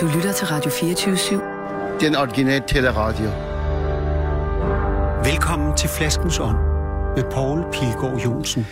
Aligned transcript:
Du 0.00 0.06
lytter 0.14 0.32
til 0.32 0.46
Radio 0.46 0.70
24-7. 0.70 2.00
Den 2.00 2.16
originale 2.16 2.64
teleradio. 2.68 3.24
Velkommen 5.30 5.76
til 5.76 5.88
Flaskens 5.88 6.38
Ånd 6.38 6.56
med 7.16 7.30
Poul 7.32 7.72
Pilgaard 7.72 8.20
Jonsen. 8.24 8.66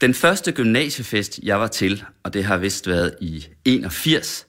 Den 0.00 0.14
første 0.14 0.52
gymnasiefest, 0.52 1.40
jeg 1.42 1.60
var 1.60 1.66
til, 1.66 2.04
og 2.22 2.34
det 2.34 2.44
har 2.44 2.56
vist 2.56 2.88
været 2.88 3.14
i 3.20 3.46
81, 3.64 4.46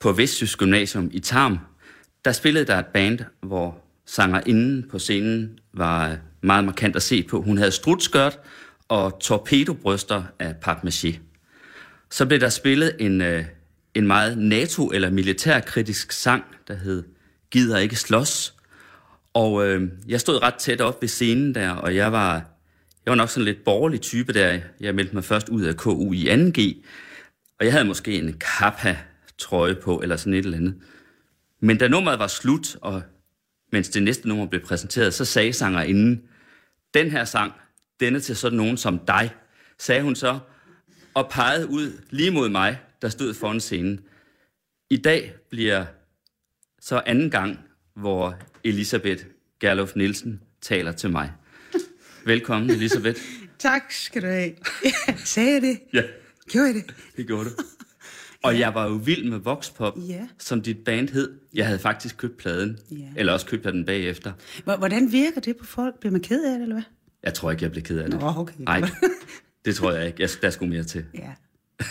på 0.00 0.12
Vestjysk 0.12 0.58
Gymnasium 0.58 1.10
i 1.12 1.20
Tarm, 1.20 1.58
der 2.24 2.32
spillede 2.32 2.64
der 2.64 2.78
et 2.78 2.86
band, 2.86 3.18
hvor 3.42 3.78
sangerinden 4.06 4.88
på 4.90 4.98
scenen 4.98 5.58
var 5.74 6.16
meget 6.42 6.64
markant 6.64 6.96
at 6.96 7.02
se 7.02 7.22
på. 7.22 7.42
Hun 7.42 7.58
havde 7.58 7.70
strutskørt 7.70 8.38
og 8.88 9.20
torpedobryster 9.20 10.22
af 10.38 10.54
papmaché. 10.66 11.18
Så 12.10 12.26
blev 12.26 12.40
der 12.40 12.48
spillet 12.48 12.96
en, 13.00 13.20
øh, 13.20 13.44
en 13.94 14.06
meget 14.06 14.38
NATO- 14.38 14.90
eller 14.90 15.10
militærkritisk 15.10 16.12
sang, 16.12 16.44
der 16.68 16.74
hed 16.74 17.04
Gider 17.50 17.78
ikke 17.78 17.96
slås. 17.96 18.54
Og 19.34 19.66
øh, 19.66 19.88
jeg 20.08 20.20
stod 20.20 20.42
ret 20.42 20.54
tæt 20.54 20.80
op 20.80 21.02
ved 21.02 21.08
scenen 21.08 21.54
der, 21.54 21.70
og 21.70 21.96
jeg 21.96 22.12
var, 22.12 22.34
jeg 23.04 23.10
var 23.10 23.14
nok 23.14 23.30
sådan 23.30 23.44
lidt 23.44 23.64
borgerlig 23.64 24.00
type 24.00 24.32
der. 24.32 24.60
Jeg 24.80 24.94
meldte 24.94 25.14
mig 25.14 25.24
først 25.24 25.48
ud 25.48 25.62
af 25.62 25.76
KU 25.76 26.12
i 26.12 26.28
2G, 26.28 26.86
og 27.58 27.64
jeg 27.64 27.72
havde 27.72 27.84
måske 27.84 28.18
en 28.18 28.40
kappa-trøje 28.58 29.74
på, 29.74 30.00
eller 30.00 30.16
sådan 30.16 30.34
et 30.34 30.44
eller 30.44 30.58
andet. 30.58 30.74
Men 31.60 31.78
da 31.78 31.88
nummeret 31.88 32.18
var 32.18 32.26
slut, 32.26 32.76
og 32.80 33.02
mens 33.72 33.88
det 33.88 34.02
næste 34.02 34.28
nummer 34.28 34.46
blev 34.46 34.62
præsenteret, 34.62 35.14
så 35.14 35.24
sagde 35.24 35.52
sangerinden, 35.52 36.22
den 36.94 37.10
her 37.10 37.24
sang, 37.24 37.52
denne 38.00 38.20
til 38.20 38.36
sådan 38.36 38.56
nogen 38.56 38.76
som 38.76 38.98
dig, 38.98 39.30
sagde 39.78 40.02
hun 40.02 40.14
så, 40.14 40.38
og 41.14 41.30
pegede 41.30 41.68
ud 41.70 41.92
lige 42.10 42.30
mod 42.30 42.48
mig, 42.48 42.78
der 43.02 43.08
stod 43.08 43.34
foran 43.34 43.60
scenen. 43.60 44.00
I 44.90 44.96
dag 44.96 45.34
bliver 45.50 45.84
så 46.80 47.02
anden 47.06 47.30
gang, 47.30 47.58
hvor 47.94 48.38
Elisabeth 48.64 49.24
Gerlof 49.60 49.96
Nielsen 49.96 50.40
taler 50.60 50.92
til 50.92 51.10
mig. 51.10 51.32
Velkommen, 52.26 52.70
Elisabeth. 52.70 53.20
Tak 53.58 53.92
skal 53.92 54.22
du 54.22 54.26
have. 54.26 54.52
Sagde 55.24 55.52
jeg 55.52 55.62
det? 55.62 55.80
Ja, 55.94 56.02
Gjorde 56.50 56.66
jeg 56.66 56.74
det? 56.74 56.94
det 57.16 57.26
gjorde 57.26 57.44
du. 57.44 57.50
Og 58.42 58.58
jeg 58.58 58.74
var 58.74 58.84
jo 58.88 58.92
vild 58.94 59.30
med 59.30 59.38
Voxpop, 59.38 59.94
Ja. 60.08 60.28
som 60.38 60.62
dit 60.62 60.78
band 60.84 61.08
hed. 61.08 61.32
Jeg 61.54 61.66
havde 61.66 61.78
faktisk 61.78 62.16
købt 62.16 62.36
pladen, 62.36 62.78
Ja. 62.90 63.08
eller 63.16 63.32
også 63.32 63.46
købt 63.46 63.64
den 63.64 63.84
bagefter. 63.84 64.32
Hvor- 64.64 64.76
Hvordan 64.76 65.12
virker 65.12 65.40
det 65.40 65.56
på 65.56 65.64
folk? 65.64 66.00
Bliver 66.00 66.12
man 66.12 66.20
ked 66.20 66.44
af 66.44 66.52
det, 66.58 66.62
eller 66.62 66.74
hvad? 66.74 66.82
Jeg 67.22 67.34
tror 67.34 67.50
ikke, 67.50 67.62
jeg 67.62 67.70
blev 67.70 67.82
ked 67.84 67.98
af 67.98 68.10
det. 68.10 68.20
Nå, 68.20 68.26
okay. 68.36 68.54
Nej, 68.58 68.82
det 69.64 69.74
tror 69.76 69.92
jeg 69.92 70.06
ikke. 70.06 70.22
Jeg, 70.22 70.28
der 70.42 70.50
skulle 70.50 70.72
mere 70.74 70.84
til. 70.84 71.04
Ja. 71.14 71.32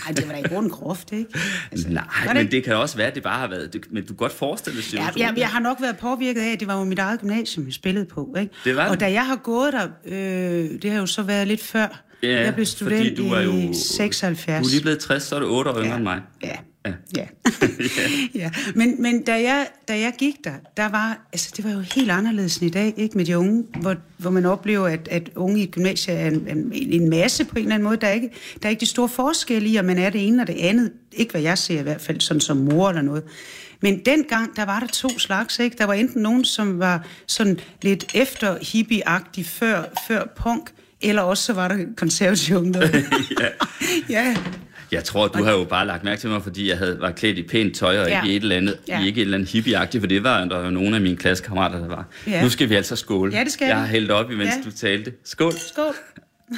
Ej, 0.07 0.11
det 0.15 0.27
var 0.27 0.33
da 0.33 0.39
i 0.39 0.41
grunden 0.41 0.71
groft, 0.71 1.11
ikke? 1.11 1.39
Altså, 1.71 1.89
Nej, 1.89 2.03
det 2.23 2.27
men 2.33 2.37
ikke? 2.37 2.51
det 2.51 2.63
kan 2.63 2.75
også 2.75 2.97
være, 2.97 3.07
at 3.07 3.15
det 3.15 3.23
bare 3.23 3.39
har 3.39 3.47
været... 3.47 3.73
Det, 3.73 3.81
men 3.91 4.03
du 4.03 4.07
kan 4.07 4.15
godt 4.15 4.31
forestille 4.33 4.77
dig 4.77 4.83
Ja, 4.83 4.89
situationen. 4.89 5.27
jeg, 5.27 5.37
jeg 5.37 5.47
har 5.49 5.59
nok 5.59 5.81
været 5.81 5.97
påvirket 5.97 6.41
af, 6.41 6.51
at 6.53 6.59
det 6.59 6.67
var 6.67 6.77
jo 6.77 6.83
mit 6.83 6.99
eget 6.99 7.19
gymnasium, 7.19 7.65
jeg 7.65 7.73
spillede 7.73 8.05
på. 8.05 8.35
Ikke? 8.39 8.53
Det 8.63 8.75
var 8.75 8.81
det. 8.83 8.91
Og 8.91 8.99
da 8.99 9.11
jeg 9.11 9.25
har 9.27 9.35
gået 9.35 9.73
der, 9.73 9.87
øh, 10.05 10.81
det 10.81 10.91
har 10.91 10.99
jo 10.99 11.05
så 11.05 11.23
været 11.23 11.47
lidt 11.47 11.63
før. 11.63 12.01
Ja, 12.23 12.43
jeg 12.43 12.55
blev 12.55 12.65
fordi 12.65 12.65
student 12.65 13.17
du 13.17 13.33
er 13.33 13.41
jo- 13.41 13.51
i 13.57 13.73
76. 13.73 14.61
Du 14.63 14.67
er 14.67 14.71
lige 14.71 14.81
blevet 14.81 14.99
60, 14.99 15.23
så 15.23 15.35
er 15.35 15.39
du 15.39 15.45
8 15.49 15.71
år 15.71 15.81
yngre 15.83 15.95
end 15.95 16.03
mig. 16.03 16.21
Ja. 16.43 16.55
Ja. 16.85 16.93
Ja. 17.17 17.25
ja. 18.41 18.51
Men, 18.75 19.01
men 19.01 19.23
da, 19.23 19.31
jeg, 19.33 19.67
da 19.87 19.99
jeg 19.99 20.13
gik 20.19 20.35
der, 20.43 20.51
der 20.77 20.89
var, 20.89 21.27
altså 21.33 21.53
det 21.57 21.65
var 21.65 21.71
jo 21.71 21.79
helt 21.79 22.11
anderledes 22.11 22.57
end 22.57 22.67
i 22.69 22.73
dag, 22.73 22.93
ikke 22.97 23.17
med 23.17 23.25
de 23.25 23.37
unge, 23.37 23.63
hvor, 23.81 23.95
hvor 24.17 24.31
man 24.31 24.45
oplever, 24.45 24.87
at, 24.87 25.07
at 25.11 25.29
unge 25.35 25.59
i 25.59 25.63
et 25.63 25.71
gymnasie 25.71 26.13
er 26.13 26.27
en, 26.27 26.47
en, 26.47 26.71
en 26.73 27.09
masse 27.09 27.45
på 27.45 27.55
en 27.55 27.61
eller 27.61 27.75
anden 27.75 27.83
måde. 27.87 27.97
Der 28.01 28.07
er, 28.07 28.11
ikke, 28.13 28.29
der 28.61 28.67
er 28.67 28.69
ikke 28.69 28.79
de 28.79 28.85
store 28.85 29.09
forskelle 29.09 29.69
i, 29.69 29.79
om 29.79 29.85
man 29.85 29.97
er 29.97 30.09
det 30.09 30.27
ene 30.27 30.41
og 30.43 30.47
det 30.47 30.55
andet. 30.59 30.91
Ikke 31.13 31.31
hvad 31.31 31.41
jeg 31.41 31.57
ser 31.57 31.79
i 31.79 31.83
hvert 31.83 32.01
fald, 32.01 32.19
sådan 32.19 32.41
som 32.41 32.57
mor 32.57 32.89
eller 32.89 33.01
noget. 33.01 33.23
Men 33.81 33.99
dengang, 34.05 34.55
der 34.55 34.65
var 34.65 34.79
der 34.79 34.87
to 34.87 35.19
slags, 35.19 35.59
ikke? 35.59 35.75
Der 35.77 35.85
var 35.85 35.93
enten 35.93 36.21
nogen, 36.21 36.45
som 36.45 36.79
var 36.79 37.07
sådan 37.27 37.59
lidt 37.81 38.05
efter 38.13 38.55
hippie-agtig 38.57 39.45
før, 39.45 39.83
før 40.07 40.23
punk, 40.37 40.69
eller 41.03 41.21
også 41.21 41.43
så 41.43 41.53
var 41.53 41.67
der 41.67 41.85
konservative 41.97 42.57
ungdom. 42.59 42.83
ja. 43.39 43.47
ja. 44.09 44.35
Jeg 44.91 45.03
tror, 45.03 45.27
du 45.27 45.43
har 45.43 45.51
jo 45.51 45.63
bare 45.63 45.87
lagt 45.87 46.03
mærke 46.03 46.21
til 46.21 46.29
mig, 46.29 46.43
fordi 46.43 46.69
jeg 46.69 46.77
havde, 46.77 46.97
var 47.01 47.11
klædt 47.11 47.37
i 47.37 47.43
pænt 47.43 47.75
tøj, 47.75 47.99
og 47.99 48.07
Ja. 48.07 48.21
ikke 48.21 48.33
i 48.33 48.35
et 48.35 48.41
eller 48.43 48.55
andet, 48.55 48.77
Ja. 48.87 49.03
i 49.03 49.07
ikke 49.07 49.21
et 49.21 49.25
eller 49.25 49.37
andet 49.37 49.49
hippieagtigt, 49.49 50.01
for 50.01 50.07
det 50.07 50.23
var 50.23 50.45
der 50.45 50.65
jo 50.65 50.69
nogle 50.71 50.95
af 50.95 51.01
mine 51.01 51.17
klassekammerater, 51.17 51.79
der 51.79 51.87
var. 51.87 52.05
Ja. 52.27 52.43
Nu 52.43 52.49
skal 52.49 52.69
vi 52.69 52.75
altså 52.75 52.95
skåle. 52.95 53.37
Ja, 53.37 53.43
det 53.43 53.51
skal 53.51 53.65
Jeg 53.67 53.79
har 53.79 53.85
hældt 53.87 54.11
op, 54.11 54.31
imens 54.31 54.49
Ja. 54.65 54.69
du 54.69 54.75
talte. 54.75 55.13
Skål. 55.23 55.53
Skål. 55.53 55.93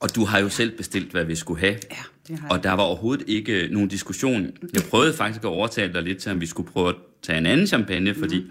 Og 0.00 0.14
du 0.14 0.24
har 0.24 0.38
jo 0.38 0.48
selv 0.48 0.76
bestilt, 0.76 1.10
hvad 1.12 1.24
vi 1.24 1.34
skulle 1.34 1.60
have. 1.60 1.72
Ja, 1.90 1.96
det 2.28 2.38
har 2.38 2.48
Og 2.48 2.54
jeg. 2.56 2.62
der 2.62 2.72
var 2.72 2.82
overhovedet 2.82 3.24
ikke 3.28 3.68
nogen 3.70 3.88
diskussion. 3.88 4.50
Jeg 4.74 4.82
prøvede 4.90 5.14
faktisk 5.14 5.44
at 5.44 5.48
overtale 5.48 5.92
dig 5.92 6.02
lidt 6.02 6.18
til, 6.18 6.32
om 6.32 6.40
vi 6.40 6.46
skulle 6.46 6.70
prøve 6.70 6.88
at 6.88 6.94
tage 7.22 7.38
en 7.38 7.46
anden 7.46 7.66
champagne, 7.66 8.14
fordi 8.14 8.40
Mhm. 8.40 8.50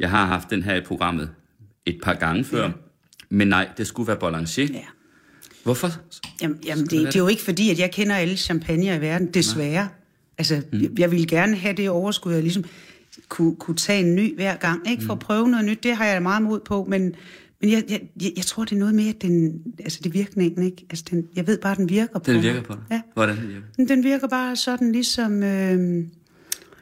Jeg 0.00 0.10
har 0.10 0.26
haft 0.26 0.50
den 0.50 0.62
her 0.62 0.74
i 0.74 0.80
programmet 0.80 1.30
et 1.86 1.98
par 2.02 2.14
gange 2.14 2.44
før. 2.44 2.64
Ja. 2.64 2.70
Men 3.30 3.48
nej, 3.48 3.68
det 3.76 3.86
skulle 3.86 4.08
være 4.08 4.16
Boulanger. 4.16 4.68
Ja. 4.72 4.80
Hvorfor? 5.64 5.88
Jamen, 6.42 6.58
jamen 6.66 6.86
det, 6.86 6.92
være 6.92 7.06
det 7.06 7.16
er 7.16 7.20
jo 7.20 7.28
ikke 7.28 7.42
fordi, 7.42 7.70
at 7.70 7.78
jeg 7.78 7.90
kender 7.90 8.16
alle 8.16 8.36
champagner 8.36 8.94
i 8.94 9.00
verden, 9.00 9.26
desværre. 9.34 9.88
Altså, 10.38 10.62
mm. 10.72 10.80
jeg, 10.80 10.90
jeg 10.98 11.10
ville 11.10 11.26
gerne 11.26 11.56
have 11.56 11.76
det 11.76 11.90
overskud, 11.90 12.34
at 12.34 12.42
ligesom 12.42 12.64
kunne, 13.28 13.56
kunne 13.56 13.76
tage 13.76 14.00
en 14.00 14.14
ny 14.14 14.34
hver 14.34 14.56
gang, 14.56 14.90
ikke? 14.90 15.02
For 15.02 15.12
at 15.12 15.18
prøve 15.18 15.48
noget 15.48 15.64
nyt, 15.66 15.82
det 15.82 15.96
har 15.96 16.04
jeg 16.04 16.22
meget 16.22 16.42
mod 16.42 16.60
på, 16.60 16.86
men, 16.88 17.14
men 17.60 17.70
jeg, 17.70 17.84
jeg, 17.88 18.00
jeg, 18.22 18.32
jeg 18.36 18.44
tror, 18.44 18.64
det 18.64 18.72
er 18.72 18.78
noget 18.78 18.94
med, 18.94 19.08
at 19.08 19.22
den, 19.22 19.62
altså 19.78 20.00
det 20.04 20.14
virkningen, 20.14 20.66
ikke? 20.66 20.86
Altså, 20.90 21.04
den, 21.10 21.28
jeg 21.36 21.46
ved 21.46 21.58
bare, 21.58 21.72
at 21.72 21.78
den 21.78 21.88
virker 21.88 22.18
på 22.18 22.32
Den 22.32 22.42
virker 22.42 22.62
på 22.62 22.72
dig? 22.72 22.82
Ja. 22.90 23.00
Hvordan 23.14 23.36
den 23.36 23.48
virker? 23.48 23.94
Den 23.94 24.04
virker 24.04 24.28
bare 24.28 24.56
sådan 24.56 24.92
ligesom... 24.92 25.42
Øh, 25.42 26.04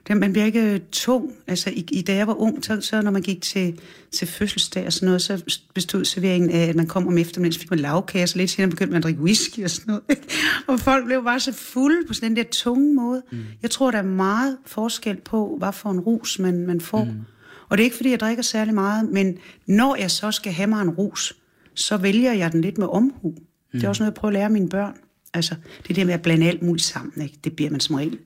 den, 0.09 0.21
man 0.21 0.33
bliver 0.33 0.47
ikke 0.47 0.83
tung. 0.93 1.33
Altså, 1.47 1.71
i, 1.71 1.87
i, 1.93 2.03
da 2.03 2.15
jeg 2.15 2.27
var 2.27 2.35
ung, 2.35 2.65
så, 2.65 2.81
så 2.81 3.03
når 3.03 3.11
man 3.11 3.23
gik 3.23 3.43
til, 3.43 3.81
til 4.13 4.27
fødselsdag 4.27 4.87
og 4.87 4.93
sådan 4.93 5.07
noget, 5.07 5.23
så 5.23 5.61
bestod 5.75 6.05
serveringen 6.05 6.51
af, 6.51 6.69
at 6.69 6.77
man 6.77 6.87
kom 6.87 7.07
om 7.07 7.19
eftermiddagen, 7.19 7.53
så 7.53 7.61
fik 7.61 7.71
man 7.71 7.79
lavkage, 7.79 8.27
så 8.27 8.39
lidt 8.39 8.51
senere 8.51 8.71
begyndte 8.71 8.93
man 8.93 8.97
at 8.97 9.03
drikke 9.03 9.21
whisky 9.21 9.65
og 9.65 9.71
sådan 9.71 9.85
noget. 9.87 10.03
Ikke? 10.11 10.23
Og 10.69 10.81
folk 10.81 11.05
blev 11.05 11.25
bare 11.25 11.41
så 11.41 11.53
fulde 11.53 12.07
på 12.09 12.15
sådan 12.15 12.29
den 12.29 12.37
der 12.37 12.45
tunge 12.53 12.95
måde. 12.95 13.23
Mm. 13.33 13.39
Jeg 13.63 13.71
tror, 13.71 13.91
der 13.91 13.99
er 13.99 14.03
meget 14.03 14.57
forskel 14.67 15.17
på, 15.17 15.57
hvad 15.59 15.73
for 15.73 15.91
en 15.91 16.01
rus 16.01 16.39
man, 16.39 16.67
man 16.67 16.81
får. 16.81 17.05
Mm. 17.05 17.21
Og 17.69 17.79
det 17.79 17.83
er 17.83 17.85
ikke, 17.85 17.97
fordi 17.97 18.11
jeg 18.11 18.21
drikker 18.21 18.43
særlig 18.43 18.75
meget, 18.75 19.09
men 19.11 19.39
når 19.67 19.97
jeg 19.97 20.11
så 20.11 20.31
skal 20.31 20.53
have 20.53 20.67
mig 20.67 20.83
en 20.83 20.91
rus, 20.91 21.33
så 21.75 21.97
vælger 21.97 22.33
jeg 22.33 22.53
den 22.53 22.61
lidt 22.61 22.79
med 22.79 22.87
omhu. 22.87 23.29
Mm. 23.29 23.37
Det 23.73 23.85
er 23.85 23.89
også 23.89 24.03
noget, 24.03 24.11
jeg 24.11 24.15
prøver 24.15 24.31
at 24.31 24.39
lære 24.39 24.51
mine 24.51 24.69
børn. 24.69 24.95
Altså, 25.35 25.55
det 25.89 25.97
der 25.97 26.05
med 26.05 26.15
at 26.15 26.23
blande 26.23 26.47
alt 26.47 26.63
muligt 26.63 26.85
sammen, 26.87 27.23
ikke? 27.23 27.39
det 27.45 27.57
bliver 27.57 27.71
man 27.71 27.81
som 27.81 27.95
regel 27.97 28.19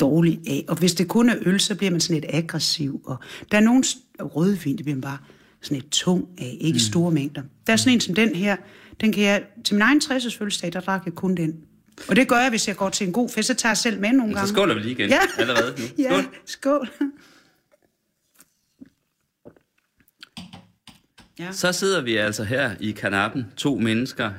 dårlig 0.00 0.40
af. 0.46 0.64
Og 0.68 0.76
hvis 0.78 0.94
det 0.94 1.08
kun 1.08 1.28
er 1.28 1.36
øl, 1.40 1.60
så 1.60 1.74
bliver 1.74 1.90
man 1.90 2.00
sådan 2.00 2.20
lidt 2.20 2.34
aggressiv. 2.34 3.00
Og 3.04 3.16
der 3.50 3.56
er 3.56 3.62
nogle 3.62 3.84
rødvin, 4.20 4.76
det 4.76 4.84
bliver 4.84 4.96
man 4.96 5.02
bare 5.02 5.18
sådan 5.62 5.76
lidt 5.76 5.90
tung 5.92 6.28
af, 6.38 6.56
ikke 6.60 6.76
i 6.76 6.80
store 6.80 7.10
mængder. 7.12 7.42
Der 7.66 7.72
er 7.72 7.76
sådan 7.76 7.92
en 7.92 8.00
som 8.00 8.14
den 8.14 8.34
her, 8.34 8.56
den 9.00 9.12
kan 9.12 9.22
jeg, 9.22 9.44
til 9.64 9.74
min 9.74 9.82
egen 9.82 10.00
60 10.00 10.24
fødselsdag, 10.36 10.72
der 10.72 10.80
drak 10.80 11.02
jeg 11.06 11.14
kun 11.14 11.34
den. 11.34 11.56
Og 12.08 12.16
det 12.16 12.28
gør 12.28 12.36
jeg, 12.36 12.50
hvis 12.50 12.68
jeg 12.68 12.76
går 12.76 12.88
til 12.90 13.06
en 13.06 13.12
god 13.12 13.28
fest, 13.28 13.46
så 13.46 13.54
tager 13.54 13.70
jeg 13.70 13.76
selv 13.76 14.00
med 14.00 14.12
nogle 14.12 14.32
Så 14.32 14.36
gange. 14.36 14.48
skåler 14.52 14.74
vi 14.74 14.80
lige 14.80 14.92
igen 14.92 15.08
Ja. 15.10 15.18
allerede 15.38 15.74
nu. 15.80 15.84
Ja, 16.04 16.22
Skål. 16.46 16.88
skål. 16.88 16.88
Ja. 21.38 21.52
Så 21.52 21.72
sidder 21.72 22.02
vi 22.02 22.16
altså 22.16 22.44
her 22.44 22.74
i 22.80 22.90
kanappen, 22.90 23.46
to 23.56 23.78
mennesker, 23.78 24.30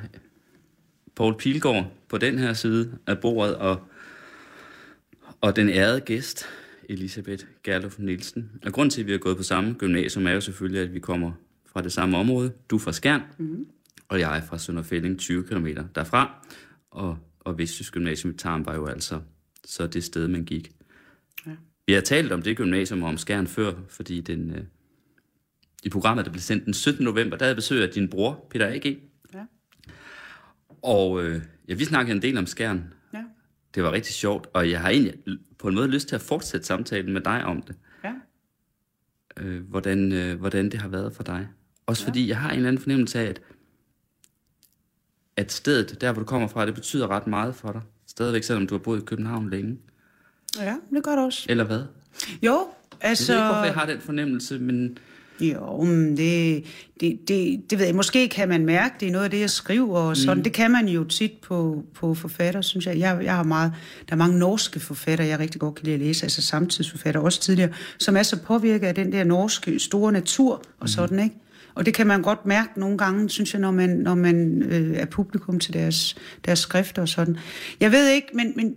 Paul 1.16 1.38
Pilgaard 1.38 1.86
på 2.10 2.18
den 2.18 2.40
her 2.40 2.54
side 2.54 2.92
af 3.08 3.20
bordet, 3.20 3.56
og, 3.56 3.80
og 5.42 5.56
den 5.56 5.70
ærede 5.70 6.02
gæst, 6.02 6.46
Elisabeth 6.90 7.46
Gerlof 7.64 8.00
Nielsen. 8.00 8.52
Og 8.66 8.74
grund 8.74 8.92
til, 8.92 9.02
at 9.02 9.08
vi 9.08 9.12
har 9.12 9.20
gået 9.20 9.38
på 9.38 9.44
samme 9.44 9.74
gymnasium, 9.74 10.28
er 10.28 10.32
jo 10.32 10.42
selvfølgelig, 10.42 10.82
at 10.82 10.94
vi 10.94 11.00
kommer 11.00 11.32
fra 11.66 11.82
det 11.82 11.92
samme 11.92 12.18
område. 12.18 12.54
Du 12.70 12.76
er 12.76 12.80
fra 12.80 12.92
Skjern, 12.92 13.22
mm-hmm. 13.38 13.68
og 14.08 14.20
jeg 14.20 14.38
er 14.38 14.42
fra 14.42 14.58
Sønderfælling, 14.58 15.20
20 15.20 15.44
km 15.44 15.68
derfra. 15.96 16.48
Og, 16.92 17.18
og 17.40 17.58
Vestjysk 17.58 17.94
Gymnasium 17.94 18.34
i 18.34 18.38
Tarm 18.38 18.66
var 18.66 18.76
jo 18.76 18.86
altså 18.86 19.22
så 19.66 19.88
det 19.88 20.04
sted, 20.04 20.28
man 20.28 20.46
gik. 20.46 20.72
Ja. 21.48 21.52
Vi 21.88 21.94
har 21.94 22.02
talt 22.02 22.32
om 22.32 22.42
det 22.42 22.58
gymnasium 22.58 23.04
og 23.04 23.10
om 23.10 23.18
Skjern 23.18 23.48
før, 23.48 23.74
fordi 23.90 24.22
den, 24.22 24.52
øh, 24.52 24.64
i 25.84 25.90
programmet, 25.90 26.26
der 26.26 26.32
blev 26.32 26.42
sendt 26.42 26.66
den 26.66 26.74
17. 26.74 27.04
november, 27.04 27.38
der 27.38 27.46
havde 27.46 27.50
jeg 27.50 27.56
besøg 27.56 27.84
af 27.84 27.90
din 27.90 28.10
bror, 28.10 28.48
Peter 28.50 28.68
A.G. 28.68 28.98
Ja. 29.34 29.46
Og 30.82 31.24
øh, 31.24 31.42
ja, 31.68 31.74
vi 31.74 31.86
snakkede 31.86 32.16
en 32.16 32.22
del 32.22 32.38
om 32.38 32.46
Skjern. 32.46 32.94
Det 33.76 33.84
var 33.84 33.92
rigtig 33.92 34.14
sjovt, 34.14 34.48
og 34.54 34.72
jeg 34.72 34.82
har 34.82 34.90
egentlig 34.90 35.14
på 35.58 35.68
en 35.68 35.76
måde 35.76 35.88
lyst 35.88 36.08
til 36.08 36.16
at 36.16 36.22
fortsætte 36.22 36.68
samtalen 36.68 37.14
med 37.14 37.22
dig 37.22 37.46
om 37.46 37.62
det. 37.62 37.76
Ja. 38.04 38.14
Øh, 39.38 39.70
hvordan, 39.70 40.12
øh, 40.12 40.40
hvordan 40.40 40.70
det 40.70 40.82
har 40.82 40.88
været 40.88 41.16
for 41.16 41.24
dig. 41.24 41.48
Også 41.86 42.04
ja. 42.04 42.10
fordi 42.10 42.28
jeg 42.30 42.38
har 42.38 42.50
en 42.50 42.56
eller 42.56 42.68
anden 42.68 42.82
fornemmelse 42.82 43.20
af, 43.20 43.26
at, 43.26 43.42
at 45.36 45.52
stedet, 45.52 46.02
der 46.02 46.12
hvor 46.12 46.22
du 46.22 46.26
kommer 46.26 46.48
fra, 46.48 46.66
det 46.66 46.74
betyder 46.74 47.08
ret 47.08 47.28
meget 47.28 47.56
for 47.56 47.72
dig. 47.72 47.82
Stadigvæk, 48.08 48.44
selvom 48.44 48.68
du 48.68 48.74
har 48.76 48.80
boet 48.80 49.02
i 49.02 49.06
København 49.06 49.50
længe. 49.50 49.78
Ja, 50.60 50.76
det 50.94 51.04
gør 51.04 51.12
det 51.12 51.26
også. 51.26 51.46
Eller 51.50 51.64
hvad? 51.64 51.84
Jo, 52.44 52.68
Jeg 53.02 53.10
altså... 53.10 53.34
ved 53.34 53.40
ikke, 53.40 53.46
hvorfor 53.46 53.66
jeg 53.66 53.74
har 53.74 53.86
den 53.86 54.02
fornemmelse, 54.02 54.60
men 54.60 54.98
Jo, 55.40 55.84
men 55.84 56.18
det, 56.18 56.64
det, 57.00 57.20
det, 57.28 57.62
det 57.70 57.80
ved 57.80 57.86
jeg. 57.86 57.96
Måske 57.96 58.30
kan 58.30 58.50
man 58.50 58.66
mærke, 58.66 58.96
det 59.00 59.08
er 59.08 59.12
noget 59.12 59.26
af 59.26 59.32
det, 59.32 59.40
jeg 59.40 59.50
skriver 59.50 60.00
og 60.00 60.18
sådan. 60.18 60.38
Mm. 60.38 60.44
Det 60.44 60.54
kan 60.54 60.72
man 60.72 60.88
jo 60.88 61.04
tit 61.04 61.32
på, 61.42 61.84
på 61.96 62.14
forfatter, 62.14 62.62
synes 62.62 62.86
jeg. 62.86 63.00
jeg. 63.00 63.20
Jeg 63.24 63.36
har 63.36 63.44
meget, 63.44 63.74
der 64.10 64.14
er 64.14 64.18
mange 64.18 64.40
norske 64.40 64.80
forfattere, 64.80 65.28
jeg 65.28 65.40
rigtig 65.40 65.62
godt 65.62 65.76
kan 65.76 65.86
lide 65.86 65.94
at 65.94 66.02
læse, 66.02 66.24
altså 66.26 66.42
samtidsforfatter 66.42 67.22
også 67.22 67.42
tidligere, 67.42 67.70
som 67.98 68.18
er 68.18 68.24
så 68.24 68.42
påvirket 68.44 68.88
af 68.88 68.96
den 68.96 69.12
der 69.12 69.24
norske 69.24 69.80
store 69.80 70.12
natur 70.12 70.54
og 70.54 70.62
mm. 70.82 70.88
sådan, 70.88 71.20
ikke? 71.20 71.36
Og 71.76 71.86
det 71.86 71.94
kan 71.94 72.08
man 72.08 72.22
godt 72.22 72.46
mærke 72.46 72.80
nogle 72.80 72.98
gange, 72.98 73.30
synes 73.30 73.54
jeg, 73.54 73.62
når 73.62 73.72
man, 73.72 73.90
når 73.90 74.16
man 74.16 74.64
øh, 74.64 74.98
er 74.98 75.06
publikum 75.06 75.60
til 75.60 75.74
deres, 75.74 76.16
deres 76.46 76.60
skrifter 76.60 77.02
og 77.02 77.10
sådan. 77.10 77.38
Jeg 77.80 77.92
ved 77.92 78.10
ikke, 78.10 78.28
men, 78.34 78.54
men 78.56 78.76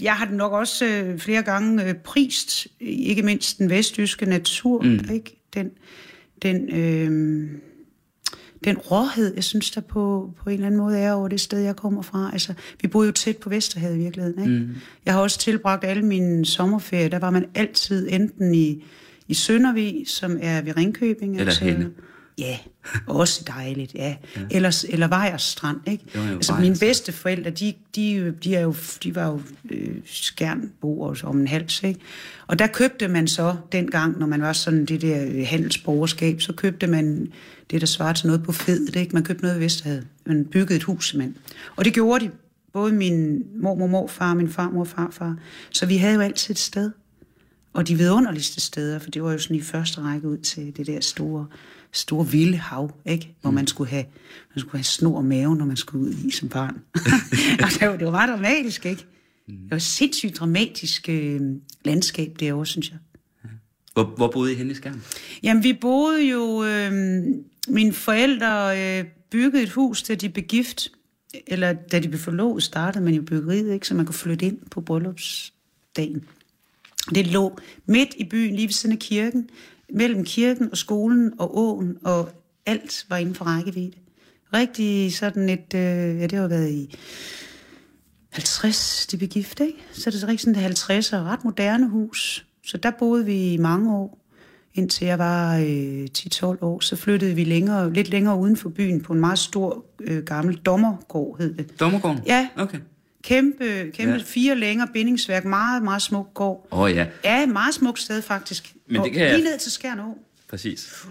jeg 0.00 0.12
har 0.12 0.28
nok 0.30 0.52
også 0.52 0.86
øh, 0.86 1.18
flere 1.18 1.42
gange 1.42 1.84
øh, 1.84 1.94
prist, 1.94 2.66
ikke 2.80 3.22
mindst 3.22 3.58
den 3.58 3.70
vestjyske 3.70 4.26
natur, 4.26 4.82
mm. 4.82 5.00
ikke? 5.14 5.35
Den, 5.56 5.70
den, 6.42 6.74
øh, 6.74 7.50
den 8.64 8.78
råhed, 8.78 9.34
jeg 9.34 9.44
synes, 9.44 9.70
der 9.70 9.80
på, 9.80 10.30
på 10.42 10.50
en 10.50 10.54
eller 10.54 10.66
anden 10.66 10.80
måde 10.80 10.98
er 10.98 11.12
over 11.12 11.28
det 11.28 11.40
sted, 11.40 11.58
jeg 11.58 11.76
kommer 11.76 12.02
fra. 12.02 12.30
Altså, 12.32 12.54
vi 12.82 12.88
boede 12.88 13.06
jo 13.06 13.12
tæt 13.12 13.36
på 13.36 13.48
Vesterhavet 13.48 13.96
i 13.96 13.98
virkeligheden. 13.98 14.42
Ikke? 14.42 14.66
Mm. 14.66 14.74
Jeg 15.04 15.14
har 15.14 15.20
også 15.20 15.38
tilbragt 15.38 15.84
alle 15.84 16.02
mine 16.02 16.46
sommerferier, 16.46 17.08
der 17.08 17.18
var 17.18 17.30
man 17.30 17.46
altid 17.54 18.08
enten 18.10 18.54
i, 18.54 18.84
i 19.28 19.34
Søndervig, 19.34 20.04
som 20.06 20.38
er 20.42 20.62
ved 20.62 20.76
Ringkøbing. 20.76 21.32
Eller 21.32 21.46
altså, 21.46 21.64
henne. 21.64 21.90
Ja, 22.38 22.58
også 23.06 23.44
dejligt, 23.46 23.94
ja. 23.94 24.16
ja. 24.36 24.40
Eller, 24.50 24.84
eller 24.88 25.08
Vejerstrand, 25.08 25.80
ikke? 25.86 26.04
Jo, 26.14 26.20
jo, 26.20 26.34
altså, 26.34 26.52
Vejers. 26.52 26.62
mine 26.62 26.76
bedste 26.80 27.12
forældre, 27.12 27.50
de, 27.50 27.74
de, 27.94 28.34
de, 28.44 28.54
er 28.54 28.60
jo, 28.60 28.74
de 29.02 29.14
var 29.14 29.26
jo 29.26 29.40
øh, 29.70 29.96
skærnboer 30.04 31.20
om 31.24 31.40
en 31.40 31.48
hals, 31.48 31.82
ikke? 31.82 32.00
Og 32.46 32.58
der 32.58 32.66
købte 32.66 33.08
man 33.08 33.28
så, 33.28 33.56
dengang, 33.72 34.18
når 34.18 34.26
man 34.26 34.42
var 34.42 34.52
sådan 34.52 34.84
det 34.84 35.00
der 35.02 35.26
øh, 35.26 35.46
handelsborgerskab, 35.46 36.40
så 36.40 36.52
købte 36.52 36.86
man 36.86 37.32
det, 37.70 37.80
der 37.80 37.86
svarer 37.86 38.12
til 38.12 38.26
noget 38.26 38.42
på 38.42 38.52
fedet, 38.52 38.96
ikke? 38.96 39.12
Man 39.12 39.24
købte 39.24 39.42
noget 39.42 39.56
i 39.56 39.60
Vesterhavet. 39.60 40.06
Man 40.26 40.44
byggede 40.44 40.76
et 40.76 40.82
hus, 40.82 41.10
simpelthen. 41.10 41.36
Og 41.76 41.84
det 41.84 41.94
gjorde 41.94 42.24
de. 42.24 42.30
Både 42.72 42.92
min 42.92 43.44
mormor, 43.54 43.86
morfar, 43.86 44.34
min 44.34 44.48
farmor 44.48 44.80
og 44.80 44.88
farfar. 44.88 45.36
Så 45.70 45.86
vi 45.86 45.96
havde 45.96 46.14
jo 46.14 46.20
altid 46.20 46.54
et 46.54 46.58
sted. 46.58 46.90
Og 47.72 47.88
de 47.88 47.94
vidunderligste 47.94 48.60
steder, 48.60 48.98
for 48.98 49.10
det 49.10 49.22
var 49.22 49.32
jo 49.32 49.38
sådan 49.38 49.56
i 49.56 49.62
første 49.62 50.00
række 50.00 50.28
ud 50.28 50.38
til 50.38 50.76
det 50.76 50.86
der 50.86 51.00
store, 51.00 51.46
store 51.92 52.26
vilde 52.28 52.56
hav, 52.56 52.90
ikke? 53.06 53.34
Hvor 53.40 53.50
man 53.50 53.66
skulle 53.66 53.90
have, 53.90 54.04
man 54.54 54.60
skulle 54.60 54.78
have 54.78 54.84
snor 54.84 55.20
maven, 55.20 55.58
når 55.58 55.64
man 55.64 55.76
skulle 55.76 56.04
ud 56.04 56.14
i 56.24 56.30
som 56.30 56.48
barn. 56.48 56.82
og 57.64 57.70
det 57.80 57.88
var, 57.88 57.96
det 57.96 58.06
var 58.06 58.12
ret 58.12 58.28
dramatisk, 58.28 58.86
ikke? 58.86 59.06
Det 59.46 59.70
var 59.70 59.76
et 59.76 59.82
sindssygt 59.82 60.36
dramatisk 60.36 61.08
øh, 61.08 61.40
landskab 61.84 62.36
derovre, 62.40 62.66
synes 62.66 62.90
jeg. 62.90 62.98
Hvor, 63.92 64.04
hvor 64.04 64.30
boede 64.30 64.52
I 64.52 64.54
henne 64.54 64.70
i 64.70 64.74
Skjern? 64.74 65.02
Jamen, 65.42 65.62
vi 65.62 65.72
boede 65.72 66.30
jo... 66.30 66.64
Øh, 66.64 67.22
mine 67.68 67.92
forældre 67.92 68.80
øh, 68.80 69.04
byggede 69.30 69.62
et 69.62 69.70
hus, 69.70 70.02
da 70.02 70.14
de 70.14 70.28
blev 70.28 70.44
gift. 70.44 70.92
Eller 71.46 71.72
da 71.72 71.98
de 71.98 72.08
blev 72.08 72.20
forlovet, 72.20 72.62
startede 72.62 73.04
man 73.04 73.14
jo 73.14 73.22
byggeriet, 73.22 73.74
ikke? 73.74 73.86
Så 73.86 73.94
man 73.94 74.06
kunne 74.06 74.14
flytte 74.14 74.46
ind 74.46 74.58
på 74.70 74.80
bryllupsdagen. 74.80 76.24
Det 77.14 77.26
lå 77.26 77.58
midt 77.86 78.14
i 78.16 78.24
byen, 78.24 78.54
lige 78.54 78.66
ved 78.66 78.72
siden 78.72 78.92
af 78.92 78.98
kirken. 78.98 79.50
Mellem 79.94 80.24
kirken 80.24 80.70
og 80.70 80.76
skolen 80.76 81.32
og 81.38 81.58
åen, 81.58 81.96
og 82.04 82.30
alt 82.66 83.06
var 83.08 83.16
inden 83.16 83.34
for 83.34 83.44
rækkevidde. 83.44 83.96
Rigtig 84.54 85.14
sådan 85.14 85.48
et... 85.48 85.74
Øh, 85.74 86.20
ja, 86.20 86.26
det 86.26 86.32
har 86.32 86.48
været 86.48 86.70
i 86.70 86.94
50, 88.30 89.06
de 89.06 89.16
blev 89.16 89.28
gift, 89.28 89.60
ikke? 89.60 89.78
Så 89.92 90.10
det 90.10 90.22
er 90.22 90.28
rigtig 90.28 90.54
sådan 90.54 90.70
et 90.70 90.78
50'er, 90.78 91.16
ret 91.16 91.44
moderne 91.44 91.88
hus. 91.88 92.46
Så 92.64 92.76
der 92.76 92.90
boede 92.90 93.24
vi 93.24 93.52
i 93.52 93.56
mange 93.56 93.94
år, 93.94 94.18
indtil 94.74 95.06
jeg 95.06 95.18
var 95.18 95.56
øh, 95.56 96.06
10-12 96.18 96.44
år. 96.44 96.80
Så 96.80 96.96
flyttede 96.96 97.34
vi 97.34 97.44
længere, 97.44 97.92
lidt 97.92 98.08
længere 98.08 98.38
uden 98.38 98.56
for 98.56 98.68
byen 98.68 99.00
på 99.00 99.12
en 99.12 99.20
meget 99.20 99.38
stor 99.38 99.84
øh, 100.00 100.22
gammel 100.22 100.56
dommergård, 100.56 101.38
hed 101.38 101.54
det. 101.54 101.80
Dommergården? 101.80 102.20
Ja. 102.26 102.48
Okay. 102.56 102.78
Kæmpe, 103.26 103.90
kæmpe 103.94 104.12
Ja. 104.12 104.16
ja. 104.18 104.22
fire 104.26 104.54
længere 104.54 104.88
bindingsværk, 104.92 105.44
meget, 105.44 105.82
meget 105.82 106.02
smuk 106.02 106.34
gård. 106.34 106.68
Åh 106.72 106.78
oh, 106.80 106.90
ja, 106.90 107.06
Ja, 107.24 107.42
et 107.42 107.48
meget 107.48 107.74
smukt 107.74 107.98
sted 108.00 108.22
faktisk. 108.22 108.74
Men 108.86 108.96
og 108.96 109.04
det 109.04 109.12
kan 109.12 109.22
jeg- 109.22 109.34
Lige 109.38 109.44
ned 109.44 109.58
til 109.58 109.72
Skjern 109.72 109.98
præcis. 110.48 111.06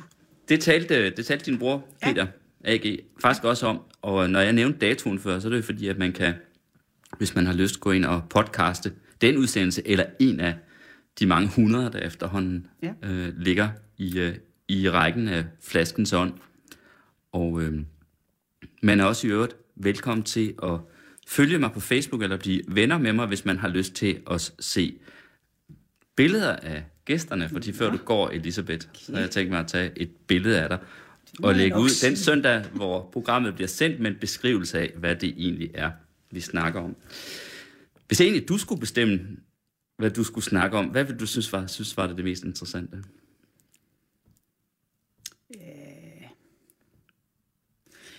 Det 0.49 0.59
talte, 0.59 1.09
det 1.09 1.25
talte 1.25 1.45
din 1.51 1.59
bror, 1.59 1.85
Ja. 2.03 2.07
Peter 2.07 2.27
A.G., 2.63 2.99
faktisk 3.21 3.43
også 3.43 3.67
om. 3.67 3.79
Og 4.01 4.29
når 4.29 4.39
jeg 4.39 4.53
nævnte 4.53 4.79
datoen 4.79 5.19
før, 5.19 5.39
så 5.39 5.47
er 5.47 5.49
det 5.49 5.57
jo 5.57 5.63
fordi, 5.63 5.87
at 5.87 5.97
man 5.97 6.11
kan, 6.13 6.33
hvis 7.17 7.35
man 7.35 7.45
har 7.45 7.53
lyst, 7.53 7.79
gå 7.79 7.91
ind 7.91 8.05
og 8.05 8.23
podcaste 8.29 8.91
den 9.21 9.37
udsendelse, 9.37 9.87
eller 9.87 10.05
en 10.19 10.39
af 10.39 10.53
de 11.19 11.25
mange 11.25 11.47
hundrede, 11.49 11.91
der 11.91 11.99
efterhånden 11.99 12.67
Ja. 12.83 12.93
øh, 13.03 13.33
ligger 13.37 13.69
i, 13.97 14.19
øh, 14.19 14.35
i 14.67 14.89
rækken 14.89 15.27
af 15.27 15.45
flaskens 15.63 16.13
ånd. 16.13 16.33
Og 17.31 17.61
øh, 17.61 17.79
man 18.83 18.99
er 18.99 19.05
også 19.05 19.27
i 19.27 19.29
øvrigt 19.29 19.55
velkommen 19.75 20.23
til 20.23 20.53
at 20.63 20.79
følge 21.27 21.59
mig 21.59 21.71
på 21.71 21.79
Facebook, 21.79 22.21
eller 22.21 22.37
blive 22.37 22.61
venner 22.67 22.97
med 22.97 23.13
mig, 23.13 23.27
hvis 23.27 23.45
man 23.45 23.57
har 23.57 23.67
lyst 23.67 23.93
til 23.93 24.19
at 24.31 24.53
se 24.59 24.97
billeder 26.15 26.55
af 26.55 26.83
gæsterne, 27.05 27.49
fordi 27.49 27.73
før 27.73 27.89
du 27.91 27.97
går, 27.97 28.29
Elisabeth, 28.29 28.87
så 28.93 29.13
har 29.13 29.19
jeg 29.19 29.31
tænkt 29.31 29.51
mig 29.51 29.59
at 29.59 29.67
tage 29.67 29.91
et 29.95 30.09
billede 30.27 30.61
af 30.61 30.69
dig 30.69 30.77
og 31.43 31.55
lægge 31.55 31.79
ud 31.79 32.07
den 32.07 32.15
søndag, 32.15 32.65
hvor 32.73 33.09
programmet 33.13 33.55
bliver 33.55 33.67
sendt 33.67 33.99
med 33.99 34.11
en 34.11 34.17
beskrivelse 34.21 34.79
af, 34.79 34.93
hvad 34.95 35.15
det 35.15 35.33
egentlig 35.37 35.71
er, 35.73 35.91
vi 36.31 36.39
snakker 36.39 36.81
om. 36.81 36.95
Hvis 38.07 38.21
egentlig 38.21 38.49
du 38.49 38.57
skulle 38.57 38.79
bestemme, 38.79 39.19
hvad 39.97 40.11
du 40.11 40.23
skulle 40.23 40.45
snakke 40.45 40.77
om, 40.77 40.85
hvad 40.85 41.03
vil 41.03 41.19
du 41.19 41.25
synes 41.25 41.53
var, 41.53 41.67
synes 41.67 41.97
var 41.97 42.07
det, 42.07 42.17
det 42.17 42.25
mest 42.25 42.43
interessante? 42.43 43.03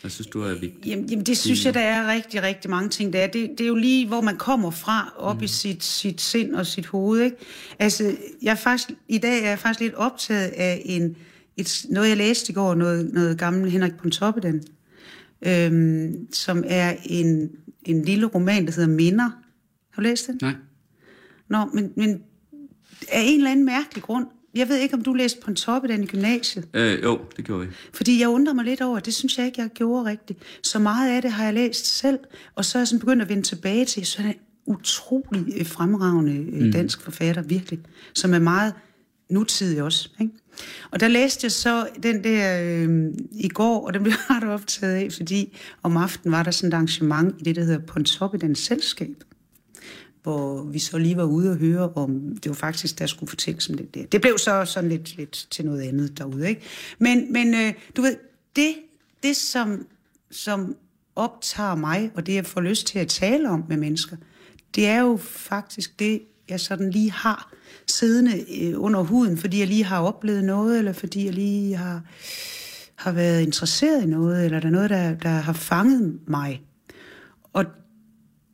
Hvad 0.06 0.10
synes 0.10 0.26
du 0.26 0.42
er 0.42 0.54
vigtigt? 0.54 0.86
Jamen, 0.86 1.04
jamen 1.04 1.26
det 1.26 1.38
synes 1.38 1.64
jeg, 1.64 1.74
der 1.74 1.80
er 1.80 2.12
rigtig, 2.12 2.42
rigtig 2.42 2.70
mange 2.70 2.88
ting. 2.88 3.12
Der 3.12 3.18
er. 3.18 3.26
Det, 3.26 3.50
det 3.50 3.60
er 3.60 3.68
jo 3.68 3.74
lige, 3.74 4.06
hvor 4.06 4.20
man 4.20 4.36
kommer 4.36 4.70
fra, 4.70 5.12
op 5.16 5.36
mm. 5.36 5.42
i 5.42 5.46
sit, 5.46 5.84
sit 5.84 6.20
sind 6.20 6.54
og 6.54 6.66
sit 6.66 6.86
hoved. 6.86 7.20
Ikke? 7.20 7.36
Altså, 7.78 8.16
jeg 8.42 8.50
er 8.50 8.54
faktisk, 8.54 8.90
i 9.08 9.18
dag 9.18 9.44
er 9.44 9.48
jeg 9.48 9.58
faktisk 9.58 9.80
lidt 9.80 9.94
optaget 9.94 10.48
af 10.48 10.82
en, 10.84 11.16
et, 11.56 11.86
noget, 11.88 12.08
jeg 12.08 12.16
læste 12.16 12.52
i 12.52 12.54
går, 12.54 12.74
noget, 12.74 13.12
noget 13.12 13.38
gammel 13.38 13.70
Henrik 13.70 13.96
Pontoppidan, 13.96 14.62
øhm, 15.46 16.32
som 16.32 16.64
er 16.66 16.96
en, 17.04 17.50
en 17.84 18.02
lille 18.02 18.26
roman, 18.26 18.66
der 18.66 18.72
hedder 18.72 18.88
Minder. 18.88 19.30
Har 19.90 19.96
du 19.96 20.00
læst 20.02 20.26
den? 20.26 20.38
Nej. 20.42 20.54
Nå, 21.48 21.64
men, 21.74 21.92
men 21.96 22.22
af 23.12 23.22
en 23.24 23.38
eller 23.38 23.50
anden 23.50 23.66
mærkelig 23.66 24.02
grund, 24.02 24.26
jeg 24.56 24.68
ved 24.68 24.76
ikke, 24.78 24.94
om 24.94 25.02
du 25.02 25.12
læste 25.12 25.40
Pontoppidan 25.44 26.02
i 26.02 26.06
gymnasiet, 26.06 26.68
Øh, 26.74 27.02
jo, 27.02 27.20
det 27.36 27.44
gjorde 27.44 27.66
vi. 27.66 27.72
fordi 27.92 28.20
jeg 28.20 28.28
undrer 28.28 28.54
mig 28.54 28.64
lidt 28.64 28.80
over, 28.80 28.98
det 28.98 29.14
synes 29.14 29.38
jeg 29.38 29.46
ikke, 29.46 29.60
jeg 29.60 29.70
gjorde 29.74 30.10
rigtigt. 30.10 30.38
Så 30.62 30.78
meget 30.78 31.16
af 31.16 31.22
det 31.22 31.32
har 31.32 31.44
jeg 31.44 31.54
læst 31.54 31.98
selv, 31.98 32.18
og 32.54 32.64
så 32.64 32.78
er 32.78 32.80
jeg 32.80 32.88
sådan 32.88 33.00
begyndt 33.00 33.22
at 33.22 33.28
vende 33.28 33.42
tilbage 33.42 33.84
til, 33.84 34.06
så 34.06 34.22
han 34.22 34.30
en 34.30 34.36
utrolig 34.66 35.44
øh, 35.56 35.66
fremragende 35.66 36.64
mm. 36.64 36.72
dansk 36.72 37.00
forfatter, 37.00 37.42
virkelig, 37.42 37.78
som 38.14 38.34
er 38.34 38.38
meget 38.38 38.74
nutidig 39.30 39.82
også. 39.82 40.08
Ikke? 40.20 40.32
Og 40.90 41.00
der 41.00 41.08
læste 41.08 41.44
jeg 41.44 41.52
så 41.52 41.88
den 42.02 42.24
der 42.24 42.62
øh, 42.62 43.12
i 43.32 43.48
går, 43.48 43.86
og 43.86 43.94
den 43.94 44.02
blev 44.02 44.12
jeg 44.12 44.36
ret 44.36 44.48
optaget 44.48 44.94
af, 44.94 45.08
fordi 45.12 45.56
om 45.82 45.96
aftenen 45.96 46.32
var 46.32 46.42
der 46.42 46.50
sådan 46.50 46.68
et 46.68 46.74
arrangement 46.74 47.34
i 47.38 47.42
det, 47.44 47.56
der 47.56 47.64
hedder 47.64 47.78
Pontoppidans 47.86 48.58
Selskab 48.58 49.24
hvor 50.26 50.62
vi 50.62 50.78
så 50.78 50.98
lige 50.98 51.16
var 51.16 51.24
ude 51.24 51.50
og 51.50 51.56
høre 51.56 51.92
om, 51.94 52.36
det 52.42 52.48
var 52.48 52.54
faktisk, 52.54 52.98
der 52.98 53.06
skulle 53.06 53.30
fortælles 53.30 53.68
om 53.68 53.76
det 53.76 53.94
der. 53.94 54.06
Det 54.06 54.20
blev 54.20 54.38
så 54.38 54.64
sådan 54.64 54.90
lidt, 54.90 55.16
lidt 55.16 55.46
til 55.50 55.64
noget 55.64 55.80
andet 55.80 56.18
derude, 56.18 56.48
ikke? 56.48 56.60
Men, 56.98 57.32
men 57.32 57.54
øh, 57.54 57.72
du 57.96 58.02
ved, 58.02 58.16
det, 58.56 58.74
det 59.22 59.36
som, 59.36 59.86
som 60.30 60.76
optager 61.16 61.74
mig, 61.74 62.10
og 62.14 62.26
det 62.26 62.34
jeg 62.34 62.46
får 62.46 62.60
lyst 62.60 62.86
til 62.86 62.98
at 62.98 63.08
tale 63.08 63.50
om 63.50 63.64
med 63.68 63.76
mennesker, 63.76 64.16
det 64.74 64.86
er 64.86 65.00
jo 65.00 65.16
faktisk 65.22 65.98
det, 65.98 66.22
jeg 66.48 66.60
sådan 66.60 66.90
lige 66.90 67.10
har 67.10 67.52
siddende 67.86 68.62
øh, 68.62 68.82
under 68.82 69.00
huden, 69.00 69.38
fordi 69.38 69.58
jeg 69.58 69.66
lige 69.66 69.84
har 69.84 70.00
oplevet 70.00 70.44
noget, 70.44 70.78
eller 70.78 70.92
fordi 70.92 71.24
jeg 71.24 71.34
lige 71.34 71.76
har, 71.76 72.02
har 72.94 73.12
været 73.12 73.42
interesseret 73.42 74.02
i 74.02 74.06
noget, 74.06 74.44
eller 74.44 74.60
der 74.60 74.66
er 74.66 74.72
noget, 74.72 74.90
der, 74.90 75.14
der 75.14 75.28
har 75.28 75.52
fanget 75.52 76.18
mig. 76.26 76.62
Og 77.52 77.64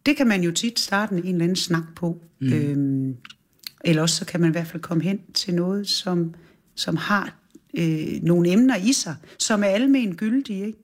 det 0.07 0.17
kan 0.17 0.27
man 0.27 0.43
jo 0.43 0.51
tit 0.51 0.81
starte 0.81 1.15
en 1.15 1.19
eller 1.19 1.45
anden 1.45 1.57
snak 1.57 1.85
på. 1.97 2.21
Mm. 2.41 2.53
Øhm, 2.53 3.17
eller 3.85 4.03
også 4.03 4.17
så 4.17 4.25
kan 4.25 4.41
man 4.41 4.51
i 4.51 4.53
hvert 4.53 4.67
fald 4.67 4.83
komme 4.83 5.03
hen 5.03 5.21
til 5.35 5.55
noget, 5.55 5.89
som, 5.89 6.35
som 6.75 6.97
har 6.97 7.37
øh, 7.79 8.23
nogle 8.23 8.51
emner 8.51 8.77
i 8.77 8.93
sig, 8.93 9.17
som 9.39 9.63
er 9.63 9.67
almen 9.67 10.17
gyldige. 10.17 10.67
Ikke? 10.67 10.79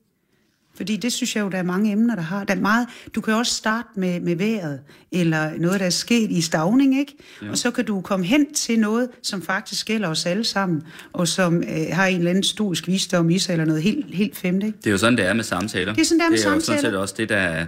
Fordi 0.79 0.97
det 0.97 1.13
synes 1.13 1.37
jeg 1.37 1.43
jo, 1.43 1.49
der 1.49 1.59
er 1.59 1.63
mange 1.63 1.93
emner, 1.93 2.15
der 2.15 2.23
har. 2.23 2.45
Der 2.45 2.55
er 2.55 2.61
meget, 2.61 2.89
du 3.15 3.21
kan 3.21 3.35
også 3.35 3.55
starte 3.55 3.89
med, 3.97 4.21
med 4.21 4.37
vejret, 4.37 4.81
eller 5.13 5.59
noget, 5.59 5.81
der 5.81 5.87
er 5.87 5.91
sket 5.91 6.31
i 6.31 6.41
stavning, 6.41 6.99
ikke? 6.99 7.17
Ja. 7.43 7.51
Og 7.51 7.59
så 7.59 7.71
kan 7.71 7.85
du 7.85 8.01
komme 8.01 8.27
hen 8.27 8.55
til 8.55 8.81
noget, 8.81 9.09
som 9.23 9.43
faktisk 9.43 9.87
gælder 9.87 10.09
os 10.09 10.27
alle 10.27 10.45
sammen, 10.45 10.83
og 11.13 11.29
som 11.29 11.57
øh, 11.63 11.87
har 11.93 12.07
en 12.07 12.19
eller 12.19 12.31
anden 12.31 12.45
stoisk 12.45 12.87
visdom 12.89 13.31
i 13.31 13.39
sig, 13.39 13.53
eller 13.53 13.65
noget 13.65 13.83
helt, 13.83 14.15
helt 14.15 14.37
femte, 14.37 14.67
ikke? 14.67 14.79
Det 14.79 14.87
er 14.87 14.91
jo 14.91 14.99
sådan, 14.99 15.17
det 15.17 15.27
er 15.27 15.33
med 15.33 15.45
samtaler. 15.45 15.95
Det 15.95 16.01
er 16.01 16.05
sådan, 16.05 16.19
det 16.19 16.27
er 16.27 16.31
med 16.31 16.39
Det 16.39 16.47
er 16.47 16.51
jo 16.51 16.61
sådan 16.61 16.77
samtaler. 16.77 16.91
set 16.91 16.99
også 16.99 17.15
det, 17.19 17.29
der 17.29 17.37
er, 17.37 17.67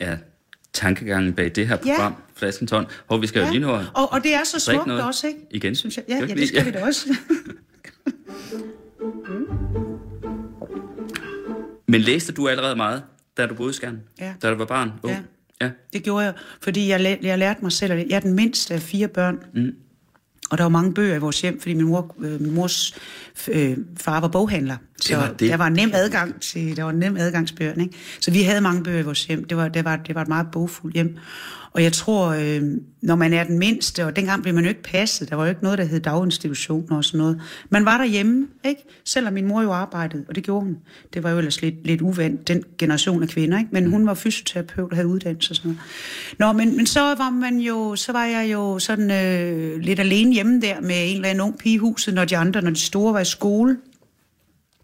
er 0.00 0.16
tankegangen 0.72 1.32
bag 1.32 1.52
det 1.54 1.68
her 1.68 1.76
program, 1.76 2.12
ja. 2.12 2.18
Flaskens 2.34 2.70
hånd. 2.70 2.86
Hvor 3.06 3.18
vi 3.18 3.26
skal 3.26 3.44
jo 3.44 3.50
lige 3.50 3.60
nu 3.60 3.68
og, 3.70 3.82
og 4.12 4.22
det 4.22 4.34
er 4.34 4.44
så 4.44 4.60
smukt 4.60 4.86
noget 4.86 5.04
også, 5.04 5.26
ikke? 5.26 5.40
Igen. 5.50 5.74
Synes 5.74 5.96
jeg. 5.96 6.04
Ja, 6.08 6.14
ja, 6.14 6.20
det 6.20 6.48
skal 6.48 6.62
lige- 6.62 6.64
vi 6.64 6.78
da 6.78 6.84
også. 6.84 7.08
Men 11.88 12.00
læste 12.00 12.32
du 12.32 12.48
allerede 12.48 12.76
meget, 12.76 13.02
da 13.36 13.46
du 13.46 13.54
boede 13.54 13.70
i 13.70 13.72
Skjern? 13.72 14.00
Ja. 14.20 14.34
Da 14.42 14.50
du 14.50 14.56
var 14.56 14.64
barn? 14.64 14.92
Ung? 15.02 15.14
Ja. 15.60 15.66
ja. 15.66 15.70
Det 15.92 16.02
gjorde 16.02 16.24
jeg, 16.24 16.34
fordi 16.62 16.88
jeg, 16.88 17.00
læ- 17.00 17.16
jeg 17.22 17.38
lærte 17.38 17.62
mig 17.62 17.72
selv, 17.72 17.92
at 17.92 18.06
jeg 18.08 18.16
er 18.16 18.20
den 18.20 18.32
mindste 18.34 18.74
af 18.74 18.80
fire 18.82 19.08
børn. 19.08 19.38
Mm. 19.54 19.74
Og 20.50 20.58
der 20.58 20.64
var 20.64 20.68
mange 20.68 20.94
bøger 20.94 21.14
i 21.14 21.18
vores 21.18 21.40
hjem, 21.40 21.60
fordi 21.60 21.74
min, 21.74 21.86
mor, 21.86 22.14
øh, 22.20 22.40
min 22.40 22.54
mors 22.54 22.94
øh, 23.48 23.76
far 23.96 24.20
var 24.20 24.28
boghandler. 24.28 24.76
Så 25.00 25.16
var 25.16 25.28
det. 25.28 25.50
der 25.50 25.56
var 25.56 25.68
nem 25.68 25.90
adgang 25.94 26.40
til, 26.40 26.76
der 26.76 26.82
var 26.84 26.92
nem 26.92 27.16
adgangsbøger, 27.16 27.74
ikke? 27.80 27.94
Så 28.20 28.30
vi 28.30 28.42
havde 28.42 28.60
mange 28.60 28.82
bøger 28.82 28.98
i 28.98 29.02
vores 29.02 29.24
hjem. 29.24 29.44
Det 29.44 29.56
var, 29.56 29.68
det 29.68 29.84
var, 29.84 29.96
det 29.96 30.14
var 30.14 30.22
et 30.22 30.28
meget 30.28 30.46
bogfuldt 30.52 30.94
hjem. 30.94 31.16
Og 31.78 31.84
jeg 31.84 31.92
tror, 31.92 32.26
øh, 32.28 32.62
når 33.02 33.14
man 33.14 33.32
er 33.32 33.44
den 33.44 33.58
mindste, 33.58 34.04
og 34.04 34.16
dengang 34.16 34.42
blev 34.42 34.54
man 34.54 34.64
jo 34.64 34.68
ikke 34.68 34.82
passet, 34.82 35.30
der 35.30 35.36
var 35.36 35.44
jo 35.44 35.48
ikke 35.48 35.62
noget, 35.62 35.78
der 35.78 35.84
hed 35.84 36.00
daginstitutioner 36.00 36.96
og 36.96 37.04
sådan 37.04 37.18
noget. 37.18 37.40
Man 37.70 37.84
var 37.84 37.98
derhjemme, 37.98 38.46
ikke? 38.64 38.82
Selvom 39.04 39.34
min 39.34 39.46
mor 39.46 39.62
jo 39.62 39.72
arbejdede, 39.72 40.24
og 40.28 40.34
det 40.34 40.44
gjorde 40.44 40.64
hun. 40.64 40.76
Det 41.14 41.22
var 41.22 41.30
jo 41.30 41.38
ellers 41.38 41.62
lidt, 41.62 41.86
lidt 41.86 42.00
uvandt, 42.00 42.48
den 42.48 42.64
generation 42.78 43.22
af 43.22 43.28
kvinder, 43.28 43.58
ikke? 43.58 43.70
Men 43.72 43.90
hun 43.90 44.06
var 44.06 44.14
fysioterapeut 44.14 44.90
og 44.90 44.96
havde 44.96 45.08
uddannelse 45.08 45.52
og 45.52 45.56
sådan 45.56 45.68
noget. 45.70 45.80
Nå, 46.38 46.52
men, 46.52 46.76
men 46.76 46.86
så 46.86 47.00
var 47.00 47.30
man 47.30 47.58
jo, 47.58 47.96
så 47.96 48.12
var 48.12 48.24
jeg 48.24 48.52
jo 48.52 48.78
sådan 48.78 49.10
øh, 49.10 49.80
lidt 49.80 50.00
alene 50.00 50.32
hjemme 50.32 50.60
der 50.60 50.80
med 50.80 51.10
en 51.10 51.16
eller 51.16 51.28
anden 51.28 51.44
ung 51.44 51.58
pige 51.58 51.74
i 51.74 51.78
huset, 51.78 52.14
når 52.14 52.24
de 52.24 52.36
andre, 52.36 52.62
når 52.62 52.70
de 52.70 52.80
store 52.80 53.14
var 53.14 53.20
i 53.20 53.24
skole. 53.24 53.76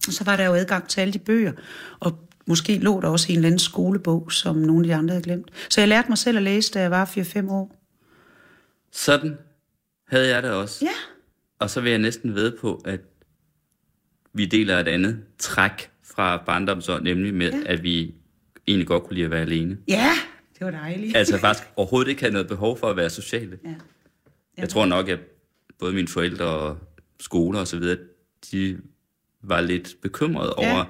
Og 0.06 0.12
så 0.12 0.24
var 0.24 0.36
der 0.36 0.46
jo 0.46 0.54
adgang 0.54 0.88
til 0.88 1.00
alle 1.00 1.12
de 1.12 1.18
bøger, 1.18 1.52
og 2.00 2.18
måske 2.46 2.78
lå 2.78 3.00
der 3.00 3.08
også 3.08 3.26
en 3.32 3.36
eller 3.38 3.46
anden 3.46 3.58
skolebog, 3.58 4.32
som 4.32 4.56
nogle 4.56 4.80
af 4.80 4.88
de 4.88 4.94
andre 4.94 5.12
havde 5.12 5.24
glemt. 5.24 5.50
Så 5.70 5.80
jeg 5.80 5.88
lærte 5.88 6.08
mig 6.08 6.18
selv 6.18 6.36
at 6.36 6.42
læse, 6.42 6.72
da 6.72 6.80
jeg 6.80 6.90
var 6.90 7.04
4-5 7.04 7.50
år. 7.50 7.76
Sådan 8.92 9.38
havde 10.08 10.28
jeg 10.28 10.42
det 10.42 10.50
også. 10.50 10.84
Ja. 10.84 10.90
Og 11.58 11.70
så 11.70 11.80
vil 11.80 11.90
jeg 11.90 11.98
næsten 11.98 12.34
ved 12.34 12.52
på, 12.58 12.82
at 12.84 13.00
vi 14.32 14.44
deler 14.46 14.78
et 14.78 14.88
andet 14.88 15.20
træk 15.38 15.90
fra 16.04 16.42
barndomsår, 16.46 16.98
nemlig 16.98 17.34
med, 17.34 17.52
ja. 17.52 17.60
at 17.66 17.82
vi 17.82 18.14
egentlig 18.66 18.86
godt 18.86 19.02
kunne 19.04 19.14
lide 19.14 19.24
at 19.24 19.30
være 19.30 19.40
alene. 19.40 19.78
Ja, 19.88 20.10
det 20.58 20.64
var 20.64 20.70
dejligt. 20.70 21.16
Altså 21.16 21.38
faktisk 21.38 21.68
overhovedet 21.76 22.08
ikke 22.10 22.22
havde 22.22 22.32
noget 22.32 22.48
behov 22.48 22.78
for 22.78 22.86
at 22.90 22.96
være 22.96 23.10
sociale. 23.10 23.58
Ja. 23.64 23.74
Jeg 24.56 24.68
tror 24.68 24.86
nok, 24.86 25.08
at 25.08 25.18
både 25.78 25.92
mine 25.94 26.08
forældre 26.08 26.44
og 26.44 26.78
skoler 27.20 27.60
og 27.60 27.66
så 27.66 27.78
videre, 27.78 27.98
de 28.52 28.78
var 29.42 29.60
lidt 29.60 29.94
bekymrede 30.02 30.54
Ja. 30.58 30.72
over, 30.74 30.84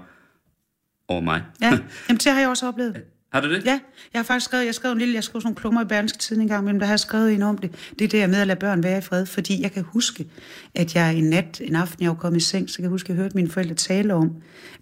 over 1.08 1.20
mig. 1.20 1.42
Ja, 1.60 1.68
Jamen, 2.08 2.18
det 2.18 2.32
har 2.32 2.40
jeg 2.40 2.48
også 2.48 2.68
oplevet. 2.68 3.02
Har 3.34 3.40
du 3.40 3.54
det? 3.54 3.64
Ja, 3.64 3.80
jeg 4.12 4.18
har 4.18 4.22
faktisk 4.22 4.44
skrevet, 4.44 4.66
jeg 4.66 4.74
skrev 4.74 4.92
en 4.92 4.98
lille, 4.98 5.14
jeg 5.14 5.24
skrev 5.24 5.40
sådan 5.40 5.46
nogle 5.46 5.56
klummer 5.56 5.82
i 5.82 5.84
Berlingske 5.84 6.18
Tiden 6.18 6.42
en 6.42 6.48
gang, 6.48 6.64
men 6.64 6.80
der 6.80 6.86
har 6.86 6.92
jeg 6.92 7.00
skrevet 7.00 7.32
en 7.32 7.42
om 7.42 7.58
det. 7.58 7.70
Det 7.98 8.04
er 8.04 8.08
det, 8.08 8.18
jeg 8.18 8.30
med 8.30 8.40
at 8.40 8.46
lade 8.46 8.58
børn 8.58 8.82
være 8.82 8.98
i 8.98 9.00
fred, 9.00 9.26
fordi 9.26 9.62
jeg 9.62 9.72
kan 9.72 9.82
huske, 9.82 10.26
at 10.74 10.94
jeg 10.94 11.14
en 11.14 11.24
nat, 11.24 11.60
en 11.64 11.76
aften, 11.76 12.02
jeg 12.02 12.10
var 12.10 12.16
kommet 12.16 12.40
i 12.40 12.44
seng, 12.44 12.70
så 12.70 12.76
kan 12.76 12.82
jeg 12.82 12.90
huske, 12.90 13.06
at 13.06 13.08
jeg 13.08 13.16
hørte 13.16 13.36
mine 13.36 13.50
forældre 13.50 13.74
tale 13.74 14.14
om. 14.14 14.30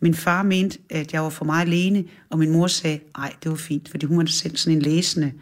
Min 0.01 0.15
far 0.15 0.43
mente, 0.43 0.79
at 0.91 1.13
jeg 1.13 1.23
var 1.23 1.29
for 1.29 1.45
meget 1.45 1.67
alene, 1.67 2.05
og 2.31 2.39
min 2.39 2.51
mor 2.51 2.67
sagde, 2.67 3.01
nej, 3.19 3.33
det 3.43 3.51
var 3.51 3.57
fint, 3.57 3.89
fordi 3.89 4.07
hun 4.07 4.19
var 4.19 4.25
selv 4.27 4.57
sådan 4.57 4.77
en 4.77 4.83
læsende 4.83 5.33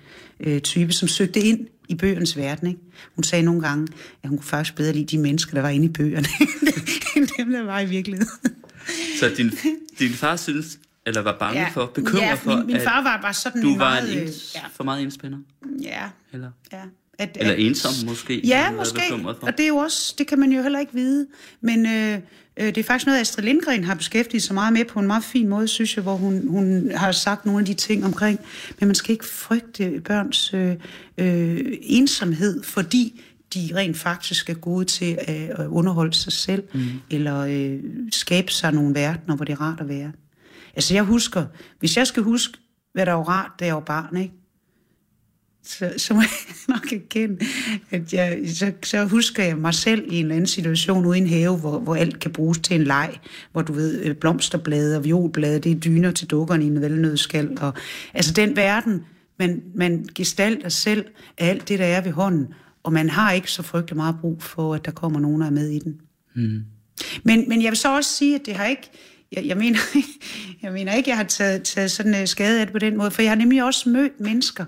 øh, 0.41 0.61
type, 0.61 0.93
som 0.93 1.09
søgte 1.09 1.41
ind 1.41 1.67
i 1.89 1.95
bøgernes 1.95 2.37
verden. 2.37 2.69
Ikke? 2.69 2.81
Hun 3.17 3.25
sagde 3.25 3.45
nogle 3.45 3.61
gange, 3.61 3.89
at 4.23 4.29
hun 4.29 4.39
kunne 4.39 4.49
faktisk 4.49 4.77
bedre 4.77 4.93
lide 4.93 5.17
de 5.17 5.19
mennesker, 5.19 5.55
der 5.55 5.63
var 5.63 5.69
inde 5.69 5.87
i 5.87 5.89
bøgerne, 5.89 6.27
end 7.17 7.29
dem, 7.39 7.53
der 7.53 7.63
var 7.63 7.81
i 7.81 7.87
virkeligheden. 7.87 8.31
Så 9.21 9.33
din, 9.37 9.51
din 9.99 10.11
far 10.11 10.37
synes, 10.37 10.79
eller 11.07 11.21
var 11.21 11.37
bange 11.39 11.61
ja. 11.61 11.69
for, 11.69 11.87
bekymret 11.87 12.23
ja, 12.23 12.35
for, 12.35 12.57
min, 12.57 12.67
min 12.67 12.81
far 12.81 13.03
var 13.03 13.19
bare 13.23 13.35
sådan 13.35 13.63
du 13.63 13.69
var 13.69 13.77
meget... 13.77 14.13
en 14.13 14.19
øh, 14.19 14.27
ens, 14.27 14.55
ja, 14.55 14.61
for 14.73 14.85
meget 14.85 15.03
indspænder? 15.03 15.39
ja, 15.83 16.09
Eller, 16.33 16.51
ja. 16.73 16.83
At, 17.19 17.37
eller 17.41 17.55
ensom 17.55 17.93
måske? 18.07 18.41
Ja, 18.47 18.71
måske. 18.71 19.01
Og 19.43 19.57
det 19.57 19.61
er 19.61 19.69
jo 19.69 19.77
også, 19.77 20.15
det 20.19 20.27
kan 20.27 20.39
man 20.39 20.53
jo 20.53 20.63
heller 20.63 20.79
ikke 20.79 20.95
vide. 20.95 21.27
Men 21.61 21.87
øh, 21.87 22.19
øh, 22.57 22.67
det 22.67 22.79
er 22.79 22.83
faktisk 22.83 23.07
noget, 23.07 23.21
Astrid 23.21 23.45
Lindgren 23.45 23.85
har 23.85 23.95
beskæftiget 23.95 24.43
sig 24.43 24.55
meget 24.55 24.73
med 24.73 24.85
på 24.85 25.01
en 25.01 25.07
meget 25.07 25.25
fin 25.25 25.49
måde, 25.49 25.69
synes 25.69 25.97
jeg, 25.97 26.03
hvor 26.03 26.15
hun, 26.15 26.49
hun 26.49 26.91
har 26.95 27.13
sagt 27.13 27.47
nogle 27.47 27.61
af 27.61 27.67
de 27.67 27.75
ting 27.75 28.05
omkring, 28.05 28.41
men 28.81 28.89
man 28.89 28.95
skal 28.95 29.13
ikke 29.13 29.27
frygte 29.27 30.01
børns 30.05 30.55
øh, 30.55 30.75
øh, 31.19 31.61
ensomhed, 31.83 32.63
fordi 32.63 33.23
de 33.55 33.71
rent 33.75 33.97
faktisk 33.97 34.51
er 34.51 34.55
gode 34.55 34.85
til 34.85 35.19
at, 35.21 35.67
underholde 35.67 36.15
sig 36.15 36.33
selv, 36.33 36.63
mm. 36.75 36.81
eller 37.11 37.39
øh, 37.41 37.81
skabe 38.13 38.53
sig 38.53 38.73
nogle 38.73 38.95
verdener, 38.95 39.37
hvor 39.37 39.45
det 39.45 39.53
er 39.53 39.61
rart 39.61 39.81
at 39.81 39.89
være. 39.89 40.13
Altså 40.77 40.95
jeg 40.95 41.03
husker, 41.03 41.47
hvis 41.79 41.97
jeg 41.97 42.07
skal 42.07 42.23
huske, 42.23 42.59
hvad 42.93 43.07
der 43.07 43.13
var 43.13 43.23
rart, 43.23 43.51
da 43.61 43.67
jeg 43.67 43.75
var 43.75 43.81
barn, 43.81 44.17
ikke? 44.17 44.35
så, 45.63 45.93
så 45.97 46.15
må 46.15 46.21
jeg 46.21 46.29
nok 46.69 46.93
erkende, 46.93 47.47
at 47.91 48.13
jeg, 48.13 48.41
så, 48.47 48.73
så 48.83 49.05
husker 49.05 49.45
jeg 49.45 49.59
mig 49.59 49.75
selv 49.75 50.13
i 50.13 50.17
en 50.17 50.25
eller 50.25 50.35
anden 50.35 50.47
situation 50.47 51.07
ude 51.07 51.19
i 51.19 51.21
en 51.21 51.29
have, 51.29 51.57
hvor, 51.57 51.79
hvor 51.79 51.95
alt 51.97 52.21
kan 52.21 52.33
bruges 52.33 52.59
til 52.59 52.77
en 52.77 52.85
leg, 52.85 53.15
hvor 53.53 53.63
du 53.63 53.73
ved, 53.73 54.05
øh, 54.05 54.17
blomsterblade 54.17 54.97
og 54.97 55.05
violblade, 55.05 55.59
det 55.59 55.73
er 55.73 55.81
dyner 55.81 56.11
til 56.11 56.27
dukkerne 56.27 56.65
i 56.65 56.67
en 56.67 56.81
velnødskal. 56.81 57.59
Og, 57.61 57.75
altså 58.15 58.33
den 58.33 58.57
verden, 58.57 59.05
man, 59.39 59.63
man 59.75 60.07
gestalter 60.15 60.69
selv 60.69 61.05
af 61.39 61.49
alt 61.49 61.69
det, 61.69 61.79
der 61.79 61.85
er 61.85 62.01
ved 62.01 62.13
hånden, 62.13 62.47
og 62.83 62.93
man 62.93 63.11
har 63.11 63.33
ikke 63.33 63.51
så 63.51 63.63
frygtelig 63.63 63.97
meget 63.97 64.17
brug 64.21 64.43
for, 64.43 64.75
at 64.75 64.85
der 64.85 64.91
kommer 64.91 65.21
nogen, 65.21 65.41
der 65.41 65.47
er 65.47 65.51
med 65.51 65.69
i 65.69 65.79
den. 65.79 66.01
Men, 67.23 67.49
men 67.49 67.63
jeg 67.63 67.71
vil 67.71 67.77
så 67.77 67.97
også 67.97 68.11
sige, 68.11 68.35
at 68.35 68.47
det 68.47 68.57
har 68.57 68.67
ikke... 68.67 68.91
Jeg, 69.33 69.47
jeg, 69.47 69.57
mener, 69.57 69.79
jeg 70.63 70.73
mener 70.73 70.93
ikke, 70.93 71.07
at 71.07 71.09
jeg 71.09 71.17
har 71.17 71.25
taget, 71.25 71.63
taget 71.63 71.91
sådan 71.91 72.15
uh, 72.23 72.27
skade 72.27 72.61
af 72.61 72.67
det 72.67 72.73
på 72.73 72.79
den 72.79 72.97
måde, 72.97 73.11
for 73.11 73.23
jeg 73.23 73.31
har 73.31 73.37
nemlig 73.37 73.65
også 73.65 73.89
mødt 73.89 74.21
mennesker 74.21 74.65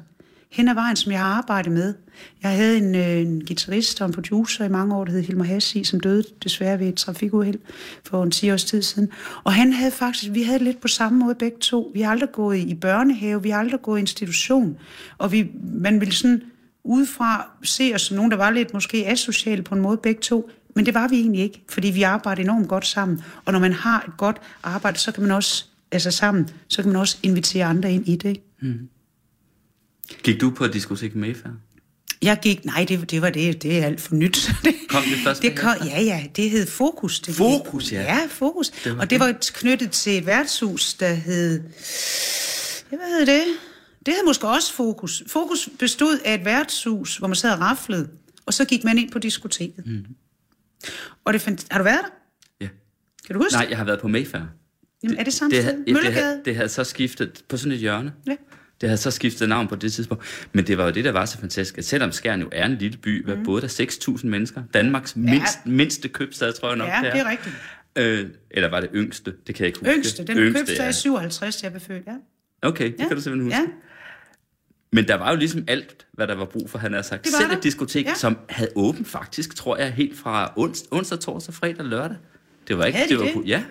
hen 0.53 0.69
ad 0.69 0.75
vejen, 0.75 0.97
som 0.97 1.13
jeg 1.13 1.21
har 1.21 1.27
arbejdet 1.27 1.73
med. 1.73 1.95
Jeg 2.43 2.51
havde 2.51 2.79
en, 2.79 2.95
øh, 2.95 3.17
en 3.17 3.47
guitarist 3.47 4.01
og 4.01 4.07
en 4.07 4.13
producer 4.13 4.65
i 4.65 4.69
mange 4.69 4.95
år, 4.95 5.05
der 5.05 5.13
hed 5.13 5.23
Hilmar 5.23 5.45
Hassi, 5.45 5.85
som 5.85 6.01
døde 6.01 6.25
desværre 6.45 6.81
ved 6.81 6.89
et 6.89 6.95
trafikuheld 6.95 7.59
for 8.05 8.23
en 8.23 8.31
10 8.31 8.51
års 8.51 8.65
tid 8.65 8.83
siden. 8.83 9.09
Og 9.45 9.53
han 9.53 9.73
havde 9.73 9.91
faktisk, 9.91 10.35
vi 10.35 10.43
havde 10.43 10.65
lidt 10.65 10.81
på 10.81 10.89
samme 10.89 11.19
måde 11.19 11.35
begge 11.35 11.59
to. 11.59 11.91
Vi 11.95 12.01
har 12.01 12.11
aldrig 12.11 12.33
gået 12.33 12.59
i 12.59 12.75
børnehave, 12.75 13.43
vi 13.43 13.51
har 13.51 13.59
aldrig 13.59 13.83
gået 13.83 13.99
i 13.99 14.01
institution, 14.01 14.77
og 15.19 15.33
vi, 15.33 15.51
man 15.63 16.01
ville 16.01 16.15
sådan 16.15 16.43
udefra 16.85 17.51
se 17.63 17.93
os 17.95 18.03
som 18.03 18.17
nogen, 18.17 18.31
der 18.31 18.37
var 18.37 18.51
lidt 18.51 18.75
måske 18.75 19.07
asociale 19.07 19.63
på 19.63 19.75
en 19.75 19.81
måde 19.81 19.97
begge 19.97 20.21
to, 20.21 20.51
men 20.75 20.87
det 20.87 20.95
var 20.95 21.09
vi 21.09 21.17
egentlig 21.17 21.43
ikke, 21.43 21.63
fordi 21.69 21.91
vi 21.91 22.03
arbejder 22.03 22.43
enormt 22.43 22.69
godt 22.69 22.87
sammen. 22.87 23.23
Og 23.45 23.53
når 23.53 23.61
man 23.61 23.73
har 23.73 24.05
et 24.09 24.17
godt 24.17 24.37
arbejde, 24.63 24.99
så 24.99 25.13
kan 25.13 25.23
man 25.23 25.31
også, 25.33 25.65
altså 25.91 26.11
sammen, 26.11 26.51
så 26.69 26.83
kan 26.83 26.93
man 26.93 27.01
også 27.01 27.19
invitere 27.23 27.65
andre 27.65 27.93
ind 27.93 28.09
i 28.09 28.17
det. 28.17 28.29
Ikke? 28.29 28.43
Gik 30.23 30.41
du 30.41 30.51
på 30.51 30.65
et 30.65 30.73
diskotek 30.73 31.15
med 31.15 31.21
Mayfair? 31.21 31.53
Jeg 32.23 32.39
gik, 32.43 32.65
nej, 32.65 32.85
det, 32.89 33.11
det 33.11 33.23
var 33.23 33.31
det, 33.31 33.63
det 33.63 33.79
er 33.79 33.87
alt 33.87 34.01
for 34.01 34.15
nyt. 34.15 34.51
Det, 34.65 34.75
Kom 34.89 35.03
det 35.03 35.19
først 35.25 35.43
Det 35.43 35.59
kom, 35.59 35.75
ja, 35.85 36.01
ja, 36.01 36.25
det 36.37 36.51
hed 36.51 36.67
Fokus. 36.67 37.21
Det 37.21 37.35
Fokus, 37.35 37.93
ja. 37.93 38.03
Ja, 38.03 38.19
Fokus. 38.31 38.71
Det 38.71 38.85
Det 38.85 38.97
var 38.97 39.01
og 39.01 39.11
det 39.11 39.21
var 39.21 39.35
knyttet 39.55 39.91
til 39.91 40.19
et 40.19 40.27
værtshus, 40.27 40.95
der 40.95 41.13
hed, 41.15 41.61
hvad 42.89 43.19
hed 43.19 43.27
det? 43.27 43.45
Det 44.07 44.15
hed 44.15 44.27
måske 44.27 44.49
også 44.49 44.73
Fokus. 44.75 45.23
Fokus 45.27 45.69
bestod 45.79 46.19
af 46.25 46.35
et 46.35 46.45
værtshus, 46.45 47.17
hvor 47.17 47.29
man 47.29 47.35
sad 47.35 47.53
og 47.53 47.61
raflede, 47.61 48.09
og 48.47 48.55
så 48.55 48.65
gik 48.65 48.85
man 48.85 48.99
ind 48.99 49.11
på 49.11 49.19
diskoteket. 49.19 49.87
Mm. 49.87 50.05
Og 51.25 51.33
det 51.33 51.41
fandt, 51.41 51.67
har 51.71 51.79
du 51.79 51.85
været 51.85 52.01
der? 52.03 52.09
Ja. 52.61 52.69
Kan 53.27 53.35
du 53.37 53.43
huske 53.43 53.55
Nej, 53.57 53.67
jeg 53.71 53.79
har 53.79 53.85
været 53.85 54.01
på 54.01 54.09
Mayfair. 54.09 54.43
Jamen, 55.03 55.19
er 55.19 55.25
det 55.25 55.33
samme 55.33 55.51
det, 55.57 55.63
sted? 55.63 55.73
havde- 55.73 55.85
det, 55.87 55.93
Møllegade? 55.95 56.15
havde, 56.25 56.41
det 56.45 56.57
havde 56.57 56.69
så 56.69 56.85
skiftet 56.85 57.43
på 57.49 57.57
sådan 57.57 57.73
et 57.73 57.79
hjørne. 57.79 58.13
Ja. 58.27 58.37
Det 58.81 58.89
havde 58.89 58.99
så 59.01 59.11
skiftet 59.11 59.49
navn 59.49 59.69
på 59.69 59.77
det 59.77 59.93
tidspunkt. 59.93 60.49
Men 60.53 60.67
det 60.67 60.79
var 60.79 60.85
jo 60.85 60.91
det, 60.91 61.05
der 61.05 61.13
var 61.13 61.25
så 61.25 61.39
fantastisk, 61.39 61.79
at 61.79 61.85
selvom 61.85 62.13
Skjern 62.13 62.41
jo 62.41 62.49
er 62.53 62.67
en 62.67 62.77
lille 62.77 62.99
by, 62.99 63.25
hvad 63.25 63.37
boede 63.45 63.63
der 63.63 63.69
6.000 64.19 64.27
mennesker. 64.27 64.63
Danmarks 64.75 65.17
mindst, 65.17 65.67
mindste 65.67 66.09
købstad, 66.09 66.53
tror 66.53 66.69
jeg 66.69 66.77
nok, 66.79 66.89
Ja, 66.89 67.11
det 67.13 67.21
er 67.21 67.31
rigtigt. 67.31 67.55
Øh, 67.97 68.31
eller 68.51 68.71
var 68.71 68.81
det 68.81 68.91
yngste? 68.95 69.35
Det 69.47 69.55
kan 69.55 69.65
jeg 69.65 69.67
ikke 69.67 69.79
huske. 69.79 69.93
Yngste, 69.95 70.25
den 70.27 70.37
yngste, 70.39 70.77
sig 70.77 70.91
i 70.91 70.93
57, 70.93 71.57
da 71.57 71.65
jeg 71.65 71.73
blev 71.73 71.81
født, 71.81 72.07
ja. 72.07 72.13
Okay, 72.63 72.85
det 72.93 72.99
ja. 72.99 73.07
kan 73.09 73.17
du 73.17 73.23
simpelthen 73.23 73.53
huske. 73.53 73.61
Ja. 73.61 73.67
Men 74.93 75.09
der 75.09 75.15
var 75.15 75.31
jo 75.31 75.37
ligesom 75.37 75.65
alt, 75.69 76.07
hvad 76.13 76.27
der 76.27 76.35
var 76.35 76.45
brug 76.45 76.71
for, 76.71 76.79
han 76.79 76.93
har 76.93 77.03
sagt. 77.03 77.25
Det 77.25 77.33
Selv 77.35 77.51
der. 77.51 77.57
et 77.57 77.63
diskotek, 77.63 78.07
Ja. 78.07 78.15
som 78.15 78.39
havde 78.49 78.71
åbent 78.77 79.09
faktisk, 79.09 79.55
tror 79.57 79.77
jeg, 79.77 79.93
helt 79.93 80.19
fra 80.19 80.53
ons, 80.57 80.85
onsdag, 80.91 81.21
torsdag, 81.21 81.55
fredag, 81.55 81.85
lørdag. 81.87 82.17
Det 82.69 82.79
var 82.79 82.85
ikke... 82.85 82.99
Havde 82.99 83.15
de 83.15 83.15
det 83.25 83.35
var, 83.35 83.41
det? 83.41 83.49
Ja, 83.49 83.63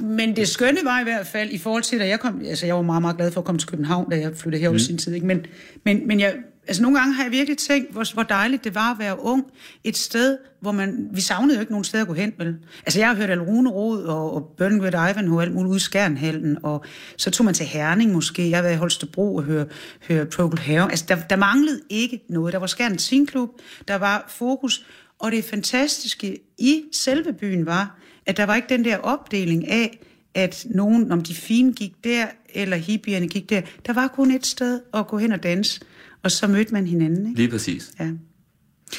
Men 0.00 0.36
det 0.36 0.48
skønne 0.48 0.78
var 0.84 1.00
i 1.00 1.04
hvert 1.04 1.26
fald, 1.26 1.50
i 1.50 1.58
forhold 1.58 1.82
til, 1.82 1.98
da 1.98 2.08
jeg 2.08 2.20
kom... 2.20 2.40
Altså, 2.48 2.66
jeg 2.66 2.74
var 2.74 2.82
meget, 2.82 3.02
meget 3.02 3.16
glad 3.16 3.30
for 3.30 3.40
at 3.40 3.44
komme 3.44 3.58
til 3.58 3.68
København, 3.68 4.10
da 4.10 4.18
jeg 4.18 4.36
flyttede 4.36 4.60
herover 4.60 4.74
mm. 4.74 4.78
sin 4.78 4.98
tid. 4.98 5.14
Ikke? 5.14 5.26
Men, 5.26 5.46
men, 5.84 6.08
men 6.08 6.20
jeg, 6.20 6.34
altså, 6.66 6.82
nogle 6.82 6.98
gange 6.98 7.14
har 7.14 7.22
jeg 7.22 7.32
virkelig 7.32 7.58
tænkt, 7.58 7.92
hvor, 7.92 8.14
hvor 8.14 8.22
dejligt 8.22 8.64
det 8.64 8.74
var 8.74 8.92
at 8.92 8.98
være 8.98 9.20
ung. 9.20 9.44
Et 9.84 9.96
sted, 9.96 10.38
hvor 10.60 10.72
man... 10.72 11.08
Vi 11.12 11.20
savnede 11.20 11.54
jo 11.54 11.60
ikke 11.60 11.72
nogen 11.72 11.84
steder 11.84 12.04
at 12.04 12.08
gå 12.08 12.14
hen, 12.14 12.32
vel? 12.38 12.56
Altså, 12.86 12.98
jeg 12.98 13.08
har 13.08 13.14
hørt 13.14 13.30
Alrune 13.30 13.70
Rod 13.70 14.02
og, 14.02 14.34
og 14.34 14.54
Bøngen 14.58 14.88
Ivanhoe, 14.88 15.42
alt 15.42 15.54
muligt 15.54 15.70
ude 15.70 15.76
i 15.76 15.80
Skjernhallen, 15.80 16.58
og 16.62 16.84
så 17.16 17.30
tog 17.30 17.44
man 17.44 17.54
til 17.54 17.66
Herning 17.66 18.12
måske. 18.12 18.50
Jeg 18.50 18.58
har 18.58 18.62
været 18.62 18.74
i 18.74 18.78
Holstebro 18.78 19.36
og 19.36 19.42
høre, 19.42 19.66
høre 20.08 20.26
Procol 20.26 20.58
Harum. 20.58 20.90
Altså, 20.90 21.04
der, 21.08 21.16
der 21.30 21.36
manglede 21.36 21.80
ikke 21.90 22.20
noget. 22.28 22.52
Der 22.52 22.58
var 22.58 22.66
Skærn 22.66 22.98
Sinklub, 22.98 23.50
der 23.88 23.96
var 23.96 24.24
fokus, 24.28 24.86
og 25.18 25.32
det 25.32 25.44
fantastiske 25.44 26.38
i 26.58 26.82
selve 26.92 27.32
byen 27.32 27.66
var, 27.66 27.98
at 28.26 28.36
der 28.36 28.46
var 28.46 28.54
ikke 28.54 28.68
den 28.68 28.84
der 28.84 28.96
opdeling 28.96 29.68
af, 29.68 29.98
at 30.34 30.66
nogen, 30.70 31.12
om 31.12 31.22
de 31.22 31.34
fine 31.34 31.72
gik 31.72 31.92
der, 32.04 32.26
eller 32.54 32.76
hippierne 32.76 33.28
gik 33.28 33.50
der. 33.50 33.60
Der 33.86 33.92
var 33.92 34.08
kun 34.08 34.30
et 34.30 34.46
sted 34.46 34.80
at 34.94 35.06
gå 35.06 35.18
hen 35.18 35.32
og 35.32 35.42
danse, 35.42 35.80
og 36.26 36.32
så 36.32 36.46
mødte 36.46 36.72
man 36.72 36.86
hinanden. 36.86 37.26
Ikke? 37.26 37.38
lige 37.38 37.50
præcis. 37.50 37.90
Ja. 38.00 38.10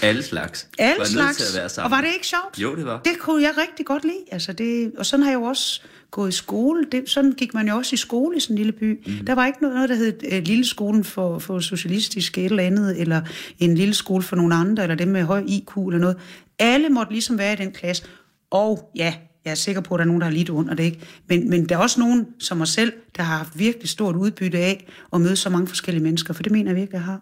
Alle 0.01 0.23
slags. 0.23 0.67
Alle 0.77 0.99
var 0.99 1.05
slags. 1.05 1.37
Til 1.37 1.43
at 1.43 1.61
være 1.61 1.69
sammen. 1.69 1.85
Og 1.85 1.97
var 1.97 2.01
det 2.01 2.13
ikke 2.13 2.27
sjovt? 2.27 2.59
Jo, 2.59 2.75
det 2.75 2.85
var. 2.85 3.01
Det 3.05 3.19
kunne 3.19 3.43
jeg 3.43 3.53
rigtig 3.57 3.85
godt 3.85 4.03
lide. 4.03 4.23
Altså 4.31 4.53
det, 4.53 4.91
og 4.97 5.05
sådan 5.05 5.23
har 5.23 5.31
jeg 5.31 5.37
jo 5.37 5.43
også 5.43 5.81
gået 6.11 6.29
i 6.29 6.31
skole. 6.31 6.85
Det, 6.91 7.09
sådan 7.09 7.31
gik 7.31 7.53
man 7.53 7.67
jo 7.67 7.75
også 7.75 7.93
i 7.93 7.97
skole 7.97 8.37
i 8.37 8.39
sådan 8.39 8.53
en 8.53 8.57
lille 8.57 8.71
by. 8.71 9.03
Mm. 9.07 9.25
Der 9.25 9.35
var 9.35 9.45
ikke 9.45 9.61
noget, 9.61 9.89
der 9.89 9.95
hed 9.95 10.13
uh, 10.31 10.37
lille 10.37 10.65
skolen 10.65 11.03
for, 11.03 11.39
for 11.39 11.59
socialistisk 11.59 12.37
et 12.37 12.45
eller 12.45 12.63
andet, 12.63 13.01
eller 13.01 13.21
en 13.59 13.75
lille 13.75 13.93
skole 13.93 14.23
for 14.23 14.35
nogle 14.35 14.55
andre, 14.55 14.83
eller 14.83 14.95
dem 14.95 15.07
med 15.07 15.23
høj 15.23 15.43
IQ 15.47 15.77
eller 15.77 15.99
noget. 15.99 16.17
Alle 16.59 16.89
måtte 16.89 17.11
ligesom 17.11 17.37
være 17.37 17.53
i 17.53 17.55
den 17.55 17.71
klasse. 17.71 18.03
Og 18.51 18.91
ja, 18.95 19.13
jeg 19.47 19.51
er 19.51 19.55
sikker 19.55 19.81
på, 19.81 19.95
at 19.95 19.99
der 19.99 20.03
er 20.03 20.07
nogen, 20.07 20.21
der 20.21 20.27
har 20.27 20.33
lidt 20.33 20.49
under 20.49 20.73
det, 20.73 20.83
ikke? 20.83 20.99
Men, 21.27 21.49
men 21.49 21.69
der 21.69 21.75
er 21.75 21.79
også 21.79 21.99
nogen, 21.99 22.27
som 22.39 22.57
mig 22.57 22.67
selv, 22.67 22.93
der 23.17 23.23
har 23.23 23.37
haft 23.37 23.59
virkelig 23.59 23.89
stort 23.89 24.15
udbytte 24.15 24.57
af 24.57 24.87
at 25.13 25.21
møde 25.21 25.35
så 25.35 25.49
mange 25.49 25.67
forskellige 25.67 26.03
mennesker, 26.03 26.33
for 26.33 26.43
det 26.43 26.51
mener 26.51 26.71
jeg 26.71 26.75
virkelig, 26.75 26.93
jeg 26.93 27.03
har. 27.03 27.21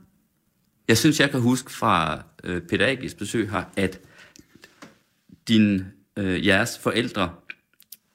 Jeg 0.88 0.98
synes, 0.98 1.20
jeg 1.20 1.32
kan 1.32 1.42
huske 1.42 1.72
fra 1.72 2.24
øh, 2.44 2.62
Agis 2.72 3.14
besøg 3.14 3.50
her, 3.52 3.64
at 3.78 4.00
din, 5.48 5.84
øh, 6.18 6.48
jeres 6.48 6.78
forældre, 6.78 7.34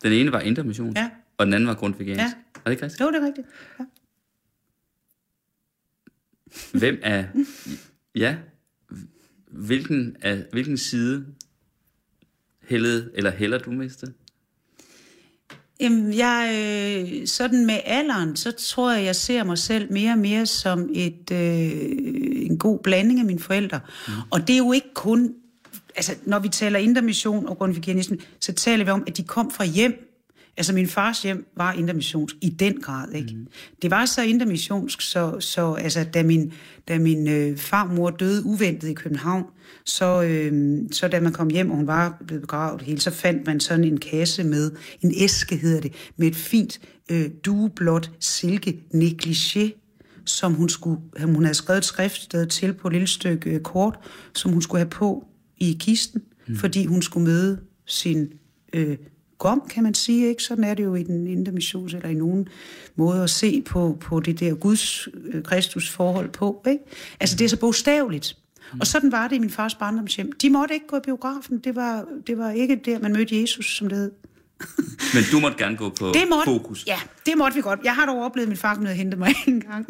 den 0.03 0.13
ene 0.13 0.33
var 0.33 0.41
intermission, 0.41 0.93
Ja. 0.97 1.11
og 1.39 1.47
den 1.47 1.55
anden 1.55 1.67
var 1.67 1.75
grundvegansk. 1.75 2.21
Ja. 2.21 2.33
Er 2.55 2.61
det 2.65 2.71
ikke 2.71 2.83
rigtigt? 2.85 3.01
Jo, 3.01 3.07
det 3.11 3.17
er 3.23 3.27
rigtigt. 3.27 3.47
Ja. 3.79 3.85
Hvem 6.79 6.99
er... 7.03 7.25
Ja. 8.15 8.37
Hvilken, 9.51 10.17
af, 10.23 10.45
hvilken 10.53 10.77
side 10.79 11.27
hældede, 12.71 13.11
eller 13.15 13.31
hælder 13.31 13.59
du 13.59 13.71
mest 13.71 13.99
til? 13.99 14.13
Jamen, 15.81 16.15
jeg, 16.15 16.51
øh, 16.53 17.27
sådan 17.27 17.67
med 17.67 17.81
alderen, 17.85 18.37
så 18.37 18.53
tror 18.53 18.93
jeg, 18.93 19.05
jeg 19.05 19.17
ser 19.17 19.45
mig 19.45 19.59
selv 19.59 19.93
mere 19.93 20.13
og 20.13 20.19
mere 20.19 20.47
som 20.47 20.91
et, 20.95 21.31
øh, 21.33 21.71
en 22.47 22.59
god 22.59 22.79
blanding 22.79 23.21
af 23.21 23.27
mine 23.27 23.41
forældre. 23.41 23.81
Mm. 24.09 24.13
Og 24.31 24.41
det 24.49 24.53
er 24.55 24.59
jo 24.59 24.73
ikke 24.73 24.95
kun, 24.95 25.35
altså 25.97 26.15
når 26.25 26.39
vi 26.39 26.49
taler 26.49 26.79
intermission 26.79 27.49
og 27.49 27.59
grundveganisme, 27.59 28.19
så 28.41 28.53
taler 28.53 28.85
vi 28.85 28.91
om, 28.91 29.05
at 29.07 29.17
de 29.17 29.23
kom 29.23 29.51
fra 29.51 29.65
hjem. 29.65 30.10
Altså 30.61 30.73
min 30.73 30.87
fars 30.87 31.23
hjem 31.23 31.47
var 31.57 31.73
intermissionsk 31.73 32.37
i 32.41 32.49
den 32.49 32.81
grad, 32.81 33.13
ikke? 33.13 33.35
Mm. 33.35 33.47
Det 33.83 33.91
var 33.91 34.07
så 34.07 34.23
intermissionsk, 34.23 35.01
så, 35.01 35.37
så 35.41 35.73
altså, 35.73 36.05
da 36.05 36.23
min, 36.23 36.53
da 36.89 36.99
min 36.99 37.29
øh, 37.29 37.57
farmor 37.57 38.11
døde 38.11 38.47
uventet 38.47 38.89
i 38.89 38.95
København, 38.95 39.45
så, 39.85 40.23
øh, 40.23 40.79
så 40.93 41.09
da 41.09 41.21
man 41.21 41.33
kom 41.33 41.51
hjem, 41.51 41.71
og 41.71 41.77
hun 41.77 41.87
var 41.87 42.23
blevet 42.27 42.41
begravet 42.41 42.83
hele, 42.83 43.01
så 43.01 43.11
fandt 43.11 43.47
man 43.47 43.61
sådan 43.61 43.85
en 43.85 43.99
kasse 43.99 44.45
med, 44.45 44.71
en 45.01 45.15
æske 45.17 45.57
hedder 45.57 45.81
det, 45.81 45.93
med 46.17 46.27
et 46.27 46.37
fint 46.37 46.81
øh, 47.11 47.31
dueblåt 47.45 48.11
silke 48.21 48.81
negligé, 48.95 49.71
som 50.25 50.53
hun, 50.53 50.69
skulle, 50.69 51.01
hun 51.23 51.45
havde 51.45 51.55
skrevet 51.55 51.79
et 51.79 51.85
skriftsted 51.85 52.47
til 52.47 52.73
på 52.73 52.89
et 52.89 52.93
lille 52.93 53.09
stykke 53.09 53.51
øh, 53.51 53.61
kort, 53.61 53.99
som 54.35 54.53
hun 54.53 54.63
skulle 54.63 54.81
have 54.81 54.91
på 54.91 55.25
i 55.57 55.77
kisten, 55.81 56.23
mm. 56.49 56.57
fordi 56.57 56.87
hun 56.87 57.03
skulle 57.03 57.27
møde 57.27 57.61
sin 57.87 58.29
øh, 58.73 58.97
gom, 59.41 59.63
kan 59.71 59.83
man 59.83 59.95
sige. 59.95 60.29
Ikke? 60.29 60.43
Sådan 60.43 60.65
er 60.65 60.75
det 60.75 60.85
jo 60.85 60.95
i 60.95 61.03
den 61.03 61.27
indre 61.27 61.53
mission, 61.53 61.87
eller 61.87 62.09
i 62.09 62.15
nogen 62.15 62.49
måde 62.97 63.23
at 63.23 63.31
se 63.31 63.63
på, 63.67 63.99
på 64.01 64.21
det 64.21 64.41
der 64.41 64.55
Guds 64.55 65.09
øh, 65.25 65.43
Kristus 65.43 65.91
forhold 65.91 66.29
på. 66.29 66.63
Ikke? 66.69 66.85
Altså 67.21 67.37
det 67.37 67.45
er 67.45 67.49
så 67.49 67.61
bogstaveligt. 67.61 68.37
Og 68.81 68.87
sådan 68.87 69.13
var 69.13 69.29
det 69.29 69.37
i 69.37 69.39
min 69.39 69.51
fars 69.51 69.75
barndomshjem. 69.75 70.33
De 70.33 70.51
måtte 70.51 70.75
ikke 70.75 70.87
gå 70.87 70.97
i 70.97 71.01
biografen. 71.05 71.59
Det 71.59 71.77
var, 71.77 72.05
det 72.27 72.39
var 72.39 72.51
ikke 72.51 72.81
der, 72.85 72.99
man 72.99 73.13
mødte 73.13 73.41
Jesus, 73.41 73.77
som 73.77 73.89
det 73.89 73.99
hed. 73.99 74.11
Men 75.15 75.23
du 75.33 75.41
måtte 75.41 75.59
gerne 75.59 75.77
gå 75.77 75.89
på 75.99 76.07
Det 76.07 76.23
måtte, 76.31 76.45
fokus. 76.45 76.87
Ja, 76.87 76.99
det 77.27 77.39
måtte 77.39 77.55
vi 77.55 77.63
godt. 77.63 77.81
Jeg 77.85 77.95
har 77.95 78.07
dog 78.07 78.23
oplevet, 78.23 78.47
at 78.47 78.49
min 78.49 78.57
far 78.57 78.75
kom 78.75 78.83
ned 78.83 78.91
og 78.91 78.97
hente 78.97 79.17
mig 79.17 79.35
en 79.47 79.61
gang. 79.61 79.87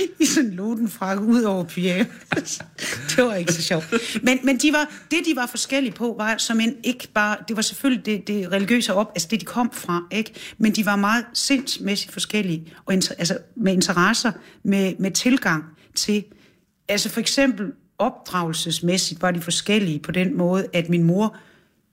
I 0.20 0.26
sådan 0.26 0.50
en 0.50 0.56
lodenfrak 0.56 1.20
ud 1.20 1.42
over 1.42 1.64
pyjamas. 1.64 2.62
Det 3.16 3.24
var 3.24 3.34
ikke 3.34 3.52
så 3.52 3.62
sjovt. 3.62 3.94
Men, 4.22 4.38
men 4.44 4.58
de 4.58 4.72
var, 4.72 4.92
det, 5.10 5.18
de 5.26 5.36
var 5.36 5.46
forskellige 5.46 5.92
på, 5.92 6.14
var 6.18 6.36
som 6.36 6.60
en 6.60 6.76
ikke 6.84 7.08
bare... 7.14 7.36
Det 7.48 7.56
var 7.56 7.62
selvfølgelig 7.62 8.06
det, 8.06 8.28
det 8.28 8.52
religiøse 8.52 8.94
op, 8.94 9.12
altså 9.14 9.28
det, 9.30 9.40
de 9.40 9.44
kom 9.44 9.70
fra, 9.72 10.02
ikke? 10.12 10.34
Men 10.58 10.72
de 10.72 10.86
var 10.86 10.96
meget 10.96 11.24
sindsmæssigt 11.34 12.12
forskellige, 12.12 12.72
og 12.86 12.94
inter, 12.94 13.14
altså 13.18 13.38
med 13.56 13.72
interesser, 13.72 14.32
med, 14.62 14.94
med 14.98 15.10
tilgang 15.10 15.64
til... 15.94 16.24
Altså 16.88 17.08
for 17.08 17.20
eksempel 17.20 17.66
opdragelsesmæssigt 17.98 19.22
var 19.22 19.30
de 19.30 19.40
forskellige 19.40 19.98
på 19.98 20.12
den 20.12 20.36
måde, 20.36 20.66
at 20.72 20.88
min 20.88 21.02
mor 21.02 21.36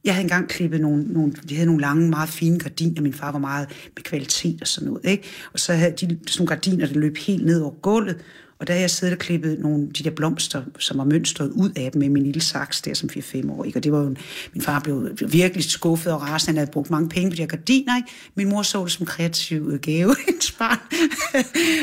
jeg 0.03 0.13
havde 0.13 0.23
engang 0.23 0.49
klippet 0.49 0.81
nogle, 0.81 1.03
nogle, 1.03 1.33
de 1.49 1.55
havde 1.55 1.65
nogle 1.65 1.81
lange, 1.81 2.10
meget 2.10 2.29
fine 2.29 2.60
gardiner. 2.60 3.01
Min 3.01 3.13
far 3.13 3.31
var 3.31 3.39
meget 3.39 3.67
med 3.95 4.03
kvalitet 4.03 4.62
og 4.62 4.67
sådan 4.67 4.89
noget, 4.89 5.05
ikke? 5.05 5.23
Og 5.53 5.60
så 5.60 5.73
havde 5.73 5.91
de 5.91 5.97
sådan 5.97 6.19
nogle 6.38 6.47
gardiner, 6.47 6.88
der 6.88 6.93
løb 6.93 7.17
helt 7.17 7.45
ned 7.45 7.62
over 7.62 7.71
gulvet. 7.71 8.17
Og 8.60 8.67
der 8.67 8.73
havde 8.73 8.81
jeg 8.81 8.89
siddet 8.89 9.13
og 9.13 9.19
klippet 9.19 9.60
nogle 9.60 9.88
de 9.88 10.03
der 10.03 10.10
blomster, 10.10 10.63
som 10.79 10.97
var 10.97 11.03
mønstret 11.03 11.49
ud 11.49 11.69
af 11.75 11.91
dem 11.91 11.99
med 11.99 12.10
min 12.10 12.23
lille 12.23 12.41
saks 12.41 12.81
der 12.81 12.93
som 12.93 13.10
4-5 13.10 13.51
år. 13.51 13.63
Ikke? 13.63 13.79
Og 13.79 13.83
det 13.83 13.91
var 13.91 13.99
jo, 13.99 14.15
min 14.53 14.62
far 14.62 14.79
blev 14.79 15.10
virkelig 15.27 15.63
skuffet 15.63 16.13
og 16.13 16.21
rasende. 16.21 16.49
Han 16.49 16.57
havde 16.57 16.71
brugt 16.71 16.89
mange 16.89 17.10
penge 17.10 17.29
på 17.29 17.36
de 17.36 17.41
her 17.41 17.47
gardiner. 17.47 17.97
Ikke? 17.97 18.10
Min 18.36 18.49
mor 18.49 18.62
så 18.62 18.83
det 18.83 18.91
som 18.91 19.05
kreativ 19.05 19.69
øh, 19.73 19.79
gave. 19.79 20.15
Hendes 20.27 20.51
barn 20.51 20.79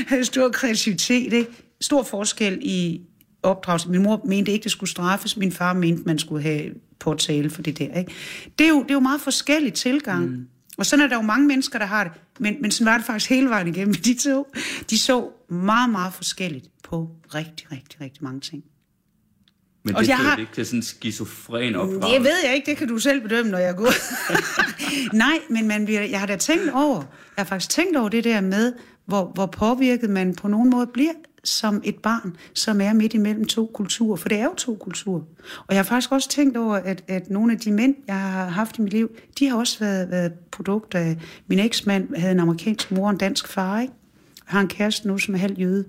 havde 0.08 0.24
stor 0.24 0.48
kreativitet. 0.48 1.32
Ikke? 1.32 1.46
Stor 1.80 2.02
forskel 2.02 2.58
i 2.62 3.00
opdragelse. 3.44 3.88
Min 3.88 4.02
mor 4.02 4.22
mente 4.26 4.52
ikke, 4.52 4.62
det 4.64 4.72
skulle 4.72 4.90
straffes. 4.90 5.36
Min 5.36 5.52
far 5.52 5.72
mente, 5.72 6.02
man 6.06 6.18
skulle 6.18 6.42
have 6.42 6.70
påtale 6.98 7.50
for 7.50 7.62
det 7.62 7.78
der. 7.78 7.98
Ikke? 7.98 8.12
Det, 8.58 8.64
er 8.64 8.68
jo, 8.68 8.82
det 8.82 8.90
er 8.90 8.94
jo 8.94 9.00
meget 9.00 9.20
forskellig 9.20 9.72
tilgang. 9.72 10.24
Mm. 10.30 10.46
Og 10.78 10.86
sådan 10.86 11.04
er 11.04 11.08
der 11.08 11.16
jo 11.16 11.22
mange 11.22 11.46
mennesker, 11.46 11.78
der 11.78 11.86
har 11.86 12.04
det. 12.04 12.12
Men, 12.40 12.56
men 12.60 12.70
sådan 12.70 12.90
var 12.92 12.96
det 12.96 13.06
faktisk 13.06 13.30
hele 13.30 13.48
vejen 13.48 13.68
igennem. 13.68 13.94
De 14.08 14.14
to, 14.14 14.46
de 14.90 14.98
så 14.98 15.28
meget, 15.50 15.90
meget 15.90 16.12
forskelligt 16.14 16.66
på 16.84 17.08
rigtig, 17.34 17.72
rigtig, 17.72 18.00
rigtig 18.00 18.24
mange 18.24 18.40
ting. 18.40 18.64
Men 19.84 19.94
Og 19.96 20.02
det 20.02 20.08
jeg 20.08 20.16
har- 20.16 20.36
ikke 20.36 20.52
til 20.54 20.66
sådan 20.66 20.78
en 20.78 20.82
skizofren 20.82 21.74
opdragelse. 21.74 22.08
Det 22.14 22.20
ved 22.24 22.36
jeg 22.44 22.54
ikke, 22.54 22.70
det 22.70 22.76
kan 22.76 22.88
du 22.88 22.98
selv 22.98 23.20
bedømme, 23.20 23.50
når 23.50 23.58
jeg 23.58 23.76
går. 23.76 23.92
Nej, 25.16 25.38
men 25.50 25.68
man 25.68 25.84
bliver, 25.84 26.02
jeg 26.02 26.20
har 26.20 26.26
da 26.26 26.36
tænkt 26.36 26.70
over, 26.74 26.96
jeg 26.96 27.04
har 27.36 27.44
faktisk 27.44 27.70
tænkt 27.70 27.96
over 27.96 28.08
det 28.08 28.24
der 28.24 28.40
med, 28.40 28.72
hvor, 29.06 29.30
hvor 29.34 29.46
påvirket 29.46 30.10
man 30.10 30.34
på 30.34 30.48
nogen 30.48 30.70
måde 30.70 30.86
bliver 30.86 31.12
som 31.44 31.80
et 31.84 31.94
barn, 31.98 32.36
som 32.54 32.80
er 32.80 32.92
midt 32.92 33.14
imellem 33.14 33.44
to 33.44 33.70
kulturer. 33.74 34.16
For 34.16 34.28
det 34.28 34.38
er 34.38 34.44
jo 34.44 34.54
to 34.54 34.74
kulturer. 34.74 35.20
Og 35.58 35.66
jeg 35.68 35.76
har 35.76 35.82
faktisk 35.82 36.12
også 36.12 36.28
tænkt 36.28 36.56
over, 36.56 36.74
at, 36.74 37.04
at 37.08 37.30
nogle 37.30 37.52
af 37.52 37.58
de 37.58 37.72
mænd, 37.72 37.94
jeg 38.06 38.20
har 38.20 38.48
haft 38.48 38.78
i 38.78 38.82
mit 38.82 38.92
liv, 38.92 39.10
de 39.38 39.48
har 39.48 39.56
også 39.56 39.78
været, 39.78 40.10
været 40.10 40.32
produkter 40.52 40.98
af... 40.98 41.16
Min 41.46 41.58
eksmand 41.58 42.16
havde 42.16 42.32
en 42.32 42.40
amerikansk 42.40 42.90
mor 42.90 43.04
og 43.04 43.10
en 43.10 43.18
dansk 43.18 43.48
far, 43.48 43.80
ikke? 43.80 43.94
Jeg 44.46 44.52
har 44.52 44.60
en 44.60 44.68
kæreste 44.68 45.08
nu, 45.08 45.18
som 45.18 45.34
er 45.34 45.38
halv 45.38 45.58
jøde. 45.58 45.84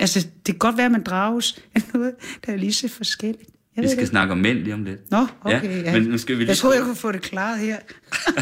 Altså, 0.00 0.20
det 0.20 0.54
kan 0.54 0.58
godt 0.58 0.76
være, 0.76 0.86
at 0.86 0.92
man 0.92 1.02
drages 1.02 1.60
af 1.74 1.82
noget, 1.94 2.14
der 2.46 2.52
er 2.52 2.56
lige 2.56 2.72
så 2.72 2.88
forskelligt. 2.88 3.50
Jeg 3.76 3.84
Vi 3.84 3.88
skal 3.88 4.00
det. 4.00 4.08
snakke 4.08 4.32
om 4.32 4.38
mænd 4.38 4.58
lige 4.58 4.74
om 4.74 4.84
lidt. 4.84 5.10
Nå, 5.10 5.26
okay. 5.40 5.84
Ja, 5.84 5.92
men 5.92 6.02
nu 6.08 6.18
skal 6.18 6.36
vi 6.36 6.40
lige... 6.40 6.48
Jeg 6.48 6.56
troede, 6.56 6.76
jeg 6.76 6.84
kunne 6.84 6.96
få 6.96 7.12
det 7.12 7.22
klaret 7.22 7.58
her. 7.58 7.76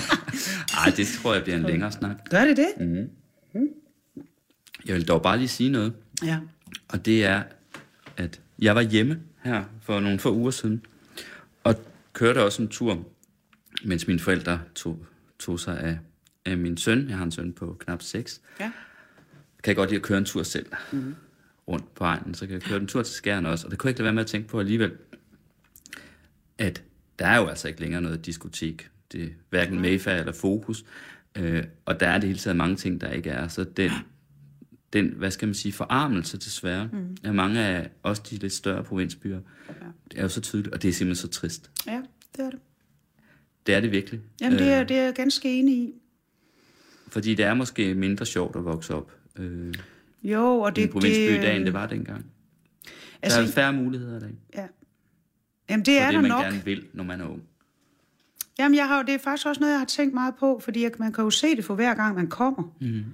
Ej, 0.84 0.92
det 0.96 1.06
tror 1.06 1.34
jeg 1.34 1.42
bliver 1.42 1.56
en 1.56 1.62
længere 1.62 1.92
snak. 1.92 2.16
Gør 2.30 2.44
det 2.44 2.56
det? 2.56 2.68
Mm. 2.80 3.08
Jeg 4.86 4.94
vil 4.94 5.08
dog 5.08 5.22
bare 5.22 5.38
lige 5.38 5.48
sige 5.48 5.70
noget. 5.70 5.92
Ja. 6.24 6.38
Og 6.88 7.06
det 7.06 7.24
er, 7.24 7.42
at 8.16 8.40
jeg 8.58 8.74
var 8.74 8.80
hjemme 8.82 9.20
her 9.42 9.64
for 9.80 10.00
nogle 10.00 10.18
få 10.18 10.32
uger 10.34 10.50
siden, 10.50 10.86
og 11.64 11.74
kørte 12.12 12.44
også 12.44 12.62
en 12.62 12.68
tur, 12.68 13.04
mens 13.84 14.06
mine 14.06 14.20
forældre 14.20 14.60
tog, 14.74 15.06
tog 15.38 15.60
sig 15.60 15.80
af, 15.80 15.98
af 16.44 16.58
min 16.58 16.76
søn. 16.76 17.08
Jeg 17.08 17.16
har 17.16 17.24
en 17.24 17.30
søn 17.30 17.52
på 17.52 17.76
knap 17.80 18.02
6. 18.02 18.40
Ja. 18.60 18.72
Kan 19.62 19.70
jeg 19.70 19.76
godt 19.76 19.90
lide 19.90 19.98
at 19.98 20.02
køre 20.02 20.18
en 20.18 20.24
tur 20.24 20.42
selv 20.42 20.66
mm. 20.92 21.14
rundt 21.68 21.94
på 21.94 22.04
egnen, 22.04 22.34
så 22.34 22.46
kan 22.46 22.54
jeg 22.54 22.62
køre 22.62 22.80
en 22.80 22.86
tur 22.86 23.02
til 23.02 23.14
Skjern 23.14 23.46
også. 23.46 23.66
Og 23.66 23.70
det 23.70 23.78
kunne 23.78 23.88
jeg 23.88 23.90
ikke 23.90 23.98
lade 23.98 24.04
være 24.04 24.14
med 24.14 24.22
at 24.22 24.28
tænke 24.28 24.48
på 24.48 24.60
alligevel, 24.60 24.92
at 26.58 26.82
der 27.18 27.26
er 27.26 27.36
jo 27.36 27.46
altså 27.46 27.68
ikke 27.68 27.80
længere 27.80 28.02
noget 28.02 28.26
diskotek. 28.26 28.90
Det 29.12 29.24
er 29.24 29.28
hverken 29.50 29.80
Mayfair 29.80 30.14
eller 30.14 30.32
Fokus. 30.32 30.84
Øh, 31.36 31.64
og 31.84 32.00
der 32.00 32.08
er 32.08 32.18
det 32.18 32.28
hele 32.28 32.38
taget 32.38 32.56
mange 32.56 32.76
ting, 32.76 33.00
der 33.00 33.10
ikke 33.10 33.30
er. 33.30 33.48
Så 33.48 33.64
den, 33.64 33.90
den 34.92 35.08
hvad 35.16 35.30
skal 35.30 35.48
man 35.48 35.54
sige, 35.54 35.72
forarmelse 35.72 36.38
desværre, 36.38 36.88
mm. 36.92 37.16
af 37.24 37.34
mange 37.34 37.60
af 37.60 37.90
også 38.02 38.22
de 38.30 38.36
lidt 38.36 38.52
større 38.52 38.84
provinsbyer, 38.84 39.40
ja. 39.68 39.74
det 40.10 40.18
er 40.18 40.22
jo 40.22 40.28
så 40.28 40.40
tydeligt, 40.40 40.74
og 40.74 40.82
det 40.82 40.88
er 40.88 40.92
simpelthen 40.92 41.28
så 41.28 41.28
trist. 41.40 41.70
Ja, 41.86 42.02
det 42.36 42.44
er 42.44 42.50
det. 42.50 42.58
Det 43.66 43.74
er 43.74 43.80
det 43.80 43.92
virkelig. 43.92 44.20
Jamen, 44.40 44.58
det 44.58 44.68
er, 44.68 44.80
Øh, 44.82 44.88
det 44.88 44.98
er 44.98 45.02
jeg 45.02 45.14
ganske 45.14 45.58
enig 45.58 45.74
i. 45.74 45.92
fordi 47.08 47.34
det 47.34 47.44
er 47.44 47.54
måske 47.54 47.94
mindre 47.94 48.26
sjovt 48.26 48.56
at 48.56 48.64
vokse 48.64 48.94
op 48.94 49.12
øh, 49.38 49.74
Jo, 50.22 50.58
og 50.60 50.70
i 50.70 50.72
det... 50.74 50.84
en 50.84 50.90
provinsby 50.90 51.20
i 51.20 51.32
det, 51.32 51.42
dag, 51.42 51.56
end 51.56 51.64
det 51.64 51.72
var 51.72 51.86
dengang. 51.86 52.26
Altså, 53.22 53.40
der 53.40 53.46
er 53.46 53.50
færre 53.50 53.72
muligheder 53.72 54.16
i 54.16 54.20
dag, 54.20 54.34
ja. 54.54 54.66
Jamen, 55.70 55.84
det 55.86 55.98
er 55.98 56.06
det, 56.06 56.14
der 56.14 56.20
man 56.20 56.30
nok. 56.30 56.44
gerne 56.44 56.64
vil, 56.64 56.86
når 56.92 57.04
man 57.04 57.20
er 57.20 57.28
ung. 57.28 57.42
Jamen, 58.58 58.76
jeg 58.76 58.88
har, 58.88 59.02
det 59.02 59.14
er 59.14 59.18
faktisk 59.18 59.46
også 59.46 59.60
noget, 59.60 59.72
jeg 59.72 59.80
har 59.80 59.86
tænkt 59.86 60.14
meget 60.14 60.34
på, 60.38 60.60
fordi 60.64 60.82
jeg, 60.82 60.90
man 60.98 61.12
kan 61.12 61.24
jo 61.24 61.30
se 61.30 61.56
det 61.56 61.64
for 61.64 61.74
hver 61.74 61.94
gang, 61.94 62.16
man 62.16 62.26
kommer. 62.28 62.76
Mm. 62.80 63.04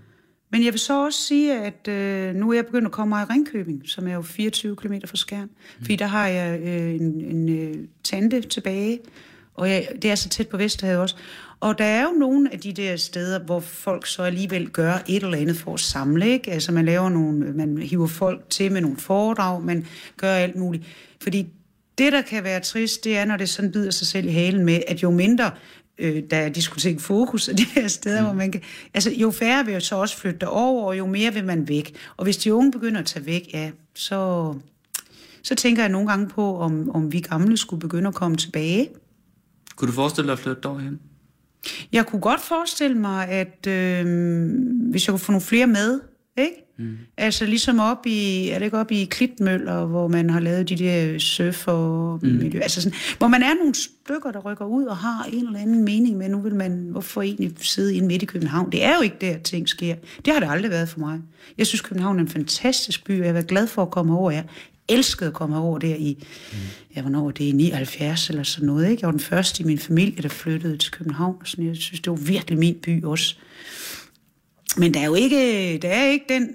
Men 0.50 0.64
jeg 0.64 0.72
vil 0.72 0.80
så 0.80 1.04
også 1.04 1.18
sige, 1.18 1.52
at 1.54 1.88
øh, 1.88 2.34
nu 2.34 2.50
er 2.50 2.54
jeg 2.54 2.66
begyndt 2.66 2.87
at 2.87 2.92
komme 2.92 3.08
mig 3.08 3.22
i 3.22 3.32
Ringkøbing, 3.32 3.82
som 3.84 4.08
er 4.08 4.14
jo 4.14 4.22
24 4.22 4.76
km 4.76 4.94
fra 5.06 5.16
Skjern. 5.16 5.42
Mm. 5.42 5.84
Fordi 5.84 5.96
der 5.96 6.06
har 6.06 6.26
jeg 6.26 6.61
øh, 6.61 6.94
en, 6.94 7.20
en 7.20 7.48
øh, 7.48 7.74
tante 8.04 8.40
tilbage, 8.40 9.00
og 9.54 9.70
jeg, 9.70 9.88
det 10.02 10.11
er 10.11 10.14
så 10.14 10.28
tæt 10.28 10.48
på 10.48 10.56
Vesterhavet 10.56 11.00
også. 11.00 11.16
Og 11.61 11.78
der 11.78 11.84
er 11.84 12.02
jo 12.02 12.11
nogle 12.11 12.52
af 12.52 12.58
de 12.61 12.72
der 12.72 12.96
steder, 12.96 13.38
hvor 13.40 13.61
folk 13.61 14.06
så 14.06 14.22
alligevel 14.22 14.68
gør 14.70 14.92
et 15.08 15.22
eller 15.22 15.38
andet 15.38 15.56
for 15.56 15.74
at 15.74 15.80
samle, 15.80 16.28
ikke? 16.28 16.50
Altså 16.50 16.72
man 16.72 16.84
laver 16.84 17.08
nogle, 17.08 17.52
man 17.52 17.78
hiver 17.78 18.06
folk 18.06 18.50
til 18.50 18.72
med 18.72 18.80
nogle 18.80 18.96
foredrag, 18.96 19.62
man 19.62 19.87
gør 20.16 20.32
alt 20.34 20.56
muligt. 20.56 20.84
Fordi 21.22 21.46
Det, 21.98 22.12
der 22.12 22.22
kan 22.22 22.44
være 22.44 22.61
trist, 22.61 23.04
det 23.04 23.18
er, 23.18 23.24
når 23.24 23.37
det 23.37 23.48
sådan 23.48 23.72
bider 23.72 23.90
sig 23.90 24.06
selv 24.06 24.26
i 24.28 24.30
halen 24.30 24.64
med, 24.64 24.80
at 24.88 25.02
jo 25.02 25.11
mindre 25.11 25.50
øh, 25.98 26.22
der 26.30 26.37
er 26.37 26.48
diskotek 26.48 27.00
Fokus 27.00 27.48
og 27.48 27.58
de 27.58 27.64
her 27.64 27.88
steder, 27.88 28.20
mm. 28.20 28.26
hvor 28.26 28.34
man 28.34 28.52
kan... 28.52 28.61
Altså, 28.94 29.11
jo 29.11 29.30
færre 29.30 29.64
vil 29.64 29.74
jo 29.74 29.80
så 29.80 29.96
også 29.96 30.16
flytte 30.16 30.38
derover, 30.40 30.84
og 30.84 30.98
jo 30.98 31.06
mere 31.06 31.34
vil 31.34 31.44
man 31.44 31.68
væk. 31.68 31.96
Og 32.16 32.24
hvis 32.24 32.37
de 32.37 32.54
unge 32.54 32.72
begynder 32.72 33.00
at 33.00 33.06
tage 33.06 33.26
væk, 33.26 33.50
ja, 33.52 33.70
så, 33.94 34.54
så 35.42 35.54
tænker 35.54 35.82
jeg 35.82 35.92
nogle 35.92 36.08
gange 36.08 36.28
på, 36.28 36.58
om, 36.58 36.90
om 36.90 37.12
vi 37.12 37.20
gamle 37.20 37.56
skulle 37.56 37.80
begynde 37.80 38.08
at 38.08 38.14
komme 38.14 38.37
tilbage. 38.37 38.88
Kunne 39.76 39.88
du 39.88 39.92
forestille 39.94 40.26
dig 40.26 40.32
at 40.32 40.38
flytte 40.38 40.62
derhen? 40.62 41.00
Jeg 41.92 42.06
kunne 42.06 42.20
godt 42.20 42.40
forestille 42.40 42.98
mig, 42.98 43.28
at 43.28 43.66
øh, 43.66 44.06
hvis 44.90 45.06
jeg 45.06 45.12
kunne 45.12 45.18
få 45.18 45.32
nogle 45.32 45.44
flere 45.44 45.66
med, 45.66 46.00
ikke? 46.37 46.67
Mm. 46.79 46.99
Altså 47.17 47.47
ligesom 47.47 47.79
op 47.79 48.07
i, 48.07 48.49
er 48.49 48.59
det 48.59 48.64
ikke 48.64 48.79
op 48.79 48.91
i 48.93 49.05
Klitmøller, 49.05 49.85
hvor 49.85 50.09
man 50.09 50.31
har 50.31 50.41
lavet 50.41 50.69
de 50.69 50.77
der 50.77 51.19
surf 51.19 51.69
og 51.69 52.21
mm. 52.23 52.29
miljø, 52.29 52.61
altså 52.61 52.83
sådan, 52.83 52.99
hvor 53.19 53.29
man 53.29 53.43
er 53.43 53.55
nogle 53.55 53.75
stykker, 53.75 54.31
der 54.33 54.41
rykker 54.41 54.64
ud 54.64 54.85
og 54.85 54.97
har 54.97 55.29
en 55.33 55.47
eller 55.47 55.61
anden 55.61 55.85
mening 55.85 56.17
med, 56.17 56.29
nu 56.29 56.41
vil 56.41 56.55
man, 56.55 56.88
hvorfor 56.91 57.23
egentlig 57.23 57.53
sidde 57.61 57.95
inde 57.95 58.07
midt 58.07 58.23
i 58.23 58.27
København? 58.27 58.73
Det 58.73 58.85
er 58.85 58.95
jo 58.97 59.03
ikke 59.03 59.17
der, 59.21 59.38
ting 59.38 59.69
sker. 59.69 59.95
Det 60.25 60.33
har 60.33 60.41
det 60.41 60.49
aldrig 60.51 60.71
været 60.71 60.88
for 60.88 61.01
mig. 61.01 61.21
Jeg 61.59 61.67
synes, 61.67 61.81
København 61.81 62.19
er 62.19 62.23
en 62.23 62.29
fantastisk 62.29 63.05
by, 63.05 63.11
og 63.11 63.19
jeg 63.19 63.27
har 63.27 63.33
været 63.33 63.47
glad 63.47 63.67
for 63.67 63.83
at 63.83 63.91
komme 63.91 64.19
over. 64.19 64.31
Jeg 64.31 64.45
elskede 64.88 65.29
at 65.29 65.35
komme 65.35 65.59
over 65.59 65.79
der 65.79 65.95
i, 65.95 66.27
mm. 66.53 66.59
ja, 66.97 67.01
hvornår 67.01 67.31
det 67.31 67.49
er 67.49 67.55
79 67.55 68.31
eller 68.31 68.43
sådan 68.43 68.67
noget, 68.67 68.91
ikke? 68.91 69.01
Jeg 69.01 69.07
var 69.07 69.12
den 69.12 69.21
første 69.21 69.62
i 69.62 69.67
min 69.67 69.79
familie, 69.79 70.23
der 70.23 70.29
flyttede 70.29 70.77
til 70.77 70.93
København, 70.93 71.37
og 71.41 71.47
sådan, 71.47 71.67
jeg 71.67 71.77
synes, 71.77 72.01
det 72.01 72.11
var 72.11 72.17
virkelig 72.17 72.59
min 72.59 72.75
by 72.83 73.05
også. 73.05 73.37
Men 74.77 74.95
der 74.95 75.01
er 75.01 75.05
jo 75.05 75.14
ikke, 75.14 75.79
der 75.83 75.88
er 75.88 76.11
ikke 76.11 76.25
den... 76.29 76.49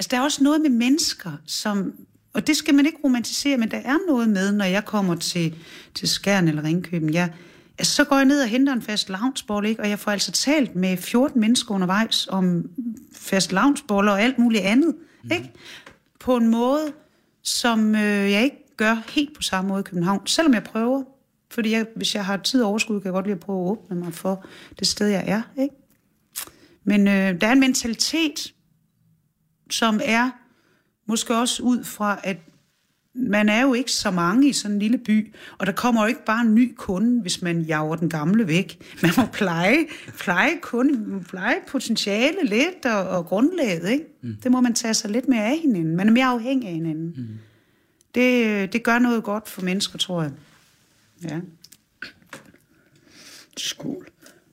Altså, 0.00 0.08
der 0.10 0.16
er 0.16 0.22
også 0.22 0.44
noget 0.44 0.60
med 0.60 0.70
mennesker, 0.70 1.30
som... 1.46 1.92
Og 2.32 2.46
det 2.46 2.56
skal 2.56 2.74
man 2.74 2.86
ikke 2.86 2.98
romantisere, 3.04 3.56
men 3.56 3.70
der 3.70 3.76
er 3.76 3.96
noget 4.08 4.28
med, 4.28 4.52
når 4.52 4.64
jeg 4.64 4.84
kommer 4.84 5.14
til, 5.14 5.54
til 5.94 6.08
Skærn 6.08 6.48
eller 6.48 6.64
Ringkøben. 6.64 7.14
Jeg, 7.14 7.32
altså, 7.78 7.94
så 7.94 8.04
går 8.04 8.16
jeg 8.16 8.24
ned 8.24 8.42
og 8.42 8.48
henter 8.48 8.72
en 8.72 8.82
fast 8.82 9.08
loungebowl, 9.08 9.66
ikke? 9.66 9.82
og 9.82 9.88
jeg 9.88 9.98
får 9.98 10.10
altså 10.10 10.32
talt 10.32 10.76
med 10.76 10.96
14 10.96 11.40
mennesker 11.40 11.74
undervejs 11.74 12.26
om 12.30 12.70
fast 13.14 13.52
loungeboller 13.52 14.12
og 14.12 14.22
alt 14.22 14.38
muligt 14.38 14.62
andet. 14.62 14.94
Mm. 15.24 15.30
Ikke? 15.32 15.52
På 16.20 16.36
en 16.36 16.48
måde, 16.48 16.92
som 17.42 17.94
øh, 17.94 18.30
jeg 18.30 18.44
ikke 18.44 18.76
gør 18.76 19.02
helt 19.08 19.36
på 19.36 19.42
samme 19.42 19.68
måde 19.68 19.80
i 19.80 19.82
København, 19.82 20.26
selvom 20.26 20.54
jeg 20.54 20.64
prøver. 20.64 21.02
Fordi 21.50 21.70
jeg, 21.70 21.86
hvis 21.96 22.14
jeg 22.14 22.24
har 22.24 22.36
tid 22.36 22.62
og 22.62 22.68
overskud, 22.68 23.00
kan 23.00 23.04
jeg 23.04 23.12
godt 23.12 23.26
lide 23.26 23.34
at 23.34 23.40
prøve 23.40 23.64
at 23.64 23.70
åbne 23.70 23.96
mig 23.96 24.14
for 24.14 24.44
det 24.78 24.86
sted, 24.86 25.08
jeg 25.08 25.24
er. 25.26 25.42
Ikke? 25.62 25.74
Men 26.84 27.08
øh, 27.08 27.40
der 27.40 27.46
er 27.46 27.52
en 27.52 27.60
mentalitet, 27.60 28.52
som 29.70 30.00
er 30.04 30.30
måske 31.06 31.36
også 31.36 31.62
ud 31.62 31.84
fra, 31.84 32.20
at 32.24 32.36
man 33.14 33.48
er 33.48 33.62
jo 33.62 33.74
ikke 33.74 33.92
så 33.92 34.10
mange 34.10 34.48
i 34.48 34.52
sådan 34.52 34.74
en 34.74 34.78
lille 34.78 34.98
by, 34.98 35.34
og 35.58 35.66
der 35.66 35.72
kommer 35.72 36.02
jo 36.02 36.06
ikke 36.06 36.24
bare 36.24 36.40
en 36.40 36.54
ny 36.54 36.74
kunde, 36.76 37.22
hvis 37.22 37.42
man 37.42 37.60
jager 37.60 37.96
den 37.96 38.08
gamle 38.08 38.46
væk. 38.46 38.96
Man 39.02 39.10
må 39.16 39.22
pleje, 39.32 39.86
pleje, 40.18 40.50
kunde, 40.62 41.24
pleje 41.24 41.56
potentiale 41.68 42.44
lidt 42.44 42.86
og, 42.86 43.08
og 43.08 43.26
grundlaget. 43.26 43.90
Ikke? 43.90 44.04
Mm. 44.22 44.36
Det 44.42 44.52
må 44.52 44.60
man 44.60 44.74
tage 44.74 44.94
sig 44.94 45.10
lidt 45.10 45.28
mere 45.28 45.44
af 45.44 45.58
hinanden. 45.58 45.96
Man 45.96 46.08
er 46.08 46.12
mere 46.12 46.26
afhængig 46.26 46.68
af 46.68 46.74
hinanden. 46.74 47.14
Mm. 47.16 47.38
Det, 48.14 48.72
det 48.72 48.82
gør 48.82 48.98
noget 48.98 49.24
godt 49.24 49.48
for 49.48 49.62
mennesker, 49.62 49.98
tror 49.98 50.22
jeg. 50.22 50.32
Ja. 51.22 51.40
Skål. 53.56 54.08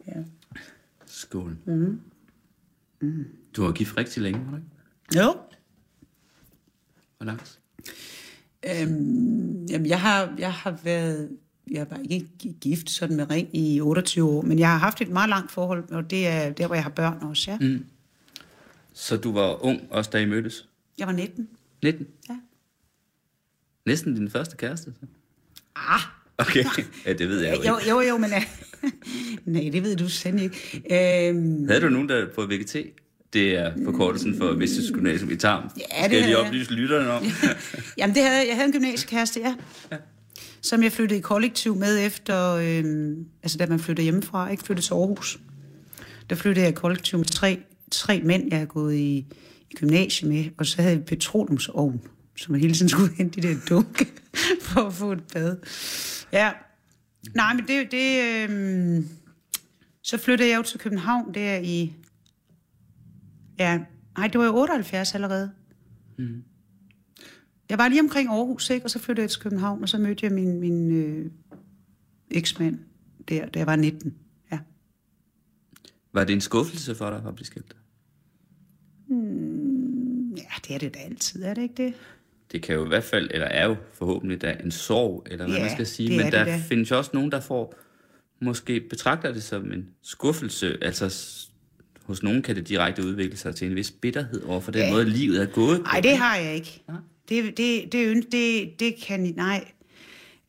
Ja. 0.07 0.21
Skål. 1.05 1.57
Mm. 1.65 1.99
Mm. 3.01 3.25
Du 3.55 3.63
har 3.63 3.71
gift 3.71 3.97
rigtig 3.97 4.21
længe, 4.23 4.39
har 4.39 4.51
du 4.51 4.55
ikke? 4.55 4.67
Jo. 5.15 5.35
Hvor 7.17 7.25
langt? 7.25 7.59
Øhm, 8.65 9.65
jamen, 9.65 9.87
jeg 9.87 10.01
har, 10.01 10.35
jeg 10.37 10.53
har 10.53 10.79
været... 10.83 11.29
Jeg 11.71 11.87
har 11.89 11.99
ikke 12.09 12.27
gift 12.61 12.89
sådan 12.89 13.17
med 13.17 13.29
ring 13.29 13.55
i 13.55 13.81
28 13.81 14.29
år, 14.29 14.41
men 14.41 14.59
jeg 14.59 14.69
har 14.69 14.77
haft 14.77 15.01
et 15.01 15.09
meget 15.09 15.29
langt 15.29 15.51
forhold, 15.51 15.91
og 15.91 16.09
det 16.09 16.27
er 16.27 16.49
der, 16.49 16.65
hvor 16.65 16.75
jeg 16.75 16.83
har 16.83 16.89
børn 16.89 17.17
også, 17.21 17.51
ja. 17.51 17.57
Mm. 17.57 17.85
Så 18.93 19.17
du 19.17 19.31
var 19.31 19.65
ung 19.65 19.81
også, 19.89 20.09
da 20.09 20.17
I 20.19 20.25
mødtes? 20.25 20.67
Jeg 20.97 21.07
var 21.07 21.13
19. 21.13 21.49
19? 21.83 22.07
Ja. 22.29 22.37
Næsten 23.85 24.15
din 24.15 24.29
første 24.29 24.57
kæreste, 24.57 24.93
så? 24.99 25.05
Ah! 25.75 26.01
Okay, 26.37 26.63
ja, 27.05 27.13
det 27.13 27.29
ved 27.29 27.41
jeg 27.41 27.49
jo 27.49 27.61
ikke. 27.61 27.67
Jo, 27.67 27.79
jo, 27.89 28.01
jo 28.01 28.17
men... 28.17 28.29
nej, 29.45 29.69
det 29.71 29.83
ved 29.83 29.95
du 29.95 30.09
sandt 30.09 30.41
ikke. 30.41 31.29
Øhm... 31.29 31.67
Havde 31.67 31.81
du 31.81 31.89
nogen, 31.89 32.09
der 32.09 32.27
på 32.35 32.41
VGT? 32.41 32.75
Det 33.33 33.55
er 33.55 33.73
forkortelsen 33.85 34.37
for 34.37 34.53
Vestes 34.53 34.91
Gymnasium 34.93 35.31
i 35.31 35.35
Tarm. 35.35 35.63
Ja, 35.63 35.79
det 35.79 36.05
Skal 36.05 36.17
jeg 36.17 36.25
lige 36.25 36.37
oplyse 36.37 36.71
lytterne 36.71 37.11
om? 37.11 37.23
Jamen, 37.97 38.15
det 38.15 38.23
havde, 38.23 38.47
jeg 38.47 38.55
havde 38.55 38.67
en 38.67 38.73
gymnasiekæreste, 38.73 39.39
ja. 39.39 39.55
ja. 39.91 39.97
Som 40.61 40.83
jeg 40.83 40.91
flyttede 40.91 41.19
i 41.19 41.21
kollektiv 41.21 41.75
med 41.75 42.05
efter, 42.05 42.53
øhm, 42.53 43.25
altså 43.43 43.57
da 43.57 43.65
man 43.65 43.79
flyttede 43.79 44.03
hjemmefra, 44.03 44.49
ikke 44.49 44.63
flyttede 44.63 44.87
til 44.87 44.93
Aarhus. 44.93 45.39
Der 46.29 46.35
flyttede 46.35 46.65
jeg 46.65 46.71
i 46.71 46.75
kollektiv 46.75 47.19
med 47.19 47.25
tre, 47.25 47.59
tre 47.91 48.21
mænd, 48.21 48.43
jeg 48.49 48.57
havde 48.57 48.67
gået 48.67 48.95
i, 48.95 49.25
i 49.71 49.75
gymnasiet 49.75 50.29
med, 50.29 50.45
og 50.57 50.65
så 50.65 50.81
havde 50.81 50.95
jeg 50.95 51.05
petroleumsovn, 51.05 52.01
som 52.37 52.55
jeg 52.55 52.61
hele 52.61 52.73
tiden 52.73 52.89
skulle 52.89 53.15
hente 53.15 53.41
de 53.41 53.47
der 53.47 53.55
dunke 53.69 54.07
for 54.61 54.81
at 54.81 54.93
få 54.93 55.11
et 55.11 55.23
bad. 55.33 55.57
Ja. 56.33 56.51
Nej, 57.35 57.53
men 57.53 57.67
det... 57.67 57.91
det 57.91 58.21
øh, 58.49 59.03
så 60.03 60.17
flyttede 60.17 60.49
jeg 60.49 60.57
jo 60.57 60.63
til 60.63 60.79
København 60.79 61.33
der 61.33 61.57
i... 61.57 61.93
Ja, 63.59 63.79
nej, 64.17 64.27
det 64.27 64.39
var 64.39 64.45
jo 64.45 64.55
78 64.55 65.15
allerede. 65.15 65.51
Mm. 66.17 66.43
Jeg 67.69 67.77
var 67.77 67.87
lige 67.87 68.01
omkring 68.01 68.29
Aarhus, 68.29 68.69
ikke? 68.69 68.85
og 68.85 68.89
så 68.89 68.99
flyttede 68.99 69.23
jeg 69.23 69.29
til 69.29 69.41
København, 69.41 69.81
og 69.81 69.89
så 69.89 69.97
mødte 69.97 70.25
jeg 70.25 70.33
min, 70.33 70.59
min 70.59 70.91
øh, 70.91 71.31
eksmand 72.31 72.79
der, 73.29 73.45
da 73.45 73.59
jeg 73.59 73.67
var 73.67 73.75
19. 73.75 74.15
Ja. 74.51 74.59
Var 76.13 76.23
det 76.23 76.33
en 76.33 76.41
skuffelse 76.41 76.95
for 76.95 77.09
dig 77.09 77.23
at 77.27 77.35
blive 77.35 77.45
skilt? 77.45 77.75
Mm, 79.07 80.33
ja, 80.33 80.43
det 80.67 80.75
er 80.75 80.79
det 80.79 80.93
da 80.93 80.99
altid, 80.99 81.43
er 81.43 81.53
det 81.53 81.61
ikke 81.61 81.83
det? 81.83 81.93
det 82.51 82.61
kan 82.61 82.75
jo 82.75 82.85
i 82.85 82.87
hvert 82.87 83.03
fald, 83.03 83.29
eller 83.31 83.47
er 83.47 83.65
jo 83.65 83.75
forhåbentlig 83.93 84.41
da 84.41 84.55
en 84.63 84.71
sorg, 84.71 85.27
eller 85.31 85.45
hvad 85.45 85.55
ja, 85.55 85.61
man 85.61 85.71
skal 85.71 85.87
sige, 85.87 86.17
men 86.17 86.31
der 86.31 86.43
det 86.43 86.61
findes 86.69 86.91
også 86.91 87.11
nogen, 87.13 87.31
der 87.31 87.39
får, 87.39 87.75
måske 88.41 88.81
betragter 88.89 89.33
det 89.33 89.43
som 89.43 89.71
en 89.71 89.89
skuffelse, 90.03 90.77
altså 90.81 91.09
hos 92.07 92.23
nogen 92.23 92.41
kan 92.41 92.55
det 92.55 92.67
direkte 92.67 93.05
udvikle 93.05 93.37
sig 93.37 93.55
til 93.55 93.67
en 93.67 93.75
vis 93.75 93.91
bitterhed 93.91 94.43
over 94.43 94.61
for 94.61 94.71
den 94.71 94.81
ja. 94.81 94.91
måde, 94.91 95.05
livet 95.05 95.41
er 95.41 95.45
gået 95.45 95.81
Nej, 95.81 95.99
det 95.99 96.17
har 96.17 96.35
jeg 96.35 96.55
ikke. 96.55 96.83
Ja? 96.89 96.93
Det, 97.29 97.57
det, 97.57 97.91
det, 97.91 98.31
det, 98.31 98.79
det 98.79 98.95
kan 98.95 99.33
nej. 99.35 99.71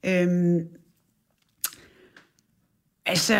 Øhm, 0.07 0.68
altså, 3.07 3.35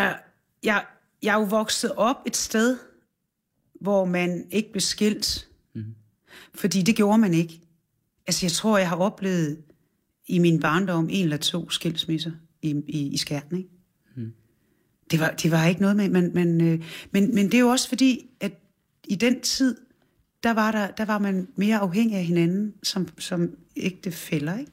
jeg, 0.63 0.85
jeg 1.23 1.35
er 1.35 1.39
jo 1.39 1.45
vokset 1.45 1.93
op 1.93 2.17
et 2.27 2.37
sted, 2.37 2.79
hvor 3.81 4.05
man 4.05 4.47
ikke 4.51 4.73
blev 4.73 4.81
skilt. 4.81 5.49
Mm. 5.75 5.95
Fordi 6.55 6.83
det 6.83 6.97
gjorde 6.97 7.19
man 7.19 7.35
ikke. 7.35 7.61
Altså, 8.27 8.47
jeg 8.47 8.53
tror, 8.53 8.79
jeg 8.79 8.89
har 8.89 8.97
oplevet 8.97 9.63
i 10.27 10.39
min 10.39 10.61
barndom 10.61 11.09
en 11.11 11.25
eller 11.25 11.37
to 11.37 11.71
skilsmisser 11.71 12.33
i, 12.63 12.83
i, 12.89 13.09
i 13.09 13.17
skærten, 13.17 13.57
ikke? 13.57 13.71
Det, 15.11 15.21
var, 15.21 15.31
det 15.31 15.51
var 15.51 15.67
ikke 15.67 15.81
noget 15.81 15.97
med, 15.97 16.09
men, 16.09 16.31
men, 16.35 16.61
øh, 16.61 16.85
men, 17.11 17.35
men 17.35 17.47
det 17.47 17.55
er 17.55 17.59
jo 17.59 17.69
også 17.69 17.89
fordi, 17.89 18.27
at 18.41 18.53
i 19.09 19.15
den 19.15 19.41
tid, 19.41 19.77
der 20.43 20.51
var, 20.51 20.73
der, 20.73 20.87
der 20.87 21.05
var 21.05 21.19
man 21.19 21.49
mere 21.57 21.79
afhængig 21.79 22.17
af 22.17 22.25
hinanden 22.25 22.75
som, 22.83 23.09
som 23.19 23.51
ægte 23.77 24.11
fælder, 24.11 24.59
ikke? 24.59 24.73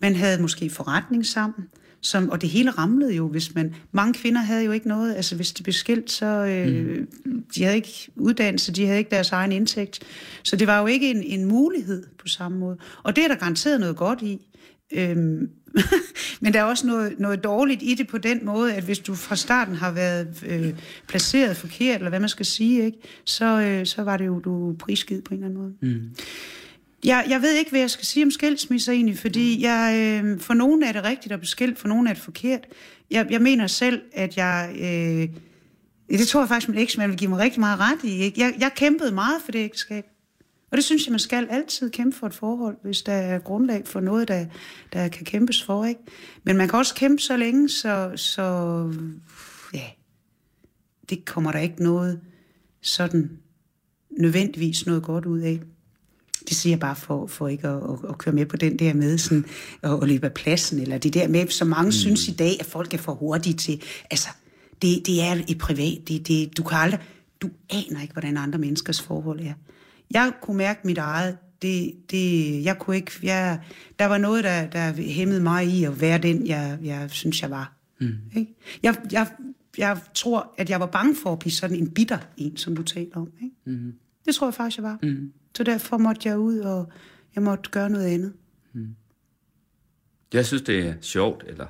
Man 0.00 0.14
havde 0.14 0.42
måske 0.42 0.70
forretning 0.70 1.26
sammen, 1.26 1.68
som, 2.00 2.30
og 2.30 2.40
det 2.42 2.48
hele 2.48 2.70
ramlede 2.70 3.14
jo, 3.14 3.28
hvis 3.28 3.54
man... 3.54 3.74
Mange 3.92 4.14
kvinder 4.14 4.40
havde 4.40 4.64
jo 4.64 4.72
ikke 4.72 4.88
noget, 4.88 5.14
altså 5.14 5.36
hvis 5.36 5.52
de 5.52 5.62
blev 5.62 5.72
skilt, 5.72 6.10
så... 6.10 6.26
Øh, 6.26 6.98
mm. 7.24 7.44
De 7.54 7.62
havde 7.62 7.76
ikke 7.76 8.08
uddannelse, 8.16 8.72
de 8.72 8.86
havde 8.86 8.98
ikke 8.98 9.10
deres 9.10 9.32
egen 9.32 9.52
indtægt. 9.52 10.00
Så 10.42 10.56
det 10.56 10.66
var 10.66 10.80
jo 10.80 10.86
ikke 10.86 11.10
en, 11.10 11.22
en 11.22 11.44
mulighed 11.44 12.02
på 12.18 12.28
samme 12.28 12.58
måde. 12.58 12.76
Og 13.02 13.16
det 13.16 13.24
er 13.24 13.28
der 13.28 13.34
garanteret 13.34 13.80
noget 13.80 13.96
godt 13.96 14.22
i. 14.22 14.46
Øhm, 14.92 15.50
men 16.40 16.52
der 16.52 16.60
er 16.60 16.64
også 16.64 16.86
noget, 16.86 17.14
noget 17.18 17.44
dårligt 17.44 17.82
i 17.82 17.94
det 17.94 18.08
på 18.08 18.18
den 18.18 18.44
måde, 18.44 18.74
at 18.74 18.84
hvis 18.84 18.98
du 18.98 19.14
fra 19.14 19.36
starten 19.36 19.74
har 19.74 19.92
været 19.92 20.44
øh, 20.46 20.74
placeret 21.08 21.56
forkert, 21.56 21.96
eller 21.96 22.08
hvad 22.08 22.20
man 22.20 22.28
skal 22.28 22.46
sige, 22.46 22.84
ikke, 22.84 22.98
så, 23.24 23.60
øh, 23.60 23.86
så 23.86 24.02
var 24.02 24.16
det 24.16 24.26
jo, 24.26 24.38
du 24.38 24.76
prisgivet 24.78 25.24
på 25.24 25.34
en 25.34 25.44
eller 25.44 25.46
anden 25.46 25.62
måde. 25.62 25.94
Mm. 25.94 26.10
Jeg, 27.04 27.26
jeg 27.28 27.42
ved 27.42 27.52
ikke, 27.52 27.70
hvad 27.70 27.80
jeg 27.80 27.90
skal 27.90 28.06
sige 28.06 28.24
om 28.24 28.30
skilsmisser 28.30 28.92
egentlig, 28.92 29.18
fordi 29.18 29.62
jeg, 29.62 29.94
øh, 30.24 30.40
for 30.40 30.54
nogen 30.54 30.82
er 30.82 30.92
det 30.92 31.04
rigtigt 31.04 31.32
at 31.32 31.38
blive 31.38 31.48
skilt, 31.48 31.78
for 31.78 31.88
nogen 31.88 32.06
er 32.06 32.12
det 32.12 32.22
forkert. 32.22 32.66
Jeg, 33.10 33.26
jeg 33.30 33.42
mener 33.42 33.66
selv, 33.66 34.02
at 34.12 34.36
jeg... 34.36 34.76
Øh, 34.80 35.28
det 36.18 36.28
tror 36.28 36.40
jeg 36.40 36.48
faktisk, 36.48 36.68
min 36.68 36.78
eksmand 36.78 37.10
vil 37.10 37.18
give 37.18 37.30
mig 37.30 37.38
rigtig 37.38 37.60
meget 37.60 37.80
ret 37.80 38.04
i. 38.04 38.18
Ikke? 38.18 38.40
Jeg, 38.40 38.54
jeg 38.58 38.70
kæmpede 38.76 39.12
meget 39.12 39.42
for 39.44 39.52
det 39.52 39.58
ægteskab. 39.58 40.04
Og 40.70 40.76
det 40.76 40.84
synes 40.84 41.06
jeg, 41.06 41.10
man 41.12 41.18
skal 41.18 41.46
altid 41.50 41.90
kæmpe 41.90 42.16
for 42.16 42.26
et 42.26 42.34
forhold, 42.34 42.76
hvis 42.82 43.02
der 43.02 43.12
er 43.12 43.38
grundlag 43.38 43.86
for 43.86 44.00
noget, 44.00 44.28
der, 44.28 44.46
der 44.92 45.08
kan 45.08 45.24
kæmpes 45.24 45.62
for. 45.62 45.84
Ikke? 45.84 46.00
Men 46.44 46.56
man 46.56 46.68
kan 46.68 46.78
også 46.78 46.94
kæmpe 46.94 47.22
så 47.22 47.36
længe, 47.36 47.68
så, 47.68 48.12
så 48.16 48.42
ja, 49.74 49.84
det 51.10 51.24
kommer 51.24 51.52
der 51.52 51.58
ikke 51.58 51.82
noget 51.82 52.20
sådan 52.80 53.38
nødvendigvis 54.10 54.86
noget 54.86 55.02
godt 55.02 55.26
ud 55.26 55.40
af. 55.40 55.60
Det 56.48 56.56
siger 56.56 56.72
jeg 56.72 56.80
bare 56.80 56.96
for, 56.96 57.26
for 57.26 57.48
ikke 57.48 57.68
at, 57.68 57.76
at, 57.76 58.10
at 58.10 58.18
køre 58.18 58.34
med 58.34 58.46
på 58.46 58.56
den 58.56 58.78
der 58.78 58.94
med 58.94 59.18
sådan, 59.18 59.44
at, 59.82 60.02
at 60.02 60.08
løbe 60.08 60.26
af 60.26 60.34
pladsen, 60.34 60.78
eller 60.78 60.98
det 60.98 61.14
der 61.14 61.28
med, 61.28 61.48
som 61.48 61.68
mange 61.68 61.88
mm. 61.88 61.92
synes 61.92 62.28
i 62.28 62.32
dag, 62.32 62.56
at 62.60 62.66
folk 62.66 62.94
er 62.94 62.98
for 62.98 63.14
hurtige 63.14 63.54
til. 63.54 63.82
Altså, 64.10 64.28
det, 64.82 65.06
det 65.06 65.22
er 65.22 65.42
i 65.48 65.54
privat. 65.54 66.08
Det, 66.08 66.28
det, 66.28 66.56
du 66.56 66.62
kan 66.62 66.78
aldrig, 66.78 67.00
du 67.40 67.50
aner 67.70 68.02
ikke, 68.02 68.12
hvordan 68.12 68.36
andre 68.36 68.58
menneskers 68.58 69.00
forhold 69.00 69.40
er. 69.40 69.52
Jeg 70.10 70.32
kunne 70.42 70.56
mærke 70.56 70.80
mit 70.84 70.98
eget, 70.98 71.38
det, 71.62 71.94
det, 72.10 72.64
jeg 72.64 72.78
kunne 72.78 72.96
ikke, 72.96 73.12
jeg, 73.22 73.60
der 73.98 74.06
var 74.06 74.18
noget, 74.18 74.44
der, 74.44 74.66
der 74.66 74.92
hæmmede 74.92 75.40
mig 75.40 75.66
i 75.66 75.84
at 75.84 76.00
være 76.00 76.18
den, 76.18 76.46
jeg, 76.46 76.78
jeg 76.82 77.10
synes, 77.10 77.42
jeg 77.42 77.50
var. 77.50 77.72
Mm. 78.00 78.14
Ikke? 78.36 78.54
Jeg, 78.82 78.96
jeg, 79.12 79.26
jeg 79.78 79.98
tror, 80.14 80.54
at 80.58 80.70
jeg 80.70 80.80
var 80.80 80.86
bange 80.86 81.16
for 81.22 81.32
at 81.32 81.38
blive 81.38 81.52
sådan 81.52 81.76
en 81.76 81.90
bitter 81.90 82.18
en, 82.36 82.56
som 82.56 82.76
du 82.76 82.82
taler 82.82 83.16
om. 83.16 83.32
Ikke? 83.42 83.54
Mm. 83.64 83.94
Det 84.24 84.34
tror 84.34 84.46
jeg 84.46 84.54
faktisk, 84.54 84.76
jeg 84.78 84.84
var. 84.84 84.98
Mm. 85.02 85.32
Så 85.56 85.62
derfor 85.62 85.98
måtte 85.98 86.28
jeg 86.28 86.38
ud, 86.38 86.58
og 86.58 86.90
jeg 87.34 87.42
måtte 87.42 87.70
gøre 87.70 87.90
noget 87.90 88.06
andet. 88.06 88.32
Mm. 88.72 88.96
Jeg 90.34 90.46
synes, 90.46 90.62
det 90.62 90.86
er 90.86 90.94
sjovt, 91.00 91.44
eller 91.46 91.66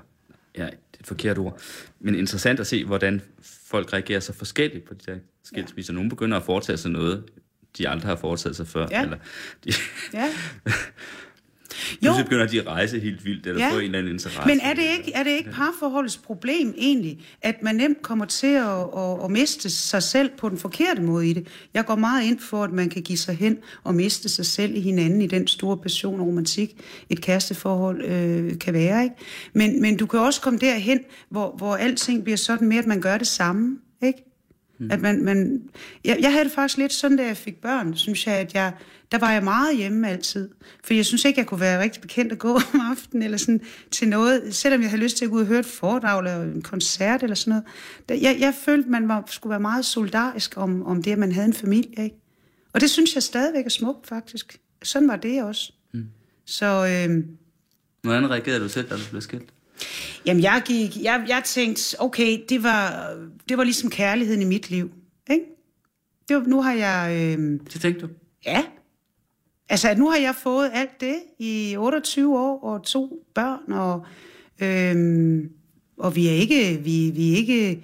ja, 0.56 0.64
det 0.64 0.72
er 0.72 1.00
et 1.00 1.06
forkert 1.06 1.38
ord, 1.38 1.60
men 2.00 2.14
interessant 2.14 2.60
at 2.60 2.66
se, 2.66 2.84
hvordan 2.84 3.20
folk 3.42 3.92
reagerer 3.92 4.20
så 4.20 4.32
forskelligt 4.32 4.84
på 4.84 4.94
de 4.94 5.12
der 5.12 5.18
skilsmisser. 5.42 5.92
Ja. 5.92 5.94
Nogle 5.94 6.10
begynder 6.10 6.36
at 6.36 6.42
foretage 6.42 6.76
sig 6.76 6.90
noget, 6.90 7.24
de 7.78 7.88
aldrig 7.88 8.08
har 8.08 8.16
foretaget 8.16 8.56
sig 8.56 8.66
før. 8.68 8.86
Ja. 8.90 9.02
Eller 9.02 9.16
de, 9.64 9.72
Ja. 10.14 10.28
jo. 12.06 12.14
så 12.14 12.22
begynder 12.24 12.46
de 12.46 12.60
at 12.60 12.66
rejse 12.66 12.98
helt 13.00 13.24
vildt, 13.24 13.46
eller 13.46 13.66
Ja. 13.66 13.72
få 13.72 13.78
en 13.78 13.84
eller 13.84 13.98
anden 13.98 14.12
interesse. 14.12 14.40
Men 14.46 14.60
er 14.60 14.74
det 14.74 14.82
ikke, 14.98 15.12
er 15.14 15.22
det 15.22 15.30
ikke 15.30 15.50
parforholdets 15.50 16.16
problem 16.16 16.74
egentlig, 16.76 17.18
at 17.42 17.54
man 17.62 17.74
nemt 17.76 18.02
kommer 18.02 18.24
til 18.24 18.46
at, 18.46 18.78
at, 18.96 19.24
at 19.24 19.30
miste 19.30 19.70
sig 19.70 20.02
selv 20.02 20.30
på 20.38 20.48
den 20.48 20.58
forkerte 20.58 21.02
måde 21.02 21.30
i 21.30 21.32
det? 21.32 21.46
Jeg 21.74 21.84
går 21.84 21.94
meget 21.96 22.24
ind 22.24 22.38
for, 22.38 22.64
at 22.64 22.72
man 22.72 22.88
kan 22.88 23.02
give 23.02 23.18
sig 23.18 23.36
hen 23.36 23.58
og 23.84 23.94
miste 23.94 24.28
sig 24.28 24.46
selv 24.46 24.74
i 24.76 24.80
hinanden 24.80 25.22
i 25.22 25.26
den 25.26 25.46
store 25.46 25.76
passion 25.78 26.20
og 26.20 26.26
romantik, 26.26 26.80
et 27.10 27.20
kæresteforhold 27.20 28.04
øh, 28.04 28.58
kan 28.58 28.74
være. 28.74 29.02
Ikke? 29.04 29.14
Men, 29.52 29.82
men 29.82 29.96
du 29.96 30.06
kan 30.06 30.20
også 30.20 30.40
komme 30.40 30.58
derhen, 30.58 31.00
hvor, 31.30 31.54
hvor 31.56 31.76
alting 31.76 32.24
bliver 32.24 32.36
sådan 32.36 32.68
med, 32.68 32.76
at 32.76 32.86
man 32.86 33.00
gør 33.00 33.18
det 33.18 33.26
samme. 33.26 33.78
Ikke? 34.02 34.22
Mm. 34.78 34.90
At 34.90 35.00
man, 35.00 35.24
man, 35.24 35.62
jeg, 36.04 36.18
jeg 36.20 36.32
havde 36.32 36.44
det 36.44 36.52
faktisk 36.52 36.78
lidt 36.78 36.92
sådan, 36.92 37.16
da 37.16 37.26
jeg 37.26 37.36
fik 37.36 37.60
børn, 37.60 37.94
synes 37.94 38.26
jeg, 38.26 38.34
at 38.34 38.54
jeg, 38.54 38.72
der 39.12 39.18
var 39.18 39.32
jeg 39.32 39.44
meget 39.44 39.76
hjemme 39.76 40.08
altid. 40.08 40.48
For 40.84 40.94
jeg 40.94 41.06
synes 41.06 41.24
ikke, 41.24 41.40
jeg 41.40 41.46
kunne 41.46 41.60
være 41.60 41.82
rigtig 41.82 42.02
bekendt 42.02 42.32
at 42.32 42.38
gå 42.38 42.54
om 42.74 42.80
aftenen 42.80 43.22
eller 43.22 43.38
sådan 43.38 43.60
til 43.90 44.08
noget, 44.08 44.54
selvom 44.54 44.80
jeg 44.80 44.90
havde 44.90 45.02
lyst 45.02 45.16
til 45.16 45.24
at 45.24 45.30
gå 45.30 45.36
ud 45.36 45.40
og 45.40 45.46
høre 45.46 45.60
et 45.60 45.66
foredrag 45.66 46.18
eller 46.18 46.42
en 46.42 46.62
koncert 46.62 47.22
eller 47.22 47.36
sådan 47.36 47.50
noget. 47.50 47.64
Der, 48.08 48.14
jeg, 48.14 48.36
jeg 48.40 48.54
følte, 48.54 48.90
man 48.90 49.08
var, 49.08 49.24
skulle 49.26 49.50
være 49.50 49.60
meget 49.60 49.84
solidarisk 49.84 50.56
om, 50.56 50.86
om 50.86 51.02
det, 51.02 51.12
at 51.12 51.18
man 51.18 51.32
havde 51.32 51.46
en 51.46 51.54
familie. 51.54 52.04
Ikke? 52.04 52.16
Og 52.72 52.80
det 52.80 52.90
synes 52.90 53.14
jeg 53.14 53.22
stadigvæk 53.22 53.66
er 53.66 53.70
smukt, 53.70 54.06
faktisk. 54.06 54.58
Sådan 54.82 55.08
var 55.08 55.16
det 55.16 55.42
også. 55.42 55.72
Mm. 55.92 56.04
Så 56.44 56.66
øh, 56.66 57.24
Hvordan 58.02 58.30
reagerede 58.30 58.60
du 58.60 58.68
selv, 58.68 58.88
da 58.88 58.94
du 58.94 59.02
blev 59.10 59.22
skilt? 59.22 59.50
Jamen, 60.26 60.42
jeg, 60.42 60.62
gik, 60.64 61.02
jeg, 61.02 61.24
jeg 61.28 61.42
tænkte, 61.44 61.96
okay, 61.98 62.44
det 62.48 62.62
var, 62.62 63.14
det 63.48 63.58
var 63.58 63.64
ligesom 63.64 63.90
kærligheden 63.90 64.42
i 64.42 64.44
mit 64.44 64.70
liv. 64.70 64.90
Ikke? 65.30 65.44
Det 66.28 66.36
var, 66.36 66.42
nu 66.42 66.62
har 66.62 66.72
jeg... 66.72 67.16
Øh, 67.38 67.60
Det 67.72 67.80
tænkte 67.80 68.00
du? 68.06 68.08
ja. 68.46 68.64
Altså, 69.68 69.94
nu 69.94 70.10
har 70.10 70.16
jeg 70.16 70.34
fået 70.34 70.70
alt 70.74 71.00
det 71.00 71.16
i 71.38 71.76
28 71.78 72.38
år, 72.38 72.60
og 72.64 72.82
to 72.82 73.26
børn, 73.34 73.72
og, 73.72 74.06
øh, 74.60 75.44
og 75.98 76.16
vi 76.16 76.28
er 76.28 76.32
ikke... 76.32 76.80
Vi, 76.84 77.10
vi 77.14 77.32
er 77.32 77.36
ikke 77.36 77.82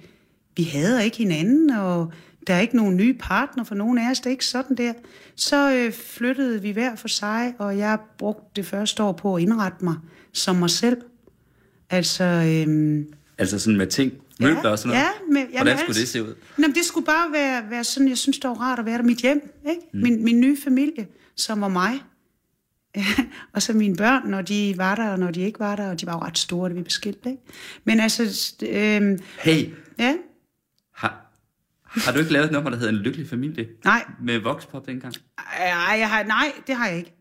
vi 0.55 0.63
hader 0.63 0.99
ikke 0.99 1.17
hinanden, 1.17 1.69
og 1.69 2.13
der 2.47 2.53
er 2.53 2.59
ikke 2.59 2.75
nogen 2.75 2.97
nye 2.97 3.13
partner 3.13 3.63
for 3.63 3.75
nogen 3.75 3.97
af 3.97 4.11
os, 4.11 4.19
det 4.19 4.25
er 4.25 4.31
ikke 4.31 4.45
sådan 4.45 4.77
der. 4.77 4.93
Så 5.35 5.71
øh, 5.73 5.93
flyttede 5.93 6.61
vi 6.61 6.71
hver 6.71 6.95
for 6.95 7.07
sig, 7.07 7.53
og 7.59 7.77
jeg 7.77 7.99
brugte 8.17 8.45
det 8.55 8.65
første 8.65 9.03
år 9.03 9.11
på 9.11 9.35
at 9.35 9.41
indrette 9.41 9.85
mig 9.85 9.95
som 10.33 10.55
mig 10.55 10.69
selv. 10.69 10.97
Altså, 11.93 12.23
øhm, 12.23 13.13
Altså 13.37 13.59
sådan 13.59 13.77
med 13.77 13.87
ting, 13.87 14.13
møbler 14.39 14.69
og 14.69 14.79
sådan 14.79 14.89
noget? 14.89 15.03
Ja, 15.03 15.09
med, 15.33 15.41
ja, 15.41 15.57
Hvordan 15.57 15.65
med 15.65 15.77
skulle 15.77 15.87
alt. 15.87 15.97
det 15.97 16.07
se 16.07 16.23
ud? 16.23 16.35
Nå, 16.57 16.67
men 16.67 16.75
det 16.75 16.85
skulle 16.85 17.05
bare 17.05 17.31
være, 17.31 17.69
være 17.69 17.83
sådan, 17.83 18.09
jeg 18.09 18.17
synes, 18.17 18.37
det 18.39 18.49
var 18.49 18.55
rart 18.55 18.79
at 18.79 18.85
være 18.85 18.97
der. 18.97 19.03
Mit 19.03 19.17
hjem, 19.17 19.41
ikke? 19.69 19.81
Mm. 19.93 19.99
Min, 20.01 20.23
min 20.23 20.39
nye 20.39 20.57
familie, 20.63 21.07
som 21.35 21.61
var 21.61 21.67
mig. 21.67 21.93
og 23.53 23.61
så 23.61 23.73
mine 23.73 23.95
børn, 23.95 24.29
når 24.29 24.41
de 24.41 24.73
var 24.77 24.95
der, 24.95 25.09
og 25.09 25.19
når 25.19 25.31
de 25.31 25.41
ikke 25.41 25.59
var 25.59 25.75
der, 25.75 25.89
og 25.89 26.01
de 26.01 26.05
var 26.05 26.13
jo 26.13 26.19
ret 26.19 26.37
store, 26.37 26.69
da 26.69 26.73
vi 26.73 26.81
blev 26.81 26.89
skilt, 26.89 27.25
ikke? 27.25 27.37
Men 27.83 27.99
altså, 27.99 28.23
øhm, 28.69 29.19
Hey, 29.39 29.69
ja, 29.99 30.15
har, 30.95 31.31
har 31.83 32.11
du 32.11 32.19
ikke 32.19 32.31
lavet 32.33 32.45
et 32.45 32.51
nummer, 32.51 32.69
der 32.69 32.77
hedder 32.77 32.91
En 32.93 32.99
Lykkelig 32.99 33.29
Familie? 33.29 33.67
nej, 33.85 34.05
Med 34.21 34.39
Voxpop 34.39 34.87
dengang? 34.87 35.13
Ej, 35.59 35.97
jeg 35.99 36.09
har, 36.09 36.23
nej, 36.23 36.51
det 36.67 36.75
har 36.75 36.87
jeg 36.87 36.97
ikke. 36.97 37.13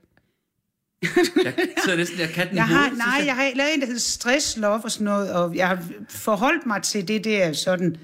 Jeg 1.44 1.54
sidder 1.84 1.96
næsten, 1.98 2.18
jeg 2.20 2.28
kan 2.28 2.48
den 2.48 2.56
Jeg 2.56 2.64
har, 2.66 2.78
hovedet, 2.78 2.98
nej, 2.98 3.22
jeg 3.26 3.34
har 3.36 3.50
lavet 3.54 3.74
en, 3.74 3.80
der 3.80 3.86
hedder 3.86 4.00
Stress, 4.00 4.56
Love 4.56 4.80
og 4.84 4.90
sådan 4.90 5.04
noget, 5.04 5.32
og 5.32 5.56
jeg 5.56 5.68
har 5.68 5.82
forholdt 6.08 6.66
mig 6.66 6.82
til 6.82 7.08
det 7.08 7.24
der 7.24 7.52
sådan, 7.52 7.96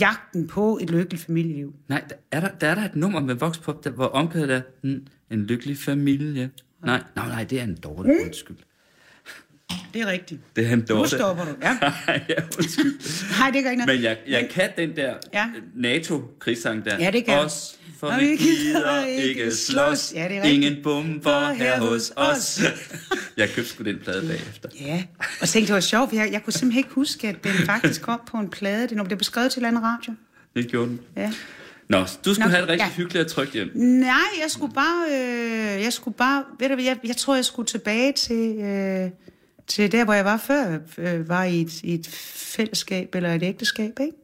jagten 0.00 0.46
på 0.46 0.78
et 0.82 0.90
lykkeligt 0.90 1.24
familieliv. 1.24 1.74
Nej, 1.88 2.04
der 2.08 2.14
er 2.32 2.40
der, 2.40 2.48
der 2.48 2.66
er 2.68 2.74
der 2.74 2.84
et 2.84 2.96
nummer 2.96 3.20
med 3.20 3.34
Voxpop, 3.34 3.84
der, 3.84 3.90
hvor 3.90 4.06
omkvædet 4.06 4.50
er 4.50 4.60
mm, 4.82 5.06
En 5.30 5.46
Lykkelig 5.46 5.78
Familie. 5.78 6.50
Nej, 6.84 7.02
nej, 7.16 7.28
nej, 7.28 7.44
det 7.44 7.58
er 7.60 7.64
en 7.64 7.74
dårlig 7.74 8.12
Mm. 8.12 8.18
undskyld. 8.26 8.56
Det 9.94 10.02
er 10.02 10.06
rigtigt. 10.06 10.40
Det 10.56 10.66
er 10.66 10.72
en 10.72 10.78
Nu 10.78 10.84
dårlig... 10.94 11.10
stopper 11.10 11.44
du, 11.44 11.50
ja. 11.62 11.78
ja, 12.28 12.34
undskyld. 12.58 13.38
Nej, 13.38 13.50
det 13.50 13.62
gør 13.62 13.70
ikke 13.70 13.84
noget. 13.86 13.96
Men 14.00 14.02
jeg, 14.04 14.16
jeg 14.28 14.48
kan 14.50 14.70
den 14.76 14.96
der 14.96 15.14
Ja. 15.34 15.46
NATO-krigssang 15.74 16.84
der. 16.84 16.96
Ja, 16.98 17.10
det 17.10 17.24
kan. 17.24 17.38
Os, 17.38 17.76
for 17.98 18.06
Og 18.06 18.20
vi 18.20 18.36
gider 18.36 19.04
ikke 19.04 19.54
slås. 19.56 20.12
Ja, 20.14 20.28
det 20.28 20.36
er 20.36 20.42
rigtigt. 20.42 20.64
Ingen 20.64 20.82
bomber 20.82 21.52
her 21.52 21.80
hos 21.80 22.12
os. 22.16 22.60
jeg 23.36 23.48
købte 23.50 23.70
sgu 23.70 23.84
den 23.84 23.98
plade 24.04 24.26
bagefter. 24.28 24.68
Ja, 24.80 25.02
og 25.40 25.48
så 25.48 25.52
tænkte 25.52 25.66
det 25.68 25.74
var 25.74 25.80
sjovt, 25.80 26.08
for 26.10 26.16
jeg, 26.16 26.32
jeg 26.32 26.42
kunne 26.44 26.52
simpelthen 26.52 26.78
ikke 26.78 26.90
huske, 26.94 27.28
at 27.28 27.44
den 27.44 27.52
faktisk 27.52 28.02
kom 28.02 28.20
på 28.26 28.36
en 28.36 28.48
plade. 28.50 28.82
Det 28.82 28.90
når 28.92 29.02
det 29.02 29.08
blev 29.08 29.18
beskrevet 29.18 29.50
til 29.52 29.60
en 29.60 29.66
anden 29.66 29.82
radio. 29.82 30.12
Det 30.56 30.68
gjorde 30.70 30.88
den. 30.88 31.00
Ja. 31.16 31.32
Nå, 31.88 31.98
du 32.24 32.34
skulle 32.34 32.46
Nå, 32.46 32.50
have 32.50 32.62
et 32.62 32.68
rigtig 32.68 32.86
ja. 32.86 32.92
hyggeligt 32.96 33.24
og 33.24 33.30
trygt 33.30 33.52
hjem. 33.52 33.70
Nej, 33.74 34.12
jeg 34.42 34.50
skulle 34.50 34.74
bare, 34.74 35.04
øh, 35.10 35.82
jeg 35.82 35.92
skulle 35.92 36.16
bare, 36.16 36.44
ved 36.60 36.68
du 36.68 36.74
hvad, 36.74 36.84
jeg, 36.84 36.96
jeg 37.04 37.16
tror, 37.16 37.34
jeg 37.34 37.44
skulle 37.44 37.66
tilbage 37.66 38.12
til, 38.12 38.56
øh, 38.58 39.10
til 39.70 39.92
der, 39.92 40.04
hvor 40.04 40.14
jeg 40.14 40.24
var 40.24 40.36
før, 40.36 40.78
øh, 40.98 41.28
var 41.28 41.44
i 41.44 41.60
et, 41.60 41.82
i 41.82 41.94
et 41.94 42.08
fællesskab 42.56 43.14
eller 43.14 43.34
et 43.34 43.42
ægteskab, 43.42 43.92
ikke? 44.00 44.16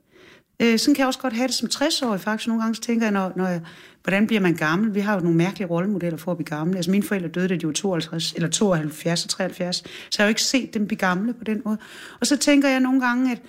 Øh, 0.62 0.78
sådan 0.78 0.94
kan 0.94 1.00
jeg 1.00 1.06
også 1.06 1.20
godt 1.20 1.32
have 1.32 1.46
det 1.46 1.54
som 1.54 1.68
60-årig 1.74 2.20
faktisk. 2.20 2.48
Nogle 2.48 2.62
gange 2.62 2.80
tænker 2.80 3.06
jeg, 3.06 3.12
når, 3.12 3.32
når 3.36 3.48
jeg, 3.48 3.60
hvordan 4.02 4.26
bliver 4.26 4.40
man 4.40 4.54
gammel? 4.54 4.94
Vi 4.94 5.00
har 5.00 5.14
jo 5.14 5.20
nogle 5.20 5.36
mærkelige 5.36 5.68
rollemodeller 5.68 6.16
for 6.16 6.30
at 6.30 6.36
blive 6.36 6.46
gamle. 6.46 6.76
Altså 6.76 6.90
mine 6.90 7.02
forældre 7.02 7.28
døde, 7.28 7.48
da 7.48 7.56
de 7.56 7.66
var 7.66 7.72
52, 7.72 8.32
eller 8.32 8.48
72 8.48 9.24
og 9.24 9.30
73, 9.30 9.76
så 9.76 9.82
jeg 10.18 10.24
har 10.24 10.26
jo 10.26 10.28
ikke 10.28 10.42
set 10.42 10.74
dem 10.74 10.86
blive 10.86 10.98
gamle 10.98 11.34
på 11.34 11.44
den 11.44 11.62
måde. 11.64 11.78
Og 12.20 12.26
så 12.26 12.36
tænker 12.36 12.68
jeg 12.68 12.80
nogle 12.80 13.00
gange, 13.00 13.32
at 13.32 13.42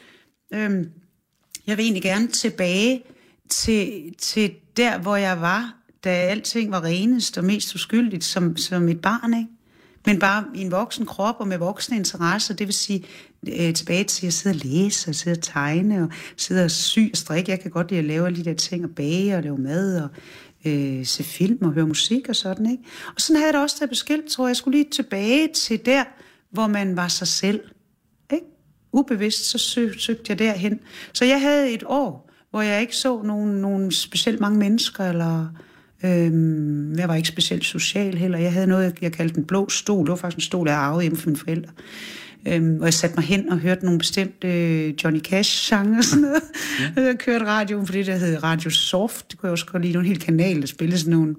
øh, 0.53 0.85
jeg 1.67 1.77
vil 1.77 1.83
egentlig 1.83 2.03
gerne 2.03 2.27
tilbage 2.27 3.03
til, 3.49 4.13
til 4.17 4.53
der, 4.77 4.97
hvor 4.99 5.15
jeg 5.15 5.41
var, 5.41 5.75
da 6.03 6.09
alting 6.09 6.71
var 6.71 6.83
renest 6.83 7.37
og 7.37 7.43
mest 7.43 7.75
uskyldigt 7.75 8.23
som, 8.23 8.57
som 8.57 8.89
et 8.89 9.01
barn, 9.01 9.33
ikke? 9.33 9.56
Men 10.07 10.19
bare 10.19 10.43
i 10.55 10.61
en 10.61 10.71
voksen 10.71 11.05
krop 11.05 11.35
og 11.39 11.47
med 11.47 11.57
voksne 11.57 11.97
interesser, 11.97 12.53
det 12.53 12.67
vil 12.67 12.73
sige 12.73 13.05
øh, 13.47 13.73
tilbage 13.73 14.03
til 14.03 14.27
at 14.27 14.33
sidde 14.33 14.53
og 14.53 14.59
læse 14.65 15.09
og 15.11 15.15
sidde 15.15 15.37
og 15.37 15.43
tegne 15.43 16.03
og 16.03 16.09
sidde 16.37 16.65
og 16.65 16.71
sy 16.71 16.99
og 17.11 17.17
strikke. 17.17 17.51
Jeg 17.51 17.59
kan 17.59 17.71
godt 17.71 17.89
lide 17.89 17.99
at 17.99 18.05
lave 18.05 18.25
alle 18.25 18.37
de 18.37 18.45
der 18.45 18.53
ting 18.53 18.83
og 18.83 18.89
bage 18.95 19.35
og 19.35 19.43
lave 19.43 19.57
mad 19.57 20.01
og 20.01 20.09
øh, 20.65 21.05
se 21.05 21.23
film 21.23 21.65
og 21.65 21.71
høre 21.73 21.87
musik 21.87 22.29
og 22.29 22.35
sådan, 22.35 22.71
ikke? 22.71 22.83
Og 23.15 23.21
sådan 23.21 23.35
havde 23.35 23.45
jeg 23.45 23.53
det 23.53 23.61
også, 23.61 23.77
da 23.79 23.87
jeg 24.09 24.19
tror 24.29 24.45
jeg. 24.45 24.49
Jeg 24.49 24.55
skulle 24.55 24.77
lige 24.77 24.89
tilbage 24.91 25.47
til 25.53 25.85
der, 25.85 26.03
hvor 26.51 26.67
man 26.67 26.95
var 26.95 27.07
sig 27.07 27.27
selv, 27.27 27.59
ikke? 28.33 28.45
Ubevidst, 28.93 29.45
så 29.49 29.57
søg, 29.57 29.95
søgte 29.97 30.25
jeg 30.29 30.39
derhen. 30.39 30.79
Så 31.13 31.25
jeg 31.25 31.41
havde 31.41 31.71
et 31.71 31.83
år, 31.85 32.31
hvor 32.49 32.61
jeg 32.61 32.81
ikke 32.81 32.95
så 32.95 33.21
nogen, 33.21 33.61
nogen 33.61 33.91
specielt 33.91 34.39
mange 34.39 34.59
mennesker, 34.59 35.09
eller 35.09 35.47
øhm, 36.03 36.97
jeg 36.99 37.07
var 37.07 37.15
ikke 37.15 37.27
specielt 37.27 37.65
social 37.65 38.15
heller. 38.15 38.37
Jeg 38.37 38.53
havde 38.53 38.67
noget, 38.67 38.95
jeg 39.01 39.11
kaldte 39.11 39.37
en 39.37 39.45
blå 39.45 39.69
stol. 39.69 40.05
Det 40.05 40.09
var 40.09 40.15
faktisk 40.15 40.37
en 40.37 40.41
stol, 40.41 40.67
jeg 40.67 40.77
arvede 40.77 41.01
hjemme 41.01 41.17
fra 41.17 41.29
mine 41.29 41.37
forældre. 41.37 41.71
Øhm, 42.47 42.75
hvor 42.75 42.85
jeg 42.85 42.93
satte 42.93 43.15
mig 43.15 43.25
hen 43.25 43.49
og 43.49 43.59
hørte 43.59 43.85
nogle 43.85 43.99
bestemte 43.99 44.47
øh, 44.47 44.93
Johnny 45.03 45.19
Cash-sange 45.19 45.97
og 45.97 46.03
sådan 46.03 46.21
noget. 46.21 46.41
Ja. 46.95 47.01
Jeg 47.07 47.17
kørte 47.17 47.45
radioen 47.45 47.85
på 47.85 47.91
det, 47.91 48.05
der 48.05 48.17
hed 48.17 48.43
Radio 48.43 48.69
Soft. 48.69 49.31
Det 49.31 49.39
kunne 49.39 49.47
jeg 49.47 49.51
også 49.51 49.65
godt 49.65 49.81
lide. 49.81 49.93
Det 49.93 49.97
var 49.97 50.03
en 50.03 50.07
hel 50.07 50.19
kanal, 50.19 50.61
der 50.61 50.67
spillede 50.67 50.99
sådan 50.99 51.13
nogle 51.13 51.35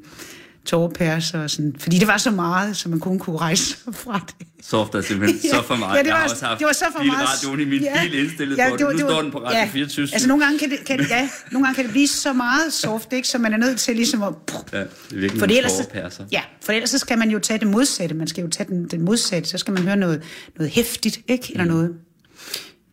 tårpærser 0.69 1.41
og 1.43 1.51
sådan. 1.51 1.75
Fordi 1.79 1.99
det 1.99 2.09
var 2.09 2.17
så 2.19 2.31
meget, 2.31 2.77
så 2.77 2.89
man 2.89 3.01
kun 3.01 3.19
kunne 3.19 3.37
rejse 3.37 3.65
sig 3.65 3.95
fra 3.95 4.21
det. 4.39 4.47
Soft 4.63 4.95
er 4.95 5.01
simpelthen 5.01 5.41
Ja, 5.45 5.51
så 5.51 5.63
for 5.67 5.77
meget. 5.77 5.95
ja, 5.97 6.03
det 6.03 6.07
jeg 6.07 6.13
var- 6.15 6.21
har 6.21 6.29
også 6.29 6.45
haft 6.45 6.59
det 6.59 6.67
var 6.67 6.73
så 6.73 6.85
for 6.97 7.03
meget. 7.05 7.19
bilradioen 7.19 7.61
i 7.61 7.65
min 7.65 7.83
Ja. 7.83 8.03
bil 8.03 8.15
indstillet 8.15 8.57
Ja, 8.59 8.69
på 8.69 8.73
det 8.73 8.79
det. 8.79 8.87
var- 8.87 8.93
Nu 8.93 8.99
det 8.99 9.05
var- 9.07 9.13
står 9.13 9.23
den 9.23 9.31
på 9.31 9.39
Radio 9.39 9.59
ja. 9.59 9.69
24. 9.73 10.09
Altså 10.13 10.29
nogle 10.29 10.45
gange 10.45 10.59
kan 10.59 10.71
det, 10.71 10.79
kan, 10.87 11.01
ja, 11.11 11.29
nogle 11.53 11.67
gange 11.67 11.75
kan 11.75 11.85
det 11.85 11.93
blive 11.93 12.09
så 12.09 12.33
meget 12.33 12.73
soft, 12.73 13.13
ikke? 13.13 13.29
så 13.29 13.39
man 13.39 13.53
er 13.53 13.57
nødt 13.57 13.79
til 13.81 13.97
ligesom 13.97 14.23
at... 14.23 14.29
Ja, 14.73 14.79
det 14.79 14.85
er 14.87 14.87
virkelig 15.11 15.31
For 15.41 15.47
nogle 15.47 15.57
ellers, 15.57 15.73
tårepærser. 15.73 16.25
ja, 16.33 16.43
for 16.65 16.73
ellers 16.73 16.91
så 16.91 16.99
skal 16.99 17.19
man 17.19 17.31
jo 17.31 17.39
tage 17.39 17.59
det 17.59 17.69
modsatte. 17.69 18.15
Man 18.15 18.27
skal 18.29 18.43
jo 18.45 18.51
tage 18.51 18.69
den, 18.69 18.89
den 18.89 19.03
modsatte. 19.03 19.49
Så 19.49 19.59
skal 19.59 19.75
man 19.75 19.83
høre 19.83 19.97
noget, 19.97 20.23
noget 20.57 20.73
hæftigt, 20.73 21.21
ikke? 21.29 21.49
Eller 21.53 21.65
Mm. 21.65 21.71
noget. 21.71 21.95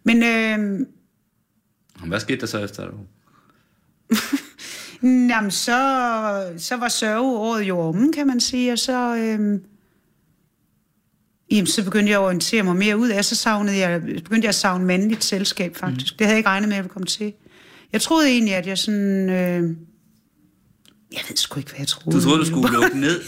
Men 0.05 0.23
øh, 0.23 0.85
Hvad 2.07 2.19
skete 2.19 2.39
der 2.41 2.47
så 2.47 2.59
efter 2.59 2.83
det? 2.85 2.93
Jamen, 5.05 5.51
så, 5.51 6.53
så 6.57 6.75
var 6.77 6.87
sørgeåret 6.87 7.63
jo 7.63 7.79
omme, 7.79 8.13
kan 8.13 8.27
man 8.27 8.39
sige, 8.39 8.71
og 8.71 8.79
så, 8.79 9.15
øhm, 9.15 9.63
jamen, 11.51 11.67
så 11.67 11.83
begyndte 11.83 12.11
jeg 12.11 12.19
at 12.19 12.25
orientere 12.25 12.63
mig 12.63 12.75
mere 12.75 12.97
ud 12.97 13.09
af, 13.09 13.25
så 13.25 13.35
savnede 13.35 13.77
jeg, 13.77 14.01
begyndte 14.01 14.45
jeg 14.45 14.49
at 14.49 14.55
savne 14.55 14.85
mandligt 14.85 15.23
selskab, 15.23 15.75
faktisk. 15.75 16.13
Mm. 16.13 16.17
Det 16.17 16.27
havde 16.27 16.33
jeg 16.33 16.39
ikke 16.39 16.49
regnet 16.49 16.69
med, 16.69 16.75
at 16.75 16.77
jeg 16.77 16.83
ville 16.83 16.93
komme 16.93 17.05
til. 17.05 17.33
Jeg 17.93 18.01
troede 18.01 18.29
egentlig, 18.29 18.55
at 18.55 18.67
jeg 18.67 18.77
sådan... 18.77 19.29
Øh, 19.29 19.75
jeg 21.15 21.23
ved 21.30 21.38
sgu 21.38 21.60
ikke, 21.60 21.69
hvad 21.71 21.80
jeg 21.80 21.88
troede. 21.88 22.17
Du 22.17 22.23
troede, 22.23 22.39
du 22.39 22.45
skulle 22.45 22.71
lukke 22.82 22.99
ned? 22.99 23.21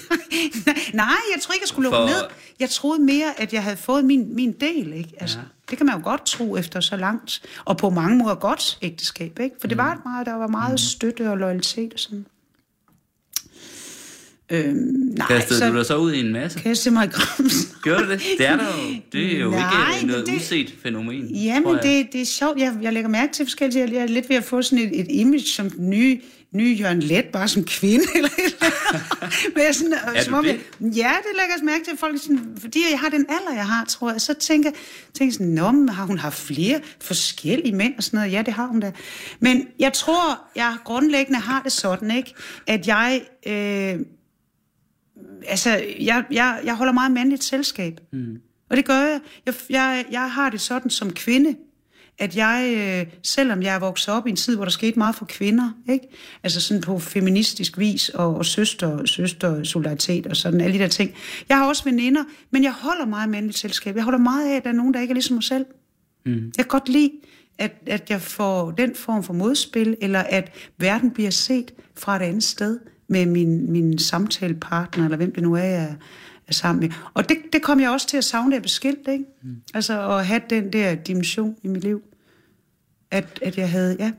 Nej, 0.94 1.06
jeg 1.36 1.42
tror 1.42 1.54
ikke, 1.54 1.64
jeg 1.64 1.68
skulle 1.68 1.90
lukke 1.90 1.98
For- 1.98 2.06
ned. 2.20 2.24
Jeg 2.60 2.70
troede 2.70 3.02
mere, 3.04 3.42
at 3.42 3.54
jeg 3.54 3.64
havde 3.64 3.78
fået 3.78 4.06
min, 4.06 4.36
min 4.36 4.52
del. 4.52 4.94
Ikke? 4.94 5.10
Altså, 5.20 5.38
Ja. 5.38 5.44
Det 5.70 5.78
kan 5.78 5.86
man 5.86 5.96
jo 5.98 6.04
godt 6.04 6.26
tro 6.26 6.58
efter 6.58 6.80
så 6.80 6.98
langt. 6.98 7.42
Og 7.66 7.78
på 7.78 7.90
mange 7.90 8.18
måder 8.18 8.36
godt 8.36 8.78
ægteskab. 8.82 9.40
Ikke? 9.40 9.56
For 9.62 9.68
det 9.68 9.78
var 9.78 9.94
et 9.94 10.00
meget, 10.06 10.26
der 10.26 10.34
var 10.34 10.48
meget 10.48 10.80
støtte 10.80 11.30
og 11.32 11.38
loyalitet 11.38 11.94
og 11.94 12.00
sådan. 12.00 12.26
Øhm, 14.52 14.76
nej, 15.18 15.28
Kastede 15.28 15.60
så 15.60 15.70
du 15.70 15.78
dig 15.78 15.86
så 15.86 15.98
ud 15.98 16.14
i 16.14 16.20
en 16.20 16.32
masse? 16.34 16.60
kastede 16.60 16.94
mig 16.94 17.06
i 17.06 17.10
grumsen. 17.12 17.76
Gjorde 17.84 18.04
du 18.06 18.12
det? 18.12 18.22
Det 18.38 18.48
er, 18.48 18.56
der 18.58 18.64
jo, 18.64 18.96
det 19.12 19.36
er 19.36 19.40
jo 19.40 19.50
Nej, 19.52 19.96
ikke 19.96 20.08
noget 20.08 20.26
det- 20.28 20.36
uset 20.36 20.74
fænomen. 20.84 21.36
Jamen, 21.36 21.76
det, 21.76 22.08
det 22.14 22.22
er 22.22 22.26
sjovt. 22.26 22.60
Jeg, 22.60 22.78
jeg 22.82 22.94
lægger 22.94 23.10
mærke 23.10 23.34
til 23.34 23.46
forskellige. 23.46 23.94
Jeg 23.94 24.02
er 24.02 24.08
lidt 24.08 24.30
ved 24.30 24.36
at 24.36 24.44
få 24.44 24.62
sådan 24.62 24.80
et, 24.86 25.00
et 25.00 25.08
image 25.10 25.46
som 25.48 25.70
den 25.70 25.90
nye, 25.90 26.20
nye 26.52 26.74
Jørgen 26.74 27.00
Let, 27.00 27.26
bare 27.26 27.48
som 27.48 27.64
kvinde. 27.64 28.06
Eller, 28.16 28.30
eller. 28.38 28.72
Men 29.56 29.64
jeg 29.64 29.76
sådan, 29.76 29.94
Er 29.94 30.24
som 30.24 30.32
du 30.34 30.38
om 30.38 30.46
det? 30.46 30.52
Jeg, 30.52 30.92
ja, 30.96 31.14
det 31.18 31.36
lægger 31.36 31.56
jeg 31.58 31.66
mærke 31.66 31.84
til. 31.84 31.92
at 31.92 32.00
Folk 32.00 32.22
sådan, 32.22 32.58
fordi 32.60 32.80
jeg 32.92 33.00
har 33.00 33.10
den 33.10 33.26
alder, 33.30 33.54
jeg 33.54 33.68
har, 33.68 33.86
tror 33.86 34.12
jeg. 34.12 34.22
Så 34.22 34.34
tænker 34.34 34.72
tænker 35.14 35.26
jeg 35.26 35.34
sådan, 35.34 35.48
Nå, 35.48 35.72
men 35.72 35.90
har 35.90 36.06
hun 36.06 36.18
haft 36.18 36.40
flere 36.40 36.82
forskellige 37.02 37.76
mænd 37.76 37.94
og 37.98 38.04
sådan 38.04 38.18
noget? 38.18 38.32
Ja, 38.32 38.42
det 38.42 38.54
har 38.54 38.68
hun 38.68 38.80
da. 38.80 38.92
Men 39.40 39.68
jeg 39.80 39.94
tror, 39.94 40.48
jeg 40.56 40.78
grundlæggende 40.84 41.40
har 41.40 41.64
det 41.64 41.72
sådan, 41.72 42.12
ikke? 42.12 42.34
At 42.68 42.88
jeg... 42.88 43.22
Øh, 43.48 44.00
altså, 45.48 45.70
jeg, 46.00 46.24
jeg, 46.32 46.62
jeg 46.64 46.76
holder 46.76 46.94
meget 46.94 47.12
mandligt 47.12 47.44
selskab. 47.44 48.00
Mm. 48.14 48.38
Og 48.70 48.78
det 48.78 48.86
gør 48.86 49.00
jeg. 49.00 49.20
jeg. 49.46 49.56
Jeg 49.70 50.06
jeg 50.12 50.32
har 50.32 50.50
det 50.50 50.62
sådan 50.62 50.92
som 50.92 51.14
kvinde, 51.14 51.56
at 52.20 52.36
jeg, 52.36 52.74
øh, 52.78 53.14
selvom 53.24 53.62
jeg 53.62 53.76
er 53.76 53.80
vokset 53.80 54.14
op 54.14 54.28
i 54.28 54.30
en 54.30 54.36
tid, 54.36 54.56
hvor 54.56 54.66
der 54.66 54.72
skete 54.72 55.00
meget 55.00 55.16
for 55.16 55.26
kvinder, 55.26 55.72
ikke? 55.90 56.08
altså 56.44 56.62
sådan 56.62 56.82
på 56.82 57.00
feministisk 57.00 57.78
vis, 57.78 58.10
og, 58.10 58.36
og 58.36 58.46
søster, 58.46 59.06
søster 59.06 59.64
solidaritet 59.64 60.28
og 60.28 60.36
sådan, 60.36 60.62
alle 60.62 60.74
de 60.74 60.84
der 60.84 60.88
ting. 60.88 61.14
Jeg 61.50 61.58
har 61.58 61.68
også 61.68 61.84
veninder, 61.84 62.24
men 62.52 62.64
jeg 62.64 62.74
holder 62.74 63.06
meget 63.06 63.30
mandligt 63.30 63.58
selskab. 63.58 63.96
Jeg 63.96 64.04
holder 64.04 64.20
meget 64.20 64.52
af, 64.52 64.56
at 64.56 64.64
der 64.64 64.70
er 64.70 64.74
nogen, 64.74 64.94
der 64.94 65.02
ikke 65.02 65.12
er 65.12 65.16
ligesom 65.16 65.34
mig 65.34 65.44
selv. 65.44 65.66
Mm. 66.26 66.34
Jeg 66.34 66.66
kan 66.66 66.68
godt 66.68 66.90
lide, 66.90 67.12
at, 67.58 67.72
at 67.88 68.10
jeg 68.10 68.22
får 68.22 68.72
den 68.72 68.96
form 68.96 69.24
for 69.24 69.34
modspil, 69.34 69.98
eller 70.02 70.20
at 70.20 70.52
verden 70.78 71.12
bliver 71.12 71.30
set 71.30 71.74
fra 71.96 72.16
et 72.16 72.22
andet 72.22 72.44
sted 72.44 72.80
med 73.10 73.26
min, 73.26 73.72
min 73.72 74.00
samtalepartner, 74.00 75.04
eller 75.04 75.18
hvem 75.18 75.34
det 75.34 75.44
nu 75.44 75.54
er, 75.54 75.64
jeg 75.64 75.84
er 75.84 75.94
sammen 76.54 76.80
med. 76.80 76.90
Og 77.14 77.30
det, 77.30 77.38
det 77.54 77.62
kom 77.62 77.80
jeg 77.80 77.90
også 77.90 78.08
til 78.08 78.18
at 78.18 78.24
savne, 78.24 78.52
da 78.52 78.56
jeg 78.56 78.62
blev 78.62 78.70
skilt, 78.70 79.08
ikke? 79.08 79.26
Mm. 79.44 79.62
Altså 79.74 80.10
at 80.10 80.26
have 80.26 80.42
den 80.50 80.74
der 80.74 80.96
dimension 80.96 81.56
i 81.64 81.68
mit 81.68 81.84
liv. 81.84 82.04
At, 83.12 83.40
at 83.42 83.58
jeg 83.58 83.72
havde, 83.72 83.96
ja. 84.00 84.12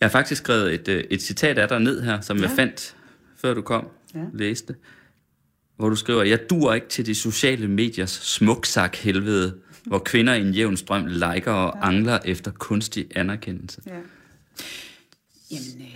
Jeg 0.00 0.06
har 0.06 0.10
faktisk 0.10 0.42
skrevet 0.42 0.74
et, 0.74 0.88
øh, 0.88 1.04
et 1.10 1.22
citat 1.22 1.58
af 1.58 1.68
dig 1.68 1.80
ned 1.80 2.02
her, 2.02 2.20
som 2.20 2.36
ja. 2.36 2.42
jeg 2.42 2.50
fandt, 2.50 2.96
før 3.36 3.54
du 3.54 3.62
kom. 3.62 3.88
Ja. 4.14 4.20
læste. 4.32 4.74
Hvor 5.76 5.88
du 5.88 5.96
skriver, 5.96 6.22
jeg 6.22 6.50
dur 6.50 6.74
ikke 6.74 6.88
til 6.88 7.06
de 7.06 7.14
sociale 7.14 7.68
mediers 7.68 8.10
smuksak 8.10 8.96
helvede, 8.96 9.54
hvor 9.86 9.98
kvinder 9.98 10.34
i 10.34 10.40
en 10.40 10.52
jævn 10.52 10.76
strøm 10.76 11.06
liker 11.06 11.52
og 11.52 11.72
ja. 11.76 11.88
angler 11.88 12.18
efter 12.24 12.50
kunstig 12.50 13.06
anerkendelse. 13.16 13.82
ja. 13.86 13.92
Jamen, 15.50 15.80
øh, 15.80 15.86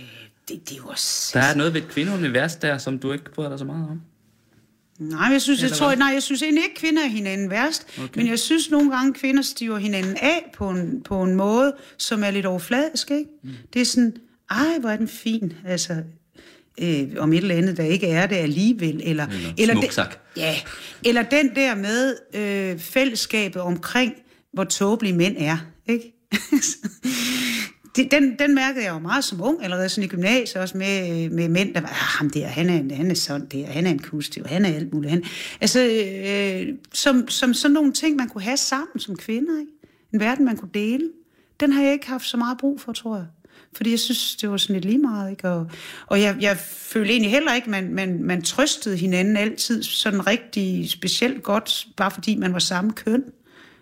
det, 0.47 0.69
det 0.69 0.71
er 0.71 0.77
jo 0.77 0.87
også... 0.87 1.39
Der 1.39 1.45
er 1.45 1.55
noget 1.55 1.73
ved 1.73 1.81
et 1.81 1.87
kvindeunivers 1.87 2.55
der, 2.55 2.77
som 2.77 2.99
du 2.99 3.11
ikke 3.11 3.31
bryder 3.33 3.49
dig 3.49 3.59
så 3.59 3.65
meget 3.65 3.89
om. 3.89 4.01
Nej, 5.01 5.27
jeg 5.31 5.41
synes, 5.41 5.59
jeg 5.59 5.65
Eller 5.65 5.77
tror, 5.77 5.87
hvad? 5.87 5.97
nej, 5.97 6.07
jeg 6.13 6.23
synes 6.23 6.41
egentlig 6.41 6.63
ikke, 6.63 6.75
kvinder 6.75 7.03
er 7.03 7.07
hinanden 7.07 7.49
værst. 7.49 7.87
Okay. 7.97 8.07
Men 8.15 8.27
jeg 8.27 8.39
synes 8.39 8.69
nogle 8.71 8.91
gange, 8.95 9.13
kvinder 9.13 9.41
stiver 9.41 9.77
hinanden 9.77 10.17
af 10.17 10.51
på 10.53 10.69
en, 10.69 11.01
på 11.05 11.23
en 11.23 11.35
måde, 11.35 11.73
som 11.97 12.23
er 12.23 12.31
lidt 12.31 12.45
overfladisk, 12.45 13.11
ikke? 13.11 13.25
Mm. 13.43 13.49
Det 13.73 13.81
er 13.81 13.85
sådan, 13.85 14.13
ej, 14.51 14.79
hvor 14.79 14.89
er 14.89 14.97
den 14.97 15.07
fin, 15.07 15.53
altså, 15.65 15.93
øh, 16.81 17.07
om 17.17 17.33
et 17.33 17.37
eller 17.37 17.55
andet, 17.55 17.77
der 17.77 17.83
ikke 17.83 18.07
er 18.07 18.27
det 18.27 18.35
alligevel. 18.35 19.01
Eller, 19.03 19.27
Eller 19.57 19.73
det, 19.73 19.83
smuksak. 19.83 20.17
ja, 20.37 20.55
eller 21.05 21.23
den 21.23 21.55
der 21.55 21.75
med 21.75 22.15
øh, 22.35 22.79
fællesskabet 22.79 23.61
omkring, 23.61 24.13
hvor 24.53 24.63
tåbelige 24.63 25.13
mænd 25.15 25.35
er, 25.39 25.57
ikke? 25.87 26.13
det, 27.95 28.11
den, 28.11 28.35
den 28.39 28.55
mærkede 28.55 28.85
jeg 28.85 28.93
jo 28.93 28.99
meget 28.99 29.23
som 29.23 29.41
ung, 29.41 29.63
allerede 29.63 29.89
sådan 29.89 30.03
i 30.03 30.07
gymnasiet, 30.07 30.61
også 30.61 30.77
med, 30.77 31.29
med 31.29 31.49
mænd, 31.49 31.73
der 31.73 31.81
var, 31.81 31.87
ah, 31.89 31.93
ham 31.95 32.29
der, 32.29 32.47
han 32.47 32.69
er, 32.69 32.79
en- 32.79 32.91
han 32.91 33.11
er 33.11 33.15
sådan 33.15 33.47
der, 33.51 33.65
han 33.65 33.85
er 33.87 33.91
en 33.91 33.99
kustiv, 33.99 34.45
han 34.45 34.65
er 34.65 34.69
alt 34.75 34.93
muligt. 34.93 35.11
Han, 35.11 35.23
altså, 35.61 35.79
øh, 35.79 36.75
som, 36.93 37.27
som 37.29 37.53
sådan 37.53 37.73
nogle 37.73 37.91
ting, 37.93 38.15
man 38.15 38.29
kunne 38.29 38.43
have 38.43 38.57
sammen 38.57 38.99
som 38.99 39.15
kvinder, 39.15 39.59
ikke? 39.59 39.71
En 40.13 40.19
verden, 40.19 40.45
man 40.45 40.57
kunne 40.57 40.71
dele. 40.73 41.09
Den 41.59 41.71
har 41.71 41.83
jeg 41.83 41.93
ikke 41.93 42.07
haft 42.07 42.25
så 42.25 42.37
meget 42.37 42.57
brug 42.57 42.81
for, 42.81 42.91
tror 42.91 43.15
jeg. 43.15 43.25
Fordi 43.75 43.91
jeg 43.91 43.99
synes, 43.99 44.35
det 44.35 44.49
var 44.51 44.57
sådan 44.57 44.73
lidt 44.73 44.85
lige 44.85 44.97
meget, 44.97 45.31
ikke? 45.31 45.49
Og, 45.49 45.67
og 46.07 46.21
jeg, 46.21 46.37
jeg 46.41 46.57
følte 46.67 47.11
egentlig 47.11 47.31
heller 47.31 47.53
ikke, 47.53 47.69
man, 47.69 47.93
man, 47.93 48.23
man 48.23 48.41
trøstede 48.41 48.97
hinanden 48.97 49.37
altid 49.37 49.83
sådan 49.83 50.27
rigtig 50.27 50.89
specielt 50.89 51.43
godt, 51.43 51.87
bare 51.97 52.11
fordi 52.11 52.35
man 52.35 52.53
var 52.53 52.59
samme 52.59 52.91
køn. 52.91 53.23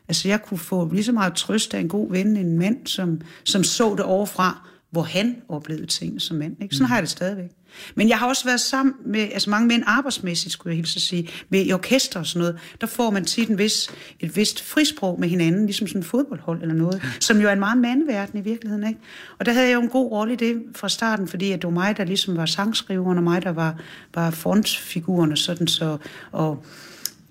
Altså, 0.10 0.28
jeg 0.28 0.42
kunne 0.42 0.58
få 0.58 0.94
lige 0.94 1.04
så 1.04 1.12
meget 1.12 1.34
trøst 1.34 1.74
af 1.74 1.80
en 1.80 1.90
god 1.90 2.12
ven 2.12 2.38
en 2.38 2.58
mand, 2.58 2.88
som, 2.88 3.22
som 3.44 3.64
så 3.64 3.96
det 3.98 4.06
overfra, 4.06 4.70
hvor 4.92 5.02
han 5.02 5.36
oplevede 5.50 5.86
ting 5.86 6.22
som 6.22 6.38
mand. 6.38 6.56
Ikke? 6.62 6.76
Sådan 6.76 6.88
har 6.88 6.96
jeg 6.96 7.02
det 7.02 7.10
stadigvæk. 7.10 7.50
Men 7.96 8.10
jeg 8.10 8.18
har 8.18 8.28
også 8.28 8.46
været 8.46 8.60
sammen 8.60 8.94
med 9.06 9.20
altså 9.20 9.50
mange 9.50 9.68
mænd 9.68 9.84
arbejdsmæssigt, 9.86 10.54
skulle 10.54 10.72
jeg 10.72 10.76
hilse 10.76 10.98
at 10.98 11.02
sige, 11.02 11.30
med 11.50 11.66
i 11.66 11.74
orkester 11.74 12.20
og 12.20 12.26
sådan 12.26 12.40
noget. 12.40 12.58
Der 12.82 12.88
får 12.88 13.10
man 13.10 13.26
tit 13.26 13.50
en 13.50 13.58
vis, 13.58 13.90
et 14.20 14.36
vist 14.36 14.64
frisprog 14.64 15.20
med 15.20 15.30
hinanden, 15.30 15.66
ligesom 15.66 15.88
sådan 15.88 16.02
en 16.02 16.06
fodboldhold 16.06 16.62
eller 16.62 16.76
noget, 16.76 17.02
som 17.20 17.42
jo 17.42 17.48
er 17.48 17.54
en 17.54 17.60
meget 17.60 17.78
mandverden 17.78 18.40
i 18.40 18.42
virkeligheden. 18.42 18.88
Ikke? 18.88 19.00
Og 19.40 19.46
der 19.46 19.52
havde 19.52 19.68
jeg 19.68 19.76
jo 19.76 19.82
en 19.82 19.90
god 19.90 20.12
rolle 20.12 20.34
i 20.34 20.36
det 20.36 20.64
fra 20.76 20.90
starten, 20.90 21.28
fordi 21.28 21.52
at 21.52 21.62
det 21.62 21.68
var 21.68 21.74
mig, 21.74 21.98
der 21.98 22.04
ligesom 22.04 22.38
var 22.38 22.46
sangskriveren, 22.46 23.18
og 23.18 23.24
mig, 23.24 23.44
der 23.44 23.52
var, 23.52 23.80
var 24.16 24.32
frontfiguren 24.32 25.32
og 25.32 25.38
sådan 25.38 25.68
så. 25.68 25.98
Og, 26.32 26.64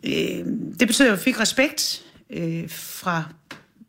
øh, 0.04 0.44
det 0.80 0.86
betød, 0.86 1.06
at 1.06 1.10
jeg 1.10 1.18
fik 1.18 1.40
respekt 1.40 2.04
øh, 2.30 2.70
fra 2.70 3.32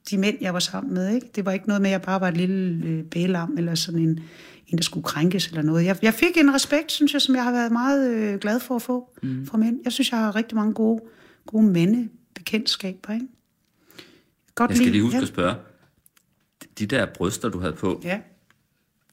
de 0.10 0.18
mænd, 0.18 0.38
jeg 0.42 0.54
var 0.54 0.60
sammen 0.60 0.94
med. 0.94 1.16
Ikke? 1.16 1.28
Det 1.36 1.46
var 1.46 1.52
ikke 1.52 1.68
noget 1.68 1.82
med, 1.82 1.90
at 1.90 1.92
jeg 1.92 2.02
bare 2.02 2.22
var 2.22 2.28
et 2.28 2.38
lille 2.38 2.86
øh, 2.88 3.04
bælam, 3.04 3.58
eller 3.58 3.76
sådan 3.76 4.00
en, 4.00 4.20
en, 4.68 4.78
der 4.78 4.84
skulle 4.84 5.04
krænkes 5.04 5.48
eller 5.48 5.62
noget. 5.62 5.86
Jeg, 5.86 5.98
jeg 6.02 6.14
fik 6.14 6.38
en 6.38 6.54
respekt, 6.54 6.92
synes 6.92 7.14
jeg, 7.14 7.22
som 7.22 7.36
jeg 7.36 7.44
har 7.44 7.52
været 7.52 7.72
meget 7.72 8.10
øh, 8.14 8.40
glad 8.40 8.60
for 8.60 8.76
at 8.76 8.82
få 8.82 9.10
mm. 9.24 9.46
fra 9.48 9.58
mænd. 9.58 9.80
Jeg 9.84 9.92
synes, 9.94 10.12
jeg 10.12 10.20
har 10.20 10.36
rigtig 10.36 10.56
mange 10.56 10.74
gode, 10.74 11.02
gode 11.46 11.64
mændebekendtskaber. 11.66 13.14
Ikke? 13.14 13.28
Godt 14.56 14.70
Jeg 14.72 14.76
skal 14.78 14.86
lide- 14.86 14.92
lige 14.92 15.04
huske 15.04 15.16
ja. 15.18 15.22
at 15.22 15.28
spørge. 15.28 15.56
De 16.80 16.86
der 16.86 17.06
bryster, 17.16 17.50
du 17.50 17.60
havde 17.60 17.74
på, 17.74 18.02
Ja, 18.04 18.20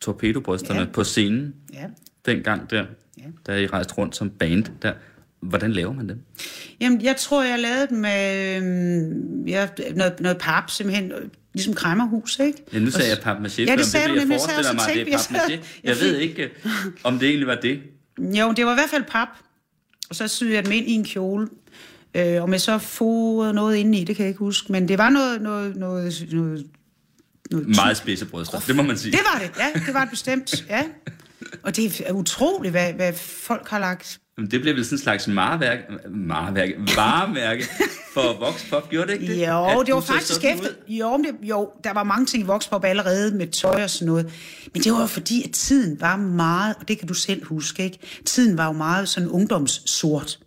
torpedobrysterne 0.00 0.80
Ja. 0.80 0.86
på 0.92 1.04
scenen, 1.04 1.54
ja. 1.72 1.86
dengang 2.26 2.70
der, 2.70 2.86
Ja. 3.18 3.22
da 3.46 3.56
I 3.60 3.66
rejste 3.66 3.94
rundt 3.94 4.16
som 4.16 4.30
band, 4.30 4.64
der, 4.82 4.92
hvordan 5.42 5.72
laver 5.72 5.92
man 5.92 6.08
dem? 6.08 6.18
Jamen, 6.80 7.02
jeg 7.02 7.16
tror, 7.16 7.42
jeg 7.44 7.58
lavede 7.58 7.86
dem 7.90 7.98
med 7.98 8.56
øh, 8.56 9.50
ja, 9.50 9.68
noget, 9.94 10.20
noget 10.20 10.38
pap, 10.38 10.70
simpelthen, 10.70 11.12
ligesom 11.54 11.74
kræmmerhus, 11.74 12.38
ikke? 12.38 12.62
Ja, 12.72 12.78
nu 12.78 12.90
sagde 12.90 13.04
Og- 13.04 13.08
jeg 13.08 13.18
papmaché, 13.36 13.60
Ja, 13.62 13.64
ja, 13.64 13.76
det 13.76 13.86
sagde 13.86 14.08
det 14.08 14.14
du 14.14 14.18
nemlig. 14.18 14.32
Jeg 14.34 14.40
forestiller 14.40 14.72
mig, 14.72 14.82
og 14.82 14.88
det 14.94 15.00
er 15.00 15.18
tænkte, 15.18 15.42
jeg 15.52 15.60
jeg 15.84 15.90
Jeg 15.90 15.96
ved 16.00 16.16
ikke, 16.16 16.50
om 17.04 17.18
det 17.18 17.28
egentlig 17.28 17.46
var 17.46 17.54
det. 17.62 17.80
Jo, 18.18 18.52
det 18.52 18.66
var 18.66 18.72
i 18.72 18.74
hvert 18.74 18.90
fald 18.90 19.04
pap. 19.08 19.28
Og 20.10 20.16
så 20.16 20.28
syede 20.28 20.54
jeg 20.54 20.64
dem 20.64 20.72
ind 20.72 20.88
i 20.88 20.92
en 20.92 21.04
kjole. 21.04 21.48
Øh, 22.14 22.42
om 22.42 22.52
jeg 22.52 22.60
så 22.60 22.78
fodrede 22.78 23.54
noget 23.54 23.76
inde 23.76 23.98
i, 23.98 24.04
det 24.04 24.16
kan 24.16 24.22
jeg 24.22 24.28
ikke 24.28 24.38
huske. 24.38 24.72
Men 24.72 24.88
det 24.88 24.98
var 24.98 25.10
noget... 25.10 25.42
noget, 25.42 25.76
noget, 25.76 26.26
noget, 26.32 26.66
noget 27.50 27.68
Meget 27.76 27.96
spidse 27.96 28.26
bryster, 28.26 28.60
det 28.60 28.76
må 28.76 28.82
man 28.82 28.98
sige. 28.98 29.12
Det 29.12 29.20
var 29.32 29.38
det, 29.40 29.50
ja. 29.58 29.80
Det 29.86 29.94
var 29.94 30.00
det 30.00 30.10
bestemt, 30.10 30.66
ja. 30.68 30.82
Og 31.62 31.76
det 31.76 32.02
er 32.06 32.12
utroligt, 32.12 32.72
hvad, 32.72 32.92
hvad 32.92 33.12
folk 33.12 33.68
har 33.68 33.78
lagt... 33.78 34.18
Men 34.38 34.50
det 34.50 34.60
blev 34.60 34.76
vel 34.76 34.84
sådan 34.84 34.94
en 34.94 35.02
slags 35.02 35.28
mareværk, 35.28 35.78
mareværk, 36.10 36.70
varemærke 36.96 37.64
for 38.14 38.38
Voxpop, 38.40 38.88
gjorde 38.88 39.12
det 39.12 39.20
ikke 39.20 39.34
det? 39.34 39.46
Jo, 39.46 39.80
At 39.80 39.86
det 39.86 39.94
var 39.94 40.00
faktisk 40.00 40.44
efter... 40.44 40.68
Jo, 40.88 41.16
det, 41.16 41.48
jo, 41.48 41.70
der 41.84 41.92
var 41.92 42.02
mange 42.02 42.26
ting 42.26 42.42
i 42.42 42.46
Voxpop 42.46 42.84
allerede 42.84 43.36
med 43.36 43.46
tøj 43.46 43.82
og 43.82 43.90
sådan 43.90 44.06
noget. 44.06 44.32
Men 44.74 44.82
det 44.82 44.92
var 44.92 45.06
fordi, 45.06 45.42
at 45.48 45.50
tiden 45.50 46.00
var 46.00 46.16
meget, 46.16 46.76
og 46.80 46.88
det 46.88 46.98
kan 46.98 47.08
du 47.08 47.14
selv 47.14 47.44
huske, 47.44 47.84
ikke? 47.84 47.98
Tiden 48.24 48.58
var 48.58 48.66
jo 48.66 48.72
meget 48.72 49.08
sådan 49.08 49.28
ungdomssort. 49.28 50.38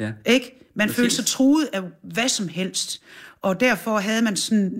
Ja. 0.00 0.12
Ikke? 0.26 0.70
Man 0.74 0.88
Præcis. 0.88 0.96
følte 0.96 1.14
sig 1.14 1.26
truet 1.26 1.68
af 1.72 1.82
hvad 2.02 2.28
som 2.28 2.48
helst. 2.48 3.02
Og 3.42 3.60
derfor 3.60 3.98
havde 3.98 4.22
man 4.22 4.36
sådan 4.36 4.72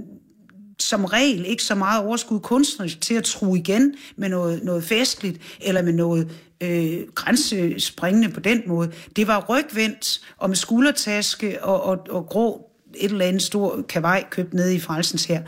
som 0.78 1.04
regel 1.04 1.46
ikke 1.46 1.62
så 1.62 1.74
meget 1.74 2.04
overskud 2.04 2.40
kunstnerisk 2.40 3.00
til 3.00 3.14
at 3.14 3.24
true 3.24 3.58
igen 3.58 3.94
med 4.16 4.28
noget, 4.28 4.64
noget 4.64 4.84
festligt, 4.84 5.40
eller 5.60 5.82
med 5.82 5.92
noget 5.92 6.30
øh, 6.60 6.98
grænsespringende 7.14 8.28
på 8.28 8.40
den 8.40 8.62
måde. 8.66 8.92
Det 9.16 9.26
var 9.26 9.44
rygvendt, 9.48 10.20
og 10.36 10.48
med 10.48 10.56
skuldertaske, 10.56 11.64
og, 11.64 11.82
og, 11.82 11.98
og 12.10 12.26
grå 12.26 12.70
et 12.98 13.10
eller 13.10 13.24
andet 13.24 13.42
stor 13.42 13.84
kavaj 13.88 14.24
købt 14.30 14.54
nede 14.54 14.74
i 14.74 14.80
Frelsens 14.80 15.24
her, 15.24 15.42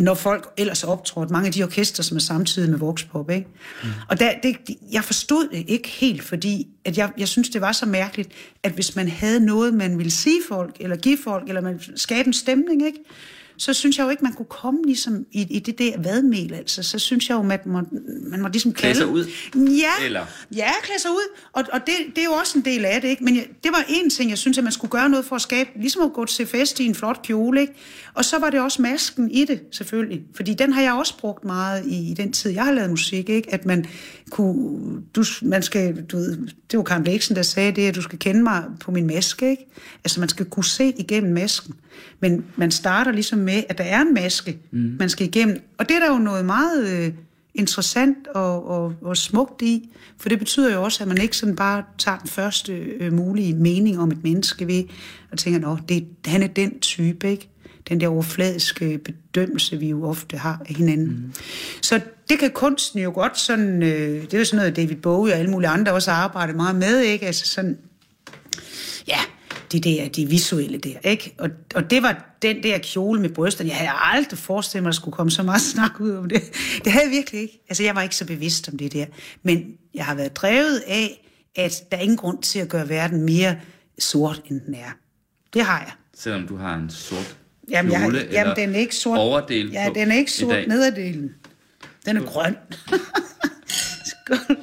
når 0.00 0.14
folk 0.14 0.48
ellers 0.56 0.84
optrådte, 0.84 1.32
mange 1.32 1.46
af 1.46 1.52
de 1.52 1.62
orkester, 1.62 2.02
som 2.02 2.16
er 2.16 2.20
samtidig 2.20 2.70
med 2.70 2.78
Voxpop, 2.78 3.30
ikke? 3.30 3.46
Mm. 3.82 3.88
Og 4.08 4.20
der, 4.20 4.32
det, 4.42 4.56
jeg 4.92 5.04
forstod 5.04 5.48
det 5.52 5.64
ikke 5.68 5.88
helt, 5.88 6.22
fordi 6.22 6.68
at 6.84 6.98
jeg, 6.98 7.10
jeg 7.18 7.28
synes, 7.28 7.48
det 7.48 7.60
var 7.60 7.72
så 7.72 7.86
mærkeligt, 7.86 8.28
at 8.62 8.72
hvis 8.72 8.96
man 8.96 9.08
havde 9.08 9.40
noget, 9.40 9.74
man 9.74 9.98
ville 9.98 10.10
sige 10.10 10.40
folk, 10.48 10.76
eller 10.80 10.96
give 10.96 11.18
folk, 11.24 11.48
eller 11.48 11.60
man 11.60 11.80
skabe 11.96 12.26
en 12.26 12.32
stemning, 12.32 12.86
ikke? 12.86 12.98
Så 13.58 13.72
synes 13.72 13.98
jeg 13.98 14.04
jo 14.04 14.10
ikke, 14.10 14.24
man 14.24 14.32
kunne 14.32 14.46
komme 14.46 14.82
ligesom 14.84 15.26
i, 15.32 15.46
i 15.50 15.58
det 15.58 15.78
der 15.78 15.98
vadmel, 15.98 16.54
altså. 16.54 16.82
Så 16.82 16.98
synes 16.98 17.28
jeg 17.28 17.34
jo, 17.34 17.50
at 17.50 17.66
man, 17.66 17.86
man 18.30 18.42
må 18.42 18.48
ligesom 18.48 18.72
kalde... 18.72 18.94
Klæde 18.94 19.10
ud? 19.10 19.24
Ja, 19.56 20.04
Eller? 20.04 20.26
ja 20.56 20.70
klæde 20.82 21.00
sig 21.00 21.10
ud. 21.10 21.38
Og, 21.52 21.64
og 21.72 21.80
det, 21.86 21.94
det 22.08 22.18
er 22.18 22.24
jo 22.24 22.32
også 22.32 22.58
en 22.58 22.64
del 22.64 22.84
af 22.84 23.00
det, 23.00 23.08
ikke? 23.08 23.24
Men 23.24 23.36
jeg, 23.36 23.46
det 23.64 23.72
var 23.72 23.84
en 23.88 24.10
ting, 24.10 24.30
jeg 24.30 24.38
synes, 24.38 24.58
at 24.58 24.64
man 24.64 24.72
skulle 24.72 24.90
gøre 24.90 25.08
noget 25.08 25.24
for 25.24 25.36
at 25.36 25.42
skabe, 25.42 25.70
ligesom 25.76 26.02
at 26.02 26.12
gå 26.12 26.24
til 26.24 26.46
fest 26.46 26.80
i 26.80 26.86
en 26.86 26.94
flot 26.94 27.22
kjole, 27.22 27.60
ikke? 27.60 27.72
Og 28.14 28.24
så 28.24 28.38
var 28.38 28.50
det 28.50 28.60
også 28.60 28.82
masken 28.82 29.30
i 29.30 29.44
det, 29.44 29.60
selvfølgelig. 29.72 30.22
Fordi 30.36 30.54
den 30.54 30.72
har 30.72 30.82
jeg 30.82 30.92
også 30.92 31.18
brugt 31.18 31.44
meget 31.44 31.86
i, 31.86 32.10
i 32.10 32.14
den 32.14 32.32
tid, 32.32 32.50
jeg 32.50 32.64
har 32.64 32.72
lavet 32.72 32.90
musik, 32.90 33.28
ikke? 33.28 33.54
At 33.54 33.66
man 33.66 33.86
kunne... 34.30 35.02
Du, 35.16 35.24
man 35.42 35.62
skal, 35.62 36.02
du 36.02 36.16
ved, 36.16 36.36
det 36.70 36.76
var 36.76 36.82
Karen 36.82 37.02
Bliksen, 37.02 37.36
der 37.36 37.42
sagde 37.42 37.72
det, 37.72 37.88
at 37.88 37.94
du 37.94 38.02
skal 38.02 38.18
kende 38.18 38.42
mig 38.42 38.64
på 38.80 38.90
min 38.90 39.06
maske, 39.06 39.50
ikke? 39.50 39.66
Altså, 40.04 40.20
man 40.20 40.28
skal 40.28 40.46
kunne 40.46 40.64
se 40.64 40.92
igennem 40.96 41.32
masken. 41.32 41.74
Men 42.20 42.44
man 42.56 42.70
starter 42.70 43.12
ligesom 43.12 43.38
med, 43.38 43.62
at 43.68 43.78
der 43.78 43.84
er 43.84 44.00
en 44.00 44.14
maske, 44.14 44.58
mm. 44.70 44.96
man 44.98 45.08
skal 45.08 45.26
igennem. 45.26 45.60
Og 45.78 45.88
det 45.88 45.96
er 45.96 46.00
der 46.00 46.12
jo 46.12 46.18
noget 46.18 46.44
meget 46.44 46.88
øh, 46.88 47.12
interessant 47.54 48.26
og, 48.26 48.66
og, 48.68 48.94
og 49.02 49.16
smukt 49.16 49.62
i, 49.62 49.90
for 50.18 50.28
det 50.28 50.38
betyder 50.38 50.74
jo 50.74 50.82
også, 50.82 51.04
at 51.04 51.08
man 51.08 51.20
ikke 51.20 51.36
sådan 51.36 51.56
bare 51.56 51.82
tager 51.98 52.18
den 52.18 52.28
første 52.28 52.72
øh, 52.72 53.12
mulige 53.12 53.54
mening 53.54 53.98
om 53.98 54.10
et 54.10 54.22
menneske 54.22 54.66
ved, 54.66 54.84
og 55.32 55.38
tænker, 55.38 55.68
at 55.68 55.88
det, 55.88 56.06
han 56.26 56.42
er 56.42 56.46
den 56.46 56.80
type, 56.80 57.30
ikke? 57.30 57.48
Den 57.88 58.00
der 58.00 58.08
overfladiske 58.08 58.98
bedømmelse, 58.98 59.76
vi 59.76 59.88
jo 59.88 60.04
ofte 60.04 60.36
har 60.36 60.62
af 60.68 60.74
hinanden. 60.74 61.06
Mm. 61.06 61.32
Så 61.82 62.00
det 62.28 62.38
kan 62.38 62.50
kunsten 62.50 63.00
jo 63.00 63.10
godt 63.14 63.38
sådan, 63.38 63.82
øh, 63.82 64.22
det 64.22 64.34
er 64.34 64.38
jo 64.38 64.44
sådan 64.44 64.56
noget, 64.56 64.76
David 64.76 64.96
Bowie 64.96 65.32
og 65.32 65.38
alle 65.38 65.50
mulige 65.50 65.68
andre 65.68 65.92
også 65.92 66.10
har 66.10 66.22
arbejdet 66.22 66.56
meget 66.56 66.76
med, 66.76 67.00
ikke? 67.00 67.26
Altså 67.26 67.46
sådan, 67.46 67.78
ja, 69.08 69.18
det 69.72 69.84
der, 69.84 70.08
de 70.08 70.26
visuelle 70.26 70.78
der, 70.78 70.98
ikke? 71.04 71.34
Og, 71.38 71.50
og 71.74 71.90
det 71.90 72.02
var 72.02 72.36
den 72.42 72.62
der 72.62 72.78
kjole 72.78 73.20
med 73.20 73.28
brysterne. 73.28 73.70
Jeg 73.70 73.76
havde 73.76 73.90
aldrig 73.94 74.38
forestillet 74.38 74.82
mig, 74.82 74.88
at 74.88 74.92
der 74.92 75.00
skulle 75.00 75.14
komme 75.14 75.30
så 75.30 75.42
meget 75.42 75.62
snak 75.74 76.00
ud 76.00 76.10
om 76.10 76.28
det. 76.28 76.42
Det 76.84 76.92
havde 76.92 77.04
jeg 77.04 77.12
virkelig 77.12 77.40
ikke. 77.40 77.64
Altså, 77.68 77.82
jeg 77.82 77.94
var 77.94 78.02
ikke 78.02 78.16
så 78.16 78.26
bevidst 78.26 78.68
om 78.68 78.78
det 78.78 78.92
der. 78.92 79.06
Men 79.42 79.74
jeg 79.94 80.04
har 80.04 80.14
været 80.14 80.36
drevet 80.36 80.82
af, 80.86 81.28
at 81.56 81.82
der 81.90 81.96
er 81.96 82.00
ingen 82.00 82.16
grund 82.16 82.42
til 82.42 82.58
at 82.58 82.68
gøre 82.68 82.88
verden 82.88 83.22
mere 83.22 83.56
sort, 83.98 84.42
end 84.50 84.60
den 84.60 84.74
er. 84.74 84.90
Det 85.54 85.62
har 85.62 85.78
jeg. 85.78 85.92
Selvom 86.14 86.48
du 86.48 86.56
har 86.56 86.74
en 86.76 86.90
sort 86.90 87.38
Jamen, 87.70 87.92
jeg, 87.92 88.00
kjole 88.00 88.28
jamen 88.32 88.56
den 88.56 88.74
er 88.74 88.78
ikke 88.78 88.96
sort. 88.96 89.18
overdel 89.18 89.70
Ja, 89.72 89.90
den 89.94 90.10
er 90.10 90.16
ikke 90.16 90.32
sort 90.32 90.68
nederdelen. 90.68 91.34
Den 92.06 92.16
er 92.16 92.22
grøn. 92.24 92.56
Skål. 94.10 94.56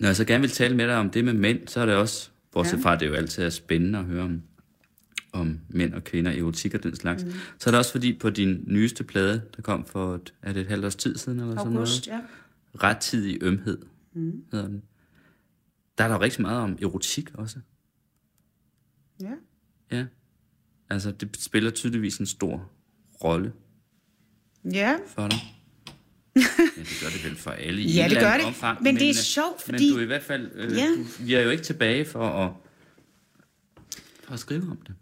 Når 0.00 0.08
jeg 0.08 0.16
så 0.16 0.24
gerne 0.24 0.40
vil 0.40 0.50
tale 0.50 0.76
med 0.76 0.86
dig 0.88 0.96
om 0.96 1.10
det 1.10 1.24
med 1.24 1.32
mænd, 1.32 1.68
så 1.68 1.80
er 1.80 1.86
det 1.86 1.94
også, 1.94 2.28
bortset 2.52 2.76
Ja. 2.76 2.82
fra 2.82 2.94
at 2.94 3.00
det 3.00 3.06
jo 3.06 3.14
altid 3.14 3.42
er 3.44 3.50
spændende 3.50 3.98
at 3.98 4.04
høre 4.04 4.22
om, 4.24 4.42
om 5.32 5.60
mænd 5.68 5.94
og 5.94 6.04
kvinder, 6.04 6.30
erotik 6.32 6.74
og 6.74 6.82
den 6.82 6.96
slags, 6.96 7.24
mm. 7.24 7.32
så 7.58 7.70
er 7.70 7.72
det 7.72 7.78
også 7.78 7.90
fordi 7.92 8.18
på 8.18 8.30
din 8.30 8.64
nyeste 8.66 9.04
plade, 9.04 9.42
der 9.56 9.62
kom 9.62 9.84
for, 9.84 10.14
et, 10.14 10.32
er 10.42 10.52
det 10.52 10.60
et 10.60 10.66
halvt 10.68 10.84
års 10.84 10.96
tid 10.96 11.16
siden 11.16 11.40
eller 11.40 11.58
August, 11.58 12.04
sådan 12.04 12.18
ja. 12.18 12.20
noget? 12.72 12.92
Rettidig 12.96 13.38
ømhed, 13.40 13.78
mm. 14.14 14.32
hedder 14.52 14.66
den. 14.68 14.82
Der 15.98 16.04
er 16.04 16.08
der 16.08 16.14
jo 16.14 16.20
rigtig 16.20 16.42
meget 16.42 16.60
om 16.60 16.78
erotik 16.82 17.34
også. 17.34 17.58
Ja. 19.20 19.32
Ja. 19.92 20.06
Altså, 20.90 21.10
det 21.10 21.36
spiller 21.40 21.70
tydeligvis 21.70 22.18
en 22.18 22.26
stor 22.26 22.70
rolle 23.24 23.52
Ja, 24.72 24.96
for 25.06 25.28
dig. 25.28 25.38
ja, 26.36 26.40
det 26.76 26.98
gør 27.02 27.08
det 27.08 27.24
vel 27.24 27.36
for 27.36 27.50
alle 27.50 27.82
i 27.82 27.86
Ja, 27.92 28.04
et 28.04 28.10
det 28.10 28.16
eller 28.16 28.30
gør 28.30 28.36
det. 28.36 28.46
omfang. 28.46 28.82
Men 28.82 28.94
det 28.94 29.02
er 29.04 29.08
øh, 29.08 29.14
sjovt, 29.14 29.62
fordi- 29.62 29.84
Men 29.84 29.92
du 29.92 29.98
er 29.98 30.02
i 30.02 30.06
hvert 30.06 30.22
fald... 30.22 30.50
Øh, 30.54 30.72
Ja. 30.76 30.86
du, 30.86 31.04
vi 31.24 31.34
er 31.34 31.40
jo 31.40 31.50
ikke 31.50 31.64
tilbage 31.64 32.04
for 32.04 32.24
at, 32.28 32.52
for 34.24 34.32
at 34.32 34.38
skrive 34.40 34.62
om 34.70 34.76
det. 34.86 34.94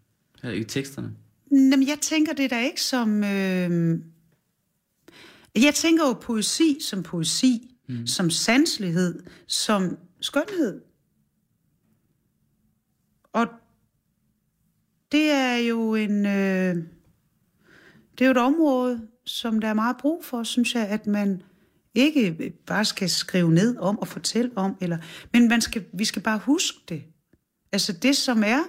Her 0.42 0.50
i 0.50 0.64
teksterne. 0.64 1.12
Jamen, 1.50 1.88
jeg 1.88 1.98
tænker 2.00 2.32
det 2.32 2.50
da 2.50 2.64
ikke 2.64 2.82
som... 2.82 3.24
Øh... 3.24 3.98
Jeg 5.54 5.74
tænker 5.74 6.06
jo 6.06 6.12
poesi 6.12 6.78
som 6.80 7.02
poesi, 7.02 7.74
mm. 7.88 8.06
som 8.06 8.30
sanselighed, 8.30 9.22
som 9.46 9.98
skønhed. 10.26 10.80
Og 13.32 13.46
det 15.12 15.30
er 15.30 15.56
jo 15.56 15.94
en... 15.94 16.26
Øh... 16.26 16.76
Det 18.18 18.24
er 18.24 18.26
jo 18.26 18.30
et 18.30 18.36
område, 18.36 19.08
som 19.24 19.60
der 19.60 19.68
er 19.68 19.74
meget 19.74 19.96
brug 19.96 20.24
for, 20.24 20.42
synes 20.42 20.74
jeg, 20.74 20.88
at 20.88 21.06
man 21.06 21.42
ikke 21.94 22.52
bare 22.66 22.84
skal 22.84 23.10
skrive 23.10 23.52
ned 23.52 23.76
om 23.76 23.98
og 23.98 24.08
fortælle 24.08 24.50
om, 24.56 24.76
eller, 24.80 24.98
men 25.32 25.48
man 25.48 25.60
skal, 25.60 25.84
vi 25.92 26.04
skal 26.04 26.22
bare 26.22 26.38
huske 26.38 26.78
det. 26.88 27.02
Altså 27.72 27.92
det, 27.92 28.16
som 28.16 28.42
er 28.46 28.60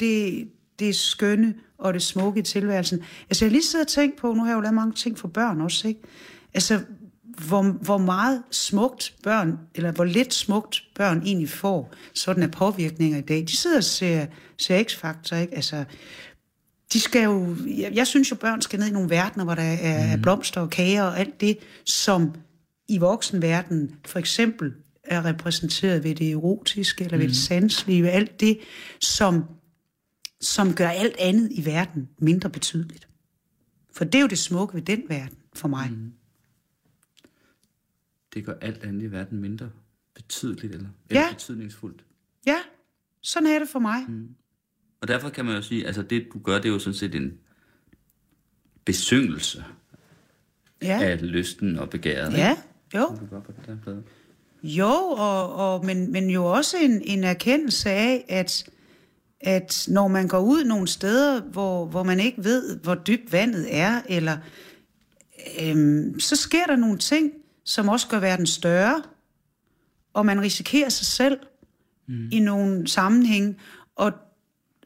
det, 0.00 0.48
det 0.78 0.96
skønne 0.96 1.54
og 1.78 1.94
det 1.94 2.02
smukke 2.02 2.40
i 2.40 2.42
tilværelsen. 2.42 3.04
Altså 3.30 3.44
jeg 3.44 3.50
har 3.50 3.52
lige 3.52 3.62
siddet 3.62 3.86
og 3.86 3.92
tænkt 3.92 4.16
på, 4.16 4.32
nu 4.32 4.40
har 4.40 4.50
jeg 4.50 4.56
jo 4.56 4.60
lavet 4.60 4.74
mange 4.74 4.92
ting 4.92 5.18
for 5.18 5.28
børn 5.28 5.60
også, 5.60 5.88
ikke? 5.88 6.00
Altså 6.54 6.84
hvor, 7.38 7.62
hvor 7.62 7.98
meget 7.98 8.42
smukt 8.50 9.14
børn, 9.22 9.58
eller 9.74 9.92
hvor 9.92 10.04
lidt 10.04 10.34
smukt 10.34 10.84
børn 10.94 11.22
egentlig 11.24 11.48
får, 11.48 11.94
sådan 12.14 12.42
er 12.42 12.48
påvirkninger 12.48 13.18
i 13.18 13.22
dag. 13.22 13.44
De 13.48 13.56
sidder 13.56 13.76
og 13.76 13.84
ser, 13.84 14.26
ser 14.58 14.84
X-Factor, 14.84 15.36
ikke? 15.36 15.54
Altså, 15.54 15.84
de 16.92 17.00
skal 17.00 17.24
jo, 17.24 17.56
jeg, 17.66 17.92
jeg 17.94 18.06
synes 18.06 18.30
jo, 18.30 18.36
børn 18.36 18.62
skal 18.62 18.78
ned 18.78 18.88
i 18.88 18.92
nogle 18.92 19.10
verdener, 19.10 19.44
hvor 19.44 19.54
der 19.54 19.62
er 19.62 20.16
mm. 20.16 20.22
blomster 20.22 20.60
og 20.60 20.70
kager 20.70 21.02
og 21.02 21.20
alt 21.20 21.40
det, 21.40 21.58
som 21.84 22.34
i 22.88 22.98
voksenverdenen 22.98 23.94
for 24.06 24.18
eksempel 24.18 24.72
er 25.04 25.24
repræsenteret 25.24 26.04
ved 26.04 26.14
det 26.14 26.30
erotiske, 26.30 27.04
eller 27.04 27.16
mm. 27.16 27.20
ved 27.20 27.28
det 27.28 27.36
sanselige, 27.36 28.02
ved 28.02 28.10
alt 28.10 28.40
det, 28.40 28.58
som, 29.00 29.44
som 30.40 30.74
gør 30.74 30.88
alt 30.88 31.16
andet 31.18 31.48
i 31.52 31.66
verden 31.66 32.08
mindre 32.20 32.50
betydeligt. 32.50 33.08
For 33.94 34.04
det 34.04 34.14
er 34.14 34.20
jo 34.20 34.26
det 34.26 34.38
smukke 34.38 34.74
ved 34.74 34.82
den 34.82 35.02
verden, 35.08 35.38
for 35.54 35.68
mig. 35.68 35.90
Mm. 35.90 36.12
Det 38.34 38.44
gør 38.46 38.54
alt 38.60 38.84
andet 38.84 39.02
i 39.02 39.12
verden 39.12 39.40
mindre 39.40 39.70
betydeligt 40.14 40.74
eller, 40.74 40.88
eller 41.10 41.20
Ja. 41.22 41.32
betydningsfuldt. 41.32 42.04
Ja, 42.46 42.56
sådan 43.22 43.48
er 43.48 43.58
det 43.58 43.68
for 43.68 43.78
mig. 43.78 44.04
Mm. 44.08 44.28
Og 45.00 45.08
derfor 45.08 45.28
kan 45.28 45.44
man 45.44 45.54
jo 45.56 45.62
sige, 45.62 45.86
altså 45.86 46.02
det 46.02 46.28
du 46.34 46.38
gør, 46.38 46.54
det 46.56 46.64
er 46.64 46.72
jo 46.72 46.78
sådan 46.78 46.94
set 46.94 47.14
en 47.14 47.38
besyngelse 48.84 49.64
Ja. 50.82 50.98
af 51.02 51.30
lysten 51.32 51.78
og 51.78 51.90
begæret. 51.90 52.32
ja, 52.32 52.56
jo. 52.94 53.12
ikke? 53.12 53.24
Du 53.24 53.30
gør 53.30 53.40
på 53.40 53.52
den 53.52 53.62
der 53.66 53.82
plade. 53.82 54.02
Jo, 54.62 54.90
og, 55.18 55.54
og, 55.54 55.86
men, 55.86 56.12
men 56.12 56.30
jo 56.30 56.44
også 56.44 56.76
en, 56.80 57.02
en 57.04 57.24
erkendelse 57.24 57.90
af, 57.90 58.24
at, 58.28 58.70
at 59.40 59.84
når 59.88 60.08
man 60.08 60.28
går 60.28 60.38
ud 60.40 60.64
nogle 60.64 60.88
steder, 60.88 61.40
hvor, 61.42 61.86
hvor 61.86 62.02
man 62.02 62.20
ikke 62.20 62.44
ved, 62.44 62.76
hvor 62.80 62.94
dybt 62.94 63.32
vandet 63.32 63.66
er, 63.76 64.02
eller 64.08 64.38
øhm, 65.62 66.20
så 66.20 66.36
sker 66.36 66.64
der 66.66 66.76
nogle 66.76 66.98
ting, 66.98 67.32
som 67.68 67.88
også 67.88 68.08
gør 68.08 68.20
verden 68.20 68.46
større, 68.46 69.02
og 70.12 70.26
man 70.26 70.40
risikerer 70.40 70.88
sig 70.88 71.06
selv 71.06 71.38
mm. 72.06 72.28
i 72.32 72.38
nogle 72.40 72.88
sammenhæng. 72.88 73.56
Og, 73.96 74.12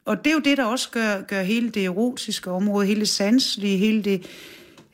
og 0.04 0.24
det 0.24 0.26
er 0.26 0.34
jo 0.34 0.40
det, 0.40 0.56
der 0.56 0.64
også 0.64 0.90
gør, 0.90 1.22
gør 1.22 1.42
hele 1.42 1.70
det 1.70 1.84
erotiske 1.84 2.50
område, 2.50 2.86
hele 2.86 3.00
det 3.00 3.08
sanselige, 3.08 3.78
hele 3.78 4.04
det 4.04 4.26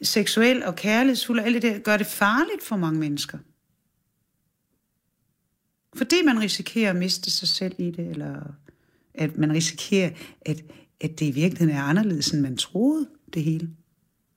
seksuelle 0.03 0.67
og 0.67 0.77
kærlighedsfulde, 0.77 1.43
alt 1.43 1.55
det 1.55 1.63
der, 1.63 1.79
gør 1.79 1.97
det 1.97 2.07
farligt 2.07 2.63
for 2.63 2.77
mange 2.77 3.01
mennesker. 3.01 3.39
Fordi 5.97 6.17
man 6.25 6.41
risikerer 6.41 6.91
at 6.91 6.97
miste 6.97 7.31
sig 7.31 7.49
selv 7.49 7.75
i 7.79 7.91
det, 7.91 8.11
eller 8.11 8.41
at 9.15 9.37
man 9.37 9.53
risikerer, 9.53 10.11
at, 10.41 10.63
at 11.01 11.19
det 11.19 11.27
i 11.27 11.31
virkeligheden 11.31 11.77
er 11.77 11.83
anderledes, 11.83 12.31
end 12.31 12.41
man 12.41 12.57
troede 12.57 13.09
det 13.35 13.45
hele. 13.45 13.71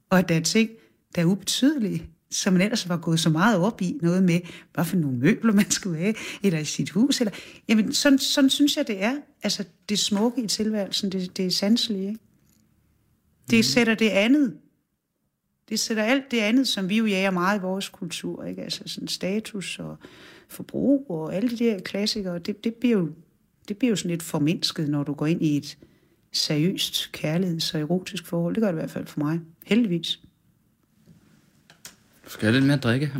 Og 0.10 0.20
at 0.20 0.30
der 0.30 0.36
er 0.36 0.42
ting, 0.42 0.70
der 1.16 1.22
er 1.22 1.26
ubetydelige, 1.26 2.11
som 2.32 2.54
man 2.54 2.62
ellers 2.62 2.90
var 2.90 2.98
gået 2.98 3.20
så 3.20 3.30
meget 3.30 3.60
op 3.60 3.82
i, 3.82 4.00
noget 4.02 4.24
med, 4.24 4.40
hvad 4.74 4.86
for 4.86 4.98
nogle 4.98 5.18
møbler 5.18 5.54
man 5.62 5.72
skulle 5.72 5.98
have, 5.98 6.14
eller 6.44 6.60
i 6.60 6.66
sit 6.66 6.90
hus. 6.90 7.22
Eller, 7.22 7.32
jamen, 7.68 7.94
sådan, 7.94 8.20
sådan 8.20 8.50
synes 8.50 8.78
jeg, 8.78 8.88
det 8.88 9.04
er. 9.04 9.16
Altså, 9.44 9.64
det 9.90 10.00
smukke 10.00 10.44
i 10.44 10.48
tilværelsen, 10.48 11.12
det, 11.12 11.38
det 11.38 11.46
er 11.46 11.52
sanselige, 11.52 12.08
ikke? 12.08 12.20
Det 13.50 13.60
mm. 13.60 13.64
sætter 13.64 13.96
det 13.96 14.10
andet. 14.10 14.58
Det 15.70 15.80
sætter 15.80 16.04
alt 16.04 16.32
det 16.32 16.40
andet, 16.40 16.68
som 16.68 16.90
vi 16.90 16.98
jo 16.98 17.06
jager 17.06 17.32
meget 17.32 17.60
i 17.60 17.62
vores 17.62 17.90
kultur, 17.90 18.44
ikke? 18.44 18.62
Altså 18.62 18.84
sådan 18.86 19.08
status 19.08 19.80
og 19.80 19.98
forbrug 20.50 21.06
og 21.10 21.36
alle 21.36 21.50
de 21.50 21.58
der 21.58 21.80
klassikere, 21.80 22.40
det, 22.40 22.64
det, 22.64 22.74
bliver 22.76 22.98
jo, 22.98 23.10
det 23.68 23.78
bliver 23.78 23.90
jo 23.90 23.96
sådan 23.96 24.12
lidt 24.12 24.24
formindsket, 24.24 24.90
når 24.90 25.04
du 25.04 25.14
går 25.14 25.26
ind 25.26 25.42
i 25.42 25.58
et 25.58 25.78
seriøst 26.32 27.12
kærligheds- 27.18 27.74
og 27.74 27.82
erotisk 27.82 28.26
forhold. 28.26 28.56
Det 28.56 28.62
gør 28.62 28.68
det 28.68 28.78
i 28.78 28.82
hvert 28.82 28.92
fald 28.92 29.06
for 29.06 29.20
mig. 29.20 29.40
Heldigvis. 29.66 30.20
Skal 32.32 32.46
have 32.46 32.54
lidt 32.54 32.66
mere 32.66 32.78
at 32.78 32.84
drikke 32.84 33.12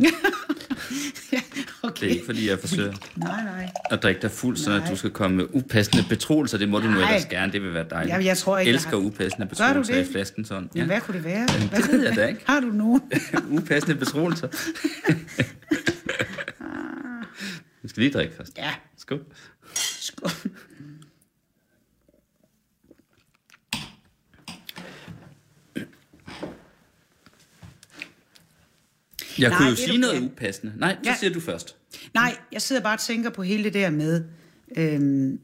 ja, 1.32 1.40
okay. 1.82 2.00
Det 2.00 2.06
er 2.06 2.10
ikke, 2.14 2.24
fordi 2.26 2.48
jeg 2.50 2.58
forsøger 2.58 2.92
Nej, 3.16 3.42
nej. 3.44 3.70
at 3.90 4.02
drikke 4.02 4.22
dig 4.22 4.30
fuld, 4.30 4.56
så 4.56 4.78
Nej. 4.78 4.90
du 4.90 4.96
skal 4.96 5.10
komme 5.10 5.36
med 5.36 5.46
upassende 5.50 6.04
betroelser. 6.08 6.58
Det 6.58 6.68
må 6.68 6.78
du 6.78 6.84
nu 6.86 6.90
Nej. 6.90 7.08
ellers 7.08 7.26
gerne. 7.26 7.52
Det 7.52 7.62
vil 7.62 7.74
være 7.74 7.86
dejligt. 7.90 8.12
Jamen, 8.12 8.26
jeg 8.26 8.36
tror 8.36 8.58
ikke, 8.58 8.68
jeg 8.68 8.72
jeg 8.72 8.76
elsker 8.76 8.90
har- 8.90 8.96
upassende 9.06 9.46
betroelser 9.46 9.96
i 10.00 10.04
flasken 10.12 10.44
sådan. 10.44 10.70
Ja. 10.74 10.84
Hvad 10.84 11.00
kunne 11.00 11.14
det 11.16 11.24
være? 11.24 11.48
Jamen, 11.52 11.68
det 11.76 11.88
ved 11.92 12.04
jeg 12.06 12.16
da 12.16 12.26
ikke. 12.26 12.40
Har 12.46 12.60
du 12.60 12.66
nogen? 12.66 13.00
upassende 13.58 13.96
betroelser. 13.96 14.48
Vi 17.82 17.88
skal 17.88 18.02
lige 18.02 18.12
drikke 18.12 18.34
først. 18.36 18.58
Ja. 18.58 18.70
Skål. 18.98 19.20
Skål. 19.74 20.30
Jeg 29.42 29.50
Nej, 29.50 29.58
kunne 29.58 29.68
jo 29.70 29.76
sige 29.76 29.92
du 29.92 29.98
noget 29.98 30.14
kan. 30.20 30.24
upassende. 30.32 30.72
Nej, 30.76 30.96
så 31.02 31.10
Ja. 31.10 31.16
siger 31.20 31.32
du 31.32 31.40
først. 31.40 31.76
Nej, 32.14 32.36
jeg 32.52 32.62
sidder 32.62 32.82
bare 32.82 32.94
og 32.94 33.00
tænker 33.00 33.30
på 33.30 33.42
hele 33.42 33.64
det 33.64 33.74
der 33.74 33.90
med, 33.90 34.24
øhm, 34.76 35.38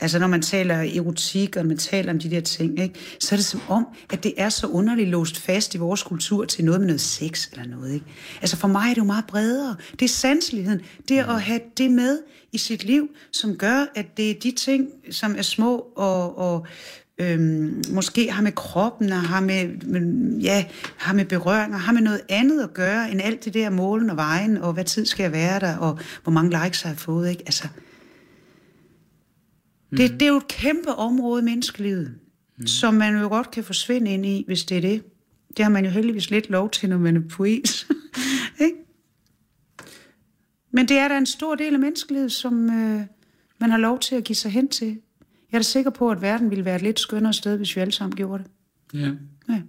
altså 0.00 0.18
når 0.18 0.26
man 0.26 0.42
taler 0.42 0.74
erotik, 0.74 1.56
og 1.56 1.66
man 1.66 1.76
taler 1.78 2.12
om 2.12 2.18
de 2.18 2.30
der 2.30 2.40
ting, 2.40 2.80
ikke, 2.82 2.94
så 3.20 3.34
er 3.34 3.36
det 3.36 3.44
som 3.46 3.60
om, 3.68 3.86
at 4.12 4.22
det 4.24 4.34
er 4.36 4.48
så 4.48 4.66
underligt 4.66 5.08
låst 5.08 5.38
fast 5.38 5.74
i 5.74 5.78
vores 5.78 6.02
kultur 6.02 6.44
til 6.44 6.64
noget 6.64 6.80
med 6.80 6.86
noget 6.86 7.00
sex 7.00 7.48
eller 7.52 7.66
noget. 7.66 7.94
Ikke? 7.94 8.06
Altså 8.40 8.56
for 8.56 8.68
mig 8.68 8.84
er 8.90 8.94
det 8.94 8.98
jo 8.98 9.04
meget 9.04 9.24
bredere. 9.28 9.76
Det 9.92 10.02
er 10.02 10.08
sanseligheden. 10.08 10.80
Det 11.08 11.18
er 11.18 11.26
at 11.26 11.42
have 11.42 11.60
det 11.78 11.90
med 11.90 12.18
i 12.52 12.58
sit 12.58 12.84
liv, 12.84 13.08
som 13.32 13.56
gør, 13.56 13.86
at 13.94 14.16
det 14.16 14.30
er 14.30 14.34
de 14.40 14.50
ting, 14.50 14.88
som 15.10 15.34
er 15.38 15.42
små 15.42 15.76
og, 15.96 16.38
og 16.38 16.66
øhm, 17.18 17.82
måske 17.90 18.32
har 18.32 18.42
med 18.42 18.52
kroppen 18.52 19.12
og 19.12 19.20
har 19.20 19.40
med, 19.40 19.68
med, 19.68 20.32
ja, 20.40 20.64
har 20.96 21.14
med 21.14 21.24
berøring 21.24 21.74
og 21.74 21.80
har 21.80 21.92
med 21.92 22.02
noget 22.02 22.20
andet 22.28 22.62
at 22.62 22.74
gøre, 22.74 23.10
end 23.10 23.20
alt 23.20 23.44
det 23.44 23.54
der 23.54 23.70
målen 23.70 24.10
og 24.10 24.16
vejen, 24.16 24.56
og 24.56 24.72
hvad 24.72 24.84
tid 24.84 25.06
skal 25.06 25.22
jeg 25.22 25.32
være 25.32 25.60
der, 25.60 25.76
og 25.76 25.98
hvor 26.22 26.32
mange 26.32 26.64
likes 26.64 26.82
har 26.82 26.90
jeg 26.90 26.98
fået. 26.98 27.30
Ikke? 27.30 27.42
Altså, 27.46 27.68
det, 29.90 30.10
det 30.10 30.22
er 30.22 30.28
jo 30.28 30.36
et 30.36 30.48
kæmpe 30.48 30.94
område 30.94 31.42
i 31.42 31.44
menneskelivet, 31.44 32.14
mm. 32.58 32.66
som 32.66 32.94
man 32.94 33.20
jo 33.20 33.28
godt 33.28 33.50
kan 33.50 33.64
forsvinde 33.64 34.10
ind 34.10 34.26
i, 34.26 34.44
hvis 34.46 34.64
det 34.64 34.76
er 34.76 34.80
det. 34.80 35.02
Det 35.56 35.64
har 35.64 35.70
man 35.70 35.84
jo 35.84 35.90
heldigvis 35.90 36.30
lidt 36.30 36.50
lov 36.50 36.70
til, 36.70 36.88
når 36.88 36.98
man 36.98 37.16
er 37.16 37.20
poet. 37.30 37.86
Ikke? 38.64 38.76
Men 40.72 40.88
det 40.88 40.96
er 40.96 41.08
da 41.08 41.18
en 41.18 41.26
stor 41.26 41.54
del 41.54 41.74
af 41.74 41.80
menneskelivet, 41.80 42.32
som 42.32 42.70
øh, 42.70 43.00
man 43.60 43.70
har 43.70 43.78
lov 43.78 44.00
til 44.00 44.14
at 44.14 44.24
give 44.24 44.36
sig 44.36 44.50
hen 44.50 44.68
til. 44.68 45.00
Jeg 45.54 45.58
er 45.58 45.62
da 45.62 45.64
sikker 45.64 45.90
på, 45.90 46.10
at 46.10 46.22
verden 46.22 46.50
ville 46.50 46.64
være 46.64 46.76
et 46.76 46.82
lidt 46.82 47.00
skønnere 47.00 47.32
sted, 47.32 47.56
hvis 47.56 47.76
vi 47.76 47.80
alle 47.80 47.92
sammen 47.92 48.16
gjorde 48.16 48.42
det. 48.44 48.50
Ja. 49.00 49.06
Ja. 49.48 49.60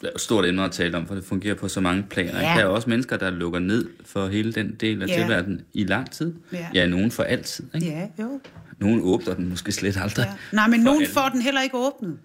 Det 0.00 0.06
er 0.08 0.12
jo 0.14 0.18
stort 0.18 0.44
emne 0.44 0.64
at 0.64 0.72
tale 0.72 0.96
om, 0.96 1.06
for 1.06 1.14
det 1.14 1.24
fungerer 1.24 1.54
på 1.54 1.68
så 1.68 1.80
mange 1.80 2.02
planer. 2.02 2.40
Ja. 2.40 2.46
Der 2.46 2.62
er 2.62 2.66
også 2.66 2.90
mennesker, 2.90 3.16
der 3.16 3.30
lukker 3.30 3.58
ned 3.58 3.88
for 4.04 4.28
hele 4.28 4.52
den 4.52 4.74
del 4.80 5.02
af 5.02 5.06
Ja. 5.08 5.14
tilværelden 5.14 5.60
i 5.72 5.84
lang 5.84 6.10
tid. 6.10 6.34
Ja. 6.52 6.68
ja 6.74 6.86
nogen 6.86 7.10
for 7.10 7.22
altid. 7.22 7.64
Ikke? 7.74 7.86
Ja, 7.86 8.08
jo. 8.22 8.40
Nogen 8.78 9.00
åbner 9.02 9.34
den 9.34 9.48
måske 9.48 9.72
slet 9.72 9.96
aldrig. 9.96 10.26
Ja. 10.26 10.56
Nej, 10.56 10.68
men 10.68 10.80
nogen 10.80 11.06
får 11.06 11.28
den 11.28 11.42
heller 11.42 11.62
ikke 11.62 11.76
åbnet. 11.76 12.18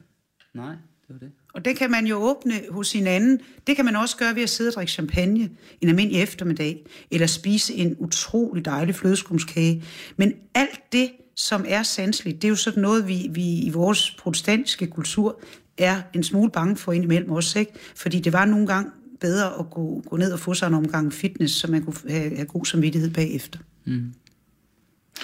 Nej, 0.53 0.69
det 1.07 1.09
var 1.09 1.17
det. 1.19 1.31
Og 1.53 1.65
det 1.65 1.77
kan 1.77 1.91
man 1.91 2.07
jo 2.07 2.15
åbne 2.15 2.53
hos 2.69 2.93
hinanden. 2.93 3.39
Det 3.67 3.75
kan 3.75 3.85
man 3.85 3.95
også 3.95 4.17
gøre 4.17 4.35
ved 4.35 4.43
at 4.43 4.49
sidde 4.49 4.69
og 4.69 4.73
drikke 4.73 4.91
champagne 4.91 5.49
en 5.81 5.89
almindelig 5.89 6.21
eftermiddag, 6.21 6.85
eller 7.11 7.27
spise 7.27 7.73
en 7.73 7.95
utrolig 7.99 8.65
dejlig 8.65 8.95
flødeskumskage. 8.95 9.83
Men 10.17 10.33
alt 10.55 10.79
det, 10.91 11.11
som 11.39 11.65
er 11.67 11.83
sanseligt, 11.83 12.41
det 12.41 12.47
er 12.47 12.49
jo 12.49 12.55
sådan 12.55 12.81
noget, 12.81 13.07
vi, 13.07 13.27
vi 13.31 13.59
i 13.59 13.69
vores 13.69 14.15
protestantiske 14.19 14.87
kultur 14.87 15.41
er 15.77 16.01
en 16.13 16.23
smule 16.23 16.51
bange 16.51 16.75
for 16.75 16.91
indimellem 16.91 17.31
også, 17.31 17.59
ikke? 17.59 17.71
Fordi 17.95 18.19
det 18.19 18.33
var 18.33 18.45
nogle 18.45 18.67
gange 18.67 18.91
bedre 19.19 19.59
at 19.59 19.69
gå, 19.69 20.03
gå 20.09 20.17
ned 20.17 20.31
og 20.31 20.39
få 20.39 20.53
sig 20.53 20.67
en 20.67 20.73
omgang 20.73 21.13
fitness, 21.13 21.53
så 21.53 21.71
man 21.71 21.83
kunne 21.83 21.95
have, 22.09 22.35
have 22.35 22.45
god 22.45 22.65
samvittighed 22.65 23.13
bagefter. 23.13 23.59
Mm. 23.85 24.13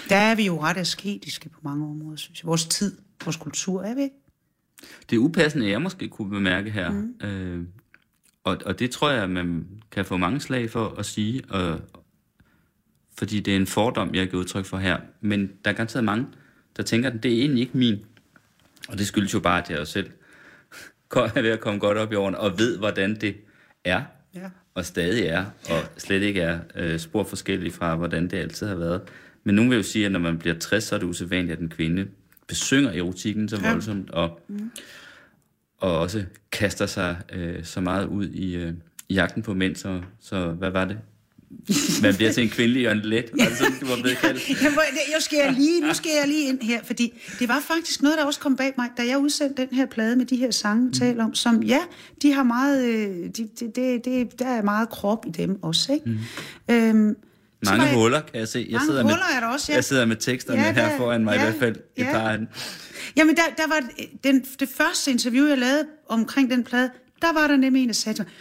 Der 0.10 0.16
er 0.16 0.36
vi 0.36 0.46
jo 0.46 0.62
ret 0.62 0.78
asketiske 0.78 1.50
på 1.50 1.60
mange 1.64 1.86
områder, 1.86 2.18
synes 2.18 2.42
jeg. 2.42 2.48
Vores 2.48 2.66
tid, 2.66 2.98
vores 3.26 3.38
kultur, 3.38 3.84
er 3.84 3.96
vi 3.96 4.02
ikke? 4.02 4.16
Det 5.10 5.18
upassende, 5.18 5.70
jeg 5.70 5.82
måske 5.82 6.08
kunne 6.08 6.30
bemærke 6.30 6.72
her, 6.72 6.92
mm. 6.92 7.28
øh, 7.28 7.64
og, 8.44 8.58
og 8.66 8.80
det 8.80 8.92
tror 8.92 9.10
jeg, 9.10 9.30
man 9.30 9.68
kan 9.92 10.06
få 10.06 10.18
mange 10.18 10.40
slag 10.40 10.72
for 10.72 10.96
at 11.00 11.06
sige, 11.06 11.42
og, 11.50 11.82
fordi 13.18 13.40
det 13.40 13.52
er 13.54 13.56
en 13.58 13.68
fordom, 13.68 14.16
jeg 14.16 14.28
giver 14.30 14.40
udtryk 14.42 14.66
for 14.66 14.78
her. 14.78 14.98
Men 15.22 15.52
der 15.66 15.72
er 15.72 15.76
garanteret 15.76 16.04
mange, 16.04 16.26
der 16.78 16.84
tænker, 16.84 17.10
at 17.10 17.24
det 17.24 17.34
er 17.34 17.40
egentlig 17.40 17.62
ikke 17.62 17.78
min. 17.78 18.06
Og 18.90 18.98
det 18.98 19.08
skyldes 19.08 19.34
jo 19.34 19.40
bare, 19.40 19.62
at 19.62 19.70
jeg 19.70 19.88
selv 19.88 20.10
er 21.16 21.42
ved 21.42 21.50
at 21.50 21.60
komme 21.60 21.80
godt 21.80 21.98
op 21.98 22.12
i 22.12 22.16
årene, 22.16 22.40
og 22.40 22.60
ved, 22.60 22.78
hvordan 22.78 23.16
det 23.22 23.36
er, 23.84 24.02
Ja. 24.36 24.50
og 24.74 24.86
stadig 24.86 25.26
er, 25.26 25.46
og 25.70 25.84
slet 25.98 26.22
ikke 26.22 26.42
er 26.42 26.60
øh, 26.76 27.00
spor 27.00 27.24
forskelligt 27.24 27.76
fra, 27.76 27.96
hvordan 27.96 28.24
det 28.24 28.38
altid 28.38 28.68
har 28.68 28.76
været. 28.76 29.02
Men 29.44 29.56
nogen 29.56 29.72
vil 29.72 29.76
jo 29.78 29.84
sige, 29.84 30.06
at 30.06 30.12
når 30.12 30.20
man 30.20 30.38
bliver 30.38 30.56
60, 30.60 30.84
så 30.84 30.96
er 30.96 31.00
det 31.00 31.06
usædvanligt, 31.08 31.54
at 31.56 31.60
en 31.62 31.70
kvinde 31.70 32.08
besynger 32.48 32.92
erotikken 32.92 33.50
så 33.50 33.62
voldsomt, 33.62 34.10
og, 34.12 34.40
mm. 34.48 34.72
og 35.78 36.00
også 36.00 36.26
kaster 36.52 36.86
sig 36.86 37.18
øh, 37.34 37.64
så 37.64 37.82
meget 37.82 38.06
ud 38.08 38.28
i, 38.30 38.56
øh, 38.56 38.74
i 39.10 39.14
jagten 39.14 39.44
på 39.44 39.54
mænd, 39.54 39.76
så, 39.76 40.02
så 40.20 40.48
hvad 40.52 40.70
var 40.70 40.86
det? 40.86 40.98
Man 42.02 42.16
bliver 42.16 42.32
til 42.32 42.44
en 42.44 42.50
kvindelig 42.50 42.90
åndelet, 42.90 43.26
var 43.40 43.46
det 43.46 43.58
sådan, 43.58 43.74
du 43.82 43.86
var 43.86 43.96
blevet 44.02 44.18
kaldt? 44.18 44.50
Jamen, 44.64 44.80
jeg 45.14 45.22
skal 45.22 45.40
jeg 45.46 45.54
lige, 45.54 45.82
nu 45.82 45.94
skal 45.94 46.12
jeg 46.20 46.28
lige 46.28 46.48
ind 46.50 46.62
her, 46.62 46.84
fordi 46.84 47.14
det 47.40 47.48
var 47.50 47.60
faktisk 47.68 48.02
noget, 48.02 48.18
der 48.18 48.26
også 48.26 48.40
kom 48.40 48.56
bag 48.56 48.74
mig, 48.78 48.90
da 48.98 49.08
jeg 49.08 49.18
udsendte 49.18 49.62
den 49.62 49.78
her 49.78 49.86
plade 49.86 50.16
med 50.16 50.26
de 50.26 50.36
her 50.36 50.52
sange, 50.52 50.88
vi 50.88 50.94
taler 51.00 51.24
om, 51.24 51.36
som 51.36 51.64
ja, 51.64 51.80
de 52.22 52.34
har 52.34 52.44
meget, 52.44 52.86
øh, 52.86 53.08
de, 53.38 53.50
det, 53.60 53.76
det, 53.76 54.06
det, 54.06 54.40
der 54.40 54.46
er 54.48 54.62
meget 54.62 54.90
krop 54.90 55.26
i 55.28 55.32
dem 55.32 55.64
også, 55.64 55.94
ikke? 55.94 56.06
Mm. 56.10 56.76
Øhm, 56.76 57.16
Mange 57.66 57.84
jeg- 57.84 57.94
huller, 57.94 58.22
kan 58.22 58.40
jeg 58.40 58.48
se. 58.48 58.60
Jeg 58.60 58.68
Mange 58.72 58.86
sidder 58.86 59.02
huller 59.02 59.16
med, 59.18 59.36
er 59.36 59.40
der 59.40 59.48
også, 59.48 59.66
ja. 59.72 59.76
Jeg 59.76 59.84
sidder 59.84 60.06
med 60.06 60.16
teksterne 60.16 60.60
Ja, 60.62 60.68
ja, 60.68 60.74
her 60.74 60.90
der- 60.90 60.98
foran 60.98 61.24
mig, 61.24 61.36
ja, 61.36 61.42
i 61.42 61.44
hvert 61.44 61.60
fald 61.60 61.76
et 61.96 62.04
ja. 62.04 62.12
par 62.12 62.30
af 62.30 62.38
dem. 62.38 62.48
Jamen, 63.18 63.36
der, 63.36 63.42
der 63.58 63.68
var 63.68 63.82
den, 64.24 64.46
det 64.60 64.70
første 64.70 65.12
interview, 65.12 65.48
jeg 65.48 65.58
lavede 65.58 65.86
omkring 66.10 66.50
den 66.52 66.64
plade, 66.64 66.90
der 67.22 67.34
var 67.34 67.48
der 67.48 67.56
nemlig 67.58 67.82
en, 67.84 67.88
der 67.90 67.94
sagde 67.94 68.22
mig, 68.24 68.32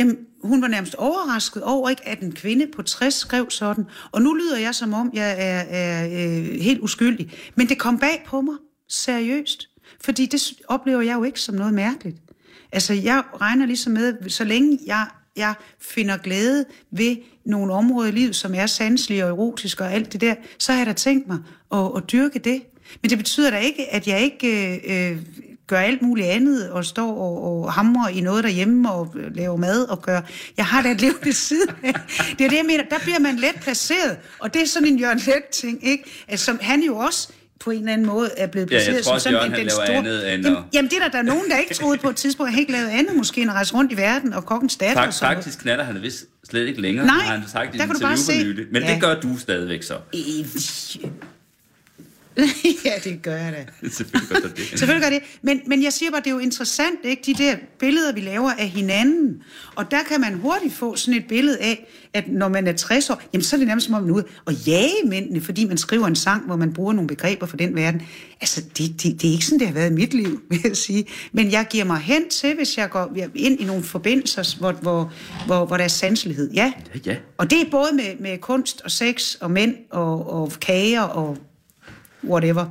jamen, 0.00 0.16
hun 0.42 0.62
var 0.62 0.68
nærmest 0.68 0.94
overrasket 0.94 1.62
over, 1.62 1.88
ikke, 1.88 2.08
at 2.08 2.20
en 2.20 2.32
kvinde 2.32 2.66
på 2.66 2.82
60 2.82 3.14
skrev 3.14 3.50
sådan. 3.50 3.84
Og 4.12 4.22
nu 4.22 4.34
lyder 4.34 4.58
jeg, 4.58 4.74
som 4.74 4.94
om 4.94 5.10
jeg 5.14 5.30
er, 5.38 5.64
er 5.68 6.06
øh, 6.06 6.60
helt 6.60 6.80
uskyldig. 6.80 7.32
Men 7.54 7.68
det 7.68 7.78
kom 7.78 7.98
bag 7.98 8.22
på 8.26 8.40
mig, 8.40 8.54
seriøst. 8.88 9.68
Fordi 10.00 10.26
det 10.26 10.52
oplever 10.68 11.00
jeg 11.00 11.14
jo 11.14 11.24
ikke 11.24 11.40
som 11.40 11.54
noget 11.54 11.74
mærkeligt. 11.74 12.16
Altså, 12.72 12.94
jeg 12.94 13.22
regner 13.40 13.66
ligesom 13.66 13.92
med, 13.92 14.30
så 14.30 14.44
længe 14.44 14.78
jeg, 14.86 15.06
jeg 15.36 15.54
finder 15.80 16.16
glæde 16.16 16.64
ved 16.90 17.16
nogle 17.44 17.72
områder 17.72 18.08
i 18.08 18.12
livet, 18.12 18.36
som 18.36 18.54
er 18.54 18.66
sanselige 18.66 19.24
og 19.24 19.30
erotiske 19.30 19.84
og 19.84 19.92
alt 19.92 20.12
det 20.12 20.20
der, 20.20 20.34
så 20.58 20.72
har 20.72 20.78
jeg 20.78 20.86
da 20.86 20.92
tænkt 20.92 21.28
mig 21.28 21.38
at, 21.72 21.90
at 21.96 22.12
dyrke 22.12 22.38
det. 22.38 22.62
Men 23.02 23.10
det 23.10 23.18
betyder 23.18 23.50
da 23.50 23.58
ikke, 23.58 23.92
at 23.92 24.06
jeg 24.06 24.20
ikke 24.20 24.80
øh, 24.86 25.12
øh, 25.12 25.18
gør 25.70 25.78
alt 25.78 26.02
muligt 26.02 26.26
andet 26.28 26.70
og 26.70 26.84
står 26.84 27.12
og, 27.16 27.62
og 27.64 27.72
hamrer 27.72 28.08
i 28.08 28.20
noget 28.20 28.44
derhjemme 28.44 28.90
og 28.92 29.14
øh, 29.16 29.36
laver 29.36 29.56
mad 29.56 29.84
og 29.84 30.02
gør... 30.02 30.20
Jeg 30.56 30.64
har 30.66 30.82
da 30.82 30.90
et 30.90 31.00
liv 31.00 31.12
ved 31.24 31.32
siden 31.32 31.68
af. 31.84 31.92
Det 32.38 32.44
er 32.44 32.48
det, 32.48 32.56
jeg 32.56 32.64
mener. 32.66 32.84
Der 32.90 32.98
bliver 33.02 33.18
man 33.18 33.36
let 33.36 33.54
placeret. 33.62 34.16
Og 34.38 34.54
det 34.54 34.62
er 34.62 34.66
sådan 34.66 34.88
en 34.88 34.98
Jørgen 34.98 35.18
Let 35.26 35.44
ting, 35.52 35.86
ikke? 35.86 36.04
Altså, 36.28 36.44
som 36.46 36.58
han 36.62 36.80
jo 36.82 36.96
også 36.96 37.28
på 37.60 37.70
en 37.70 37.78
eller 37.78 37.92
anden 37.92 38.06
måde 38.06 38.30
er 38.36 38.46
blevet 38.46 38.70
Ja, 38.70 38.76
jeg 38.76 38.84
placeret 38.84 39.04
tror 39.04 39.12
som 39.12 39.20
sådan 39.20 39.32
Jørgen, 39.34 39.50
en, 39.50 39.56
han 39.56 39.60
den 39.60 39.70
store... 39.70 39.86
andet 39.86 40.34
end 40.34 40.42
jamen, 40.44 40.58
at- 40.58 40.64
jamen, 40.74 40.90
det 40.90 40.96
er 40.98 41.02
der, 41.02 41.08
der 41.10 41.18
er 41.18 41.22
nogen, 41.22 41.50
der 41.50 41.56
ikke 41.56 41.74
troede 41.74 41.98
på 41.98 42.08
et 42.10 42.16
tidspunkt. 42.16 42.50
Han 42.50 42.54
har 42.54 42.60
ikke 42.60 42.72
lavet 42.72 42.88
andet 42.88 43.16
måske 43.16 43.40
end 43.40 43.50
at 43.50 43.54
rejse 43.54 43.74
rundt 43.74 43.92
i 43.92 43.96
verden 43.96 44.32
og 44.32 44.46
kokkens 44.46 44.76
datter. 44.76 44.94
Fakt, 45.02 45.20
noget. 45.22 45.36
faktisk 45.36 45.58
knatter 45.58 45.84
han 45.84 46.02
vist 46.02 46.24
slet 46.50 46.66
ikke 46.68 46.80
længere, 46.80 47.06
Nej, 47.06 47.14
har 47.16 47.36
han 47.36 47.48
sagt 47.48 47.74
i 47.74 47.78
der 47.78 47.86
kan 47.86 47.94
du 47.94 48.00
bare 48.00 48.16
se. 48.16 48.42
nylig. 48.44 48.66
Men 48.72 48.82
Ja. 48.82 48.92
det 48.92 49.00
gør 49.02 49.20
du 49.20 49.38
stadigvæk 49.38 49.82
så. 49.82 49.94
ja, 52.84 52.92
det 53.04 53.22
gør 53.22 53.36
jeg 53.36 53.52
da. 53.52 53.88
Selvfølgelig 53.90 54.28
gør 54.28 54.48
det. 54.48 54.58
Selvfølgelig 54.58 55.02
gør 55.02 55.10
det. 55.10 55.22
Men, 55.42 55.60
men 55.66 55.82
jeg 55.82 55.92
siger 55.92 56.10
bare, 56.10 56.20
det 56.20 56.26
er 56.26 56.34
jo 56.34 56.38
interessant, 56.38 56.98
ikke? 57.04 57.22
De 57.26 57.34
der 57.34 57.56
billeder, 57.78 58.12
vi 58.12 58.20
laver 58.20 58.50
af 58.50 58.68
hinanden. 58.68 59.42
Og 59.74 59.90
der 59.90 60.02
kan 60.02 60.20
man 60.20 60.34
hurtigt 60.34 60.74
få 60.74 60.96
sådan 60.96 61.20
et 61.20 61.26
billede 61.28 61.58
af, 61.58 61.86
at 62.14 62.24
når 62.28 62.48
man 62.48 62.66
er 62.66 62.72
60 62.72 63.10
år, 63.10 63.22
jamen 63.32 63.44
så 63.44 63.56
er 63.56 63.58
det 63.58 63.66
nærmest 63.66 63.86
som 63.86 63.94
om 63.94 64.02
man 64.02 64.10
er 64.10 64.14
ude 64.14 64.24
og 64.44 64.54
jage 64.54 64.94
mændene, 65.04 65.40
fordi 65.40 65.64
man 65.64 65.78
skriver 65.78 66.06
en 66.06 66.16
sang, 66.16 66.46
hvor 66.46 66.56
man 66.56 66.72
bruger 66.72 66.92
nogle 66.92 67.08
begreber 67.08 67.46
for 67.46 67.56
den 67.56 67.76
verden. 67.76 68.02
Altså, 68.40 68.60
det, 68.78 69.02
det, 69.02 69.22
det 69.22 69.28
er 69.28 69.32
ikke 69.32 69.44
sådan, 69.44 69.58
det 69.58 69.66
har 69.66 69.74
været 69.74 69.90
i 69.90 69.94
mit 69.94 70.14
liv, 70.14 70.40
vil 70.50 70.60
jeg 70.64 70.76
sige. 70.76 71.06
Men 71.32 71.52
jeg 71.52 71.66
giver 71.70 71.84
mig 71.84 71.98
hen 71.98 72.28
til, 72.28 72.54
hvis 72.54 72.78
jeg 72.78 72.90
går 72.90 73.16
ind 73.34 73.60
i 73.60 73.64
nogle 73.64 73.82
forbindelser, 73.82 74.58
hvor, 74.58 74.72
hvor, 74.72 75.12
hvor, 75.46 75.66
hvor 75.66 75.76
der 75.76 75.84
er 75.84 75.88
sanselighed. 75.88 76.50
Ja. 76.50 76.72
Ja, 76.94 77.00
ja. 77.06 77.16
Og 77.38 77.50
det 77.50 77.60
er 77.60 77.70
både 77.70 77.92
med, 77.92 78.20
med 78.20 78.38
kunst 78.38 78.80
og 78.84 78.90
sex 78.90 79.34
og 79.34 79.50
mænd 79.50 79.74
og, 79.90 80.30
og 80.30 80.52
kager 80.60 81.02
og 81.02 81.36
whatever. 82.24 82.66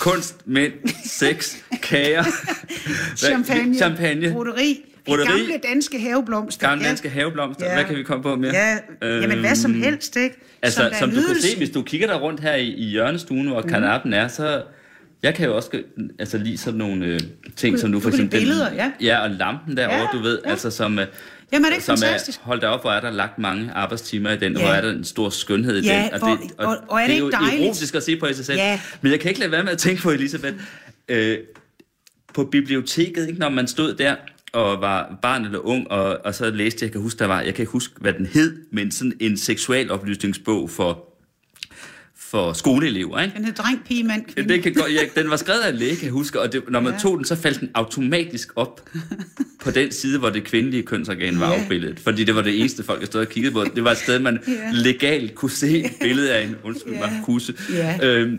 Kunst, 0.00 0.46
mænd, 0.46 0.72
sex, 1.04 1.54
kager. 1.82 2.24
Champagne, 3.16 3.76
Champagne. 3.76 4.32
broderi, 4.32 4.84
Broderi. 5.06 5.24
gamle 5.26 5.60
danske 5.72 6.00
haveblomster. 6.00 6.68
Gamle 6.68 6.84
danske 6.84 7.08
haveblomster. 7.08 7.66
Ja. 7.66 7.74
Hvad 7.74 7.84
kan 7.84 7.96
vi 7.96 8.02
komme 8.02 8.22
på 8.22 8.36
mere? 8.36 8.52
Ja, 8.54 8.78
jamen 9.02 9.38
hvad 9.38 9.54
som 9.54 9.70
Øhm, 9.70 9.82
helst, 9.82 10.16
ikke? 10.16 10.36
Altså, 10.62 10.82
er 10.82 10.98
som, 10.98 11.10
du 11.10 11.16
kan 11.16 11.36
se, 11.42 11.56
hvis 11.56 11.70
du 11.70 11.82
kigger 11.82 12.06
der 12.06 12.14
rundt 12.14 12.40
her 12.40 12.54
i, 12.54 12.68
i 12.68 12.84
hjørnestuen, 12.84 13.46
hvor 13.48 13.62
kanappen 13.62 14.12
er, 14.12 14.28
så... 14.28 14.62
Jeg 15.22 15.34
kan 15.34 15.46
jo 15.46 15.56
også 15.56 15.70
altså, 16.18 16.38
lide 16.38 16.58
sådan 16.58 16.78
nogle 16.78 17.06
øh, 17.06 17.20
ting, 17.56 17.78
som 17.78 17.92
du 17.92 17.96
du 17.96 18.00
for 18.02 18.08
eksempel... 18.08 18.38
billeder, 18.38 18.72
ja. 18.72 18.90
Ja, 19.00 19.18
og 19.22 19.30
lampen 19.30 19.76
derovre, 19.76 19.96
Ja, 19.96 20.06
du 20.12 20.18
ved, 20.22 20.38
ja. 20.44 20.50
altså 20.50 20.70
som... 20.70 20.98
Øh, 20.98 21.06
Jamen, 21.54 21.64
er 21.64 21.68
det 21.70 21.76
ikke 21.76 21.84
som 21.84 21.98
fantastisk? 21.98 22.38
Er, 22.40 22.44
hold 22.44 22.60
da 22.60 22.66
op, 22.66 22.80
hvor 22.82 22.90
er 22.90 23.00
der 23.00 23.10
lagt 23.10 23.38
mange 23.38 23.72
arbejdstimer 23.72 24.30
i 24.30 24.36
den, 24.38 24.52
Ja. 24.56 24.62
hvor 24.62 24.72
er 24.72 24.80
der 24.80 24.90
en 24.90 25.04
stor 25.04 25.30
skønhed 25.30 25.82
i 25.82 25.86
Ja, 25.86 26.08
den. 26.12 26.18
hvor- 26.18 26.38
og- 26.66 26.76
og 26.88 26.98
er 27.00 27.06
det 27.06 27.08
det 27.08 27.16
er 27.16 27.18
jo 27.18 27.30
dejligt? 27.30 27.62
erotisk 27.64 27.94
at 27.94 28.02
se 28.02 28.16
på 28.16 28.26
i 28.26 28.34
sig 28.34 28.44
selv. 28.46 28.58
Ja. 28.58 28.80
Men 29.00 29.12
jeg 29.12 29.20
kan 29.20 29.28
ikke 29.28 29.40
lade 29.40 29.52
være 29.52 29.62
med 29.64 29.72
at 29.72 29.78
tænke 29.78 30.02
på, 30.02 30.10
Elisabeth, 30.10 30.56
øh, 31.08 31.38
på 32.34 32.44
biblioteket, 32.44 33.26
ikke, 33.28 33.38
når 33.40 33.48
man 33.48 33.68
stod 33.68 33.94
der 33.94 34.14
og 34.52 34.80
var 34.80 35.18
barn 35.22 35.44
eller 35.44 35.58
ung, 35.58 35.90
og, 35.90 36.18
og 36.24 36.34
så 36.34 36.50
læste 36.50 36.78
jeg, 36.80 36.86
jeg 36.86 36.92
kan 36.92 37.00
huske, 37.00 37.18
der 37.18 37.26
var, 37.26 37.40
jeg 37.40 37.54
kan 37.54 37.62
ikke 37.62 37.72
huske, 37.72 37.94
hvad 38.00 38.12
den 38.12 38.26
hed, 38.26 38.56
men 38.72 38.90
sådan 38.92 39.12
en 39.20 39.36
seksualoplysningsbog 39.38 40.70
for, 40.70 41.13
for 42.34 42.52
skoleelever, 42.52 43.20
ikke? 43.20 43.34
Den 43.36 43.44
hed 43.44 43.52
dreng, 43.54 43.84
pige, 43.84 44.04
mand, 44.04 44.24
kvinde. 44.34 44.54
Det 44.54 44.62
kan 44.62 44.74
godt, 44.74 44.92
ja, 44.94 45.20
den 45.20 45.30
var 45.30 45.36
skrevet 45.36 45.60
af 45.60 45.70
en 45.70 45.76
læge, 45.76 45.96
kan 45.96 46.04
jeg 46.04 46.12
huske, 46.12 46.40
og 46.40 46.52
det, 46.52 46.62
når 46.68 46.80
man 46.80 46.92
Ja. 46.92 46.98
tog 46.98 47.16
den, 47.16 47.24
så 47.24 47.36
faldt 47.36 47.60
den 47.60 47.70
automatisk 47.74 48.48
op 48.56 48.88
på 49.64 49.70
den 49.70 49.92
side, 49.92 50.18
hvor 50.18 50.30
det 50.30 50.44
kvindelige 50.44 50.82
kønsorgan 50.82 51.40
var 51.40 51.52
Ja. 51.52 51.60
afbildet. 51.62 52.00
Fordi 52.00 52.24
det 52.24 52.34
var 52.34 52.42
det 52.42 52.60
eneste, 52.60 52.82
folk 52.84 53.06
stod 53.06 53.20
og 53.20 53.28
kiggede 53.28 53.52
på. 53.54 53.64
Det 53.76 53.84
var 53.84 53.90
et 53.90 53.98
sted, 53.98 54.18
man 54.18 54.38
Ja. 54.48 54.52
legalt 54.72 55.34
kunne 55.34 55.50
se 55.50 55.84
et 55.84 55.90
billede 56.00 56.32
af 56.34 56.44
en, 56.46 56.56
undskyld 56.64 56.92
Ja. 56.92 57.00
mig, 57.00 57.20
kusse. 57.24 57.54
Ja. 57.72 57.98
Øhm, 58.02 58.38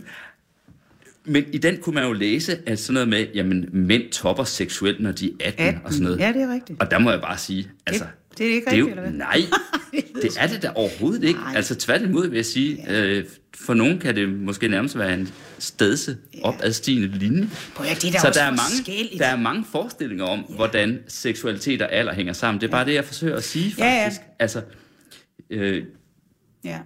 men 1.25 1.43
i 1.53 1.57
den 1.57 1.77
kunne 1.81 1.95
man 1.95 2.03
jo 2.03 2.13
læse, 2.13 2.57
at 2.65 2.79
sådan 2.79 2.93
noget 2.93 3.07
med, 3.09 3.25
jamen, 3.35 3.65
mænd 3.73 4.03
topper 4.11 4.43
seksuelt, 4.43 4.99
når 4.99 5.11
de 5.11 5.31
er 5.39 5.47
18, 5.47 5.65
18. 5.65 5.81
og 5.85 5.91
sådan 5.93 6.03
noget. 6.03 6.19
Ja, 6.19 6.27
det 6.33 6.41
er 6.41 6.53
rigtigt. 6.53 6.81
Og 6.81 6.91
der 6.91 6.99
må 6.99 7.11
jeg 7.11 7.21
bare 7.21 7.37
sige, 7.37 7.67
altså... 7.87 8.05
det 8.37 8.47
er 8.49 8.53
ikke 8.53 8.71
rigtigt, 8.71 8.89
eller 8.89 9.01
hvad? 9.01 9.11
Nej, 9.11 9.41
det 10.21 10.37
er 10.39 10.47
det 10.47 10.61
da 10.61 10.71
overhovedet 10.75 11.23
ikke. 11.23 11.39
Nej. 11.39 11.53
Altså 11.55 11.75
tværtimod 11.75 12.27
vil 12.27 12.35
jeg 12.35 12.45
sige, 12.45 12.91
øh, 12.91 13.25
for 13.55 13.73
nogen 13.73 13.99
kan 13.99 14.15
det 14.15 14.29
måske 14.29 14.67
nærmest 14.67 14.97
være 14.97 15.13
en 15.13 15.33
stedse 15.59 16.17
opadstigende 16.43 17.07
linje. 17.07 17.49
Prøv 17.75 17.85
at, 17.87 18.01
det 18.01 18.07
er 18.07 18.11
da 18.11 18.19
Så 18.19 18.31
der 18.33 18.43
er, 18.43 18.51
mange, 18.51 19.17
der 19.17 19.25
er 19.25 19.35
mange 19.37 19.65
forestillinger 19.71 20.25
om, 20.25 20.39
hvordan 20.39 20.99
seksualitet 21.07 21.81
og 21.81 21.91
alder 21.93 22.13
hænger 22.13 22.33
sammen. 22.33 22.61
Det 22.61 22.67
er 22.67 22.71
bare 22.71 22.85
det, 22.85 22.93
jeg 22.93 23.05
forsøger 23.05 23.35
at 23.35 23.43
sige 23.43 23.75
Ja, 23.77 23.85
ja. 23.85 24.05
faktisk. 24.05 24.21
Altså, 24.39 24.61
øh, 25.49 25.83
Ja. 26.63 26.79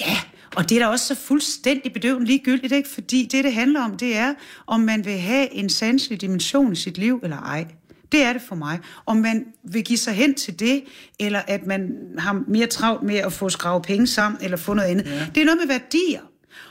Ja, 0.00 0.16
og 0.56 0.68
det 0.68 0.76
er 0.76 0.80
da 0.80 0.86
også 0.86 1.06
så 1.06 1.14
fuldstændig 1.14 1.92
bedøvende 1.92 2.26
ligegyldigt, 2.26 2.72
ikke? 2.72 2.88
Fordi 2.88 3.28
det, 3.32 3.44
det 3.44 3.52
handler 3.52 3.84
om, 3.84 3.96
det 3.96 4.16
er, 4.16 4.34
om 4.66 4.80
man 4.80 5.04
vil 5.04 5.18
have 5.18 5.54
en 5.54 5.68
sanselig 5.68 6.20
dimension 6.20 6.72
i 6.72 6.76
sit 6.76 6.98
liv 6.98 7.20
eller 7.22 7.36
ej. 7.36 7.66
Det 8.12 8.22
er 8.22 8.32
det 8.32 8.42
for 8.42 8.54
mig. 8.54 8.78
Om 9.06 9.16
man 9.16 9.46
vil 9.64 9.84
give 9.84 9.98
sig 9.98 10.14
hen 10.14 10.34
til 10.34 10.58
det, 10.58 10.84
eller 11.18 11.42
at 11.46 11.66
man 11.66 11.92
har 12.18 12.44
mere 12.48 12.66
travlt 12.66 13.02
med 13.02 13.16
at 13.16 13.32
få 13.32 13.48
skravet 13.48 13.82
penge 13.82 14.06
sammen, 14.06 14.44
eller 14.44 14.56
få 14.56 14.74
noget 14.74 14.88
andet. 14.88 15.06
Ja. 15.06 15.26
Det 15.34 15.40
er 15.40 15.44
noget 15.44 15.60
med 15.60 15.66
værdier. 15.66 16.20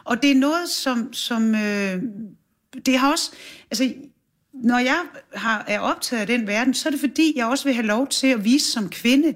Og 0.03 0.21
det 0.23 0.31
er 0.31 0.35
noget, 0.35 0.69
som... 0.69 1.13
som 1.13 1.55
øh, 1.55 2.01
det 2.85 2.97
har 2.97 3.11
også... 3.11 3.31
Altså, 3.71 3.93
når 4.53 4.79
jeg 4.79 4.99
har, 5.33 5.65
er 5.67 5.79
optaget 5.79 6.21
af 6.21 6.27
den 6.27 6.47
verden, 6.47 6.73
så 6.73 6.89
er 6.89 6.91
det 6.91 6.99
fordi, 6.99 7.33
jeg 7.35 7.45
også 7.45 7.63
vil 7.63 7.73
have 7.73 7.85
lov 7.85 8.07
til 8.07 8.27
at 8.27 8.45
vise 8.45 8.71
som 8.71 8.89
kvinde, 8.89 9.33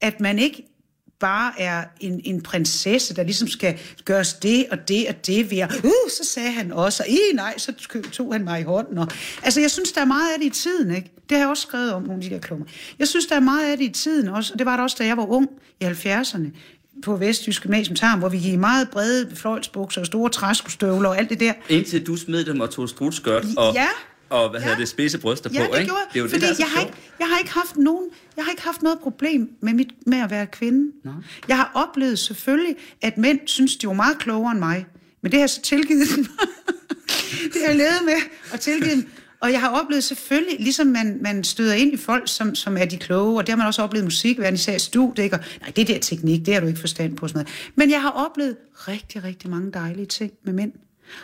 at 0.00 0.20
man 0.20 0.38
ikke 0.38 0.75
bare 1.20 1.52
er 1.60 1.84
en, 2.00 2.20
en 2.24 2.40
prinsesse, 2.40 3.14
der 3.14 3.22
ligesom 3.22 3.48
skal 3.48 3.78
gøres 4.04 4.32
det 4.32 4.66
og 4.70 4.88
det 4.88 5.06
og 5.08 5.26
det 5.26 5.50
ved 5.50 5.58
at, 5.58 5.72
uh, 5.84 5.90
så 6.10 6.24
sagde 6.34 6.50
han 6.52 6.72
også, 6.72 7.02
og 7.02 7.08
i 7.08 7.18
nej, 7.34 7.54
så 7.58 7.72
tog 8.12 8.32
han 8.32 8.44
mig 8.44 8.60
i 8.60 8.62
hånden. 8.64 8.98
Og, 8.98 9.08
altså, 9.42 9.60
jeg 9.60 9.70
synes, 9.70 9.92
der 9.92 10.00
er 10.00 10.04
meget 10.04 10.32
af 10.32 10.38
det 10.38 10.46
i 10.46 10.50
tiden, 10.50 10.94
ikke? 10.96 11.10
Det 11.28 11.36
har 11.36 11.44
jeg 11.44 11.48
også 11.48 11.62
skrevet 11.62 11.92
om, 11.92 12.02
nogle 12.02 12.14
af 12.24 12.28
de 12.28 12.34
der 12.34 12.40
klummer. 12.40 12.66
Jeg 12.98 13.08
synes, 13.08 13.26
der 13.26 13.36
er 13.36 13.40
meget 13.40 13.70
af 13.70 13.76
det 13.78 13.84
i 13.84 13.92
tiden 13.92 14.28
også, 14.28 14.52
og 14.52 14.58
det 14.58 14.66
var 14.66 14.76
der 14.76 14.82
også, 14.82 14.96
da 14.98 15.06
jeg 15.06 15.16
var 15.16 15.26
ung 15.26 15.48
i 15.80 15.84
70'erne 15.84 16.46
på 17.02 17.16
Vestjysk 17.16 17.62
Gymnasium 17.62 17.96
Tarm, 17.96 18.18
hvor 18.18 18.28
vi 18.28 18.38
gik 18.38 18.52
i 18.52 18.56
meget 18.56 18.88
brede 18.90 19.36
fløjtsbukser 19.36 20.00
og 20.00 20.06
store 20.06 20.30
træskostøvler 20.30 21.08
og 21.08 21.18
alt 21.18 21.30
det 21.30 21.40
der. 21.40 21.52
indtil 21.68 22.06
du 22.06 22.16
smed 22.16 22.44
dem 22.44 22.60
og 22.60 22.70
tog 22.70 22.88
strutskørt 22.88 23.44
og, 23.56 23.74
Ja. 23.74 23.86
Og 24.30 24.50
hvad 24.50 24.60
Ja. 24.60 24.64
hedder 24.64 24.78
det, 24.78 24.88
spidse 24.88 25.18
bryster 25.18 25.50
Ja, 25.52 25.66
på, 25.66 25.72
det 25.74 25.80
ikke? 25.80 25.88
gjorde 25.90 26.02
det 26.12 26.18
er 26.18 26.22
jo 26.22 26.28
fordi 26.28 26.34
det, 26.34 26.48
der 26.58 26.64
er 26.64 26.68
jeg, 26.68 26.68
har 26.74 26.80
ikke, 26.80 26.92
jeg 27.18 27.26
har 27.28 27.38
ikke 27.38 27.50
haft 27.52 27.76
nogen, 27.76 28.04
jeg 28.36 28.44
har 28.44 28.50
ikke 28.50 28.62
haft 28.62 28.82
noget 28.82 28.98
problem 28.98 29.50
med, 29.62 29.72
mit, 29.74 29.88
med 30.06 30.18
at 30.18 30.30
være 30.30 30.46
kvinde. 30.46 30.92
Nå. 31.04 31.10
Jeg 31.48 31.56
har 31.56 31.70
oplevet 31.74 32.18
selvfølgelig, 32.18 32.76
at 33.02 33.18
mænd 33.18 33.38
synes, 33.46 33.76
de 33.76 33.86
var 33.86 33.92
meget 33.92 34.18
klogere 34.18 34.50
end 34.52 34.58
mig. 34.58 34.86
Men 35.22 35.32
det 35.32 35.38
har 35.38 35.42
jeg 35.42 35.50
så 35.50 35.62
tilgivet 35.62 36.06
dem. 36.16 36.24
det 37.52 37.60
har 37.62 37.66
jeg 37.68 37.76
levet 37.76 38.00
med 38.04 38.14
at 38.52 38.60
tilgive 38.60 38.94
dem. 38.94 39.08
Og 39.40 39.52
jeg 39.52 39.60
har 39.60 39.68
oplevet 39.68 40.04
selvfølgelig, 40.04 40.56
ligesom 40.60 40.86
man, 40.86 41.18
man 41.22 41.44
støder 41.44 41.74
ind 41.74 41.92
i 41.92 41.96
folk, 41.96 42.22
som, 42.26 42.54
som 42.54 42.76
er 42.76 42.84
de 42.84 42.96
kloge, 42.96 43.36
og 43.38 43.46
det 43.46 43.48
har 43.52 43.56
man 43.56 43.66
også 43.66 43.82
oplevet 43.82 44.02
i 44.02 44.06
musikverden, 44.06 44.54
især 44.54 44.74
i 44.74 44.78
studiet, 44.78 45.24
ikke? 45.24 45.36
Og, 45.36 45.44
nej, 45.60 45.70
det 45.76 45.88
der 45.88 45.98
teknik, 45.98 46.46
det 46.46 46.54
har 46.54 46.60
du 46.60 46.66
ikke 46.66 46.80
forstand 46.80 47.16
på 47.16 47.28
sådan 47.28 47.38
noget. 47.38 47.70
Men 47.74 47.90
jeg 47.90 48.02
har 48.02 48.10
oplevet 48.10 48.56
rigtig, 48.74 49.24
rigtig 49.24 49.50
mange 49.50 49.72
dejlige 49.72 50.06
ting 50.06 50.32
med 50.44 50.52
mænd. 50.52 50.72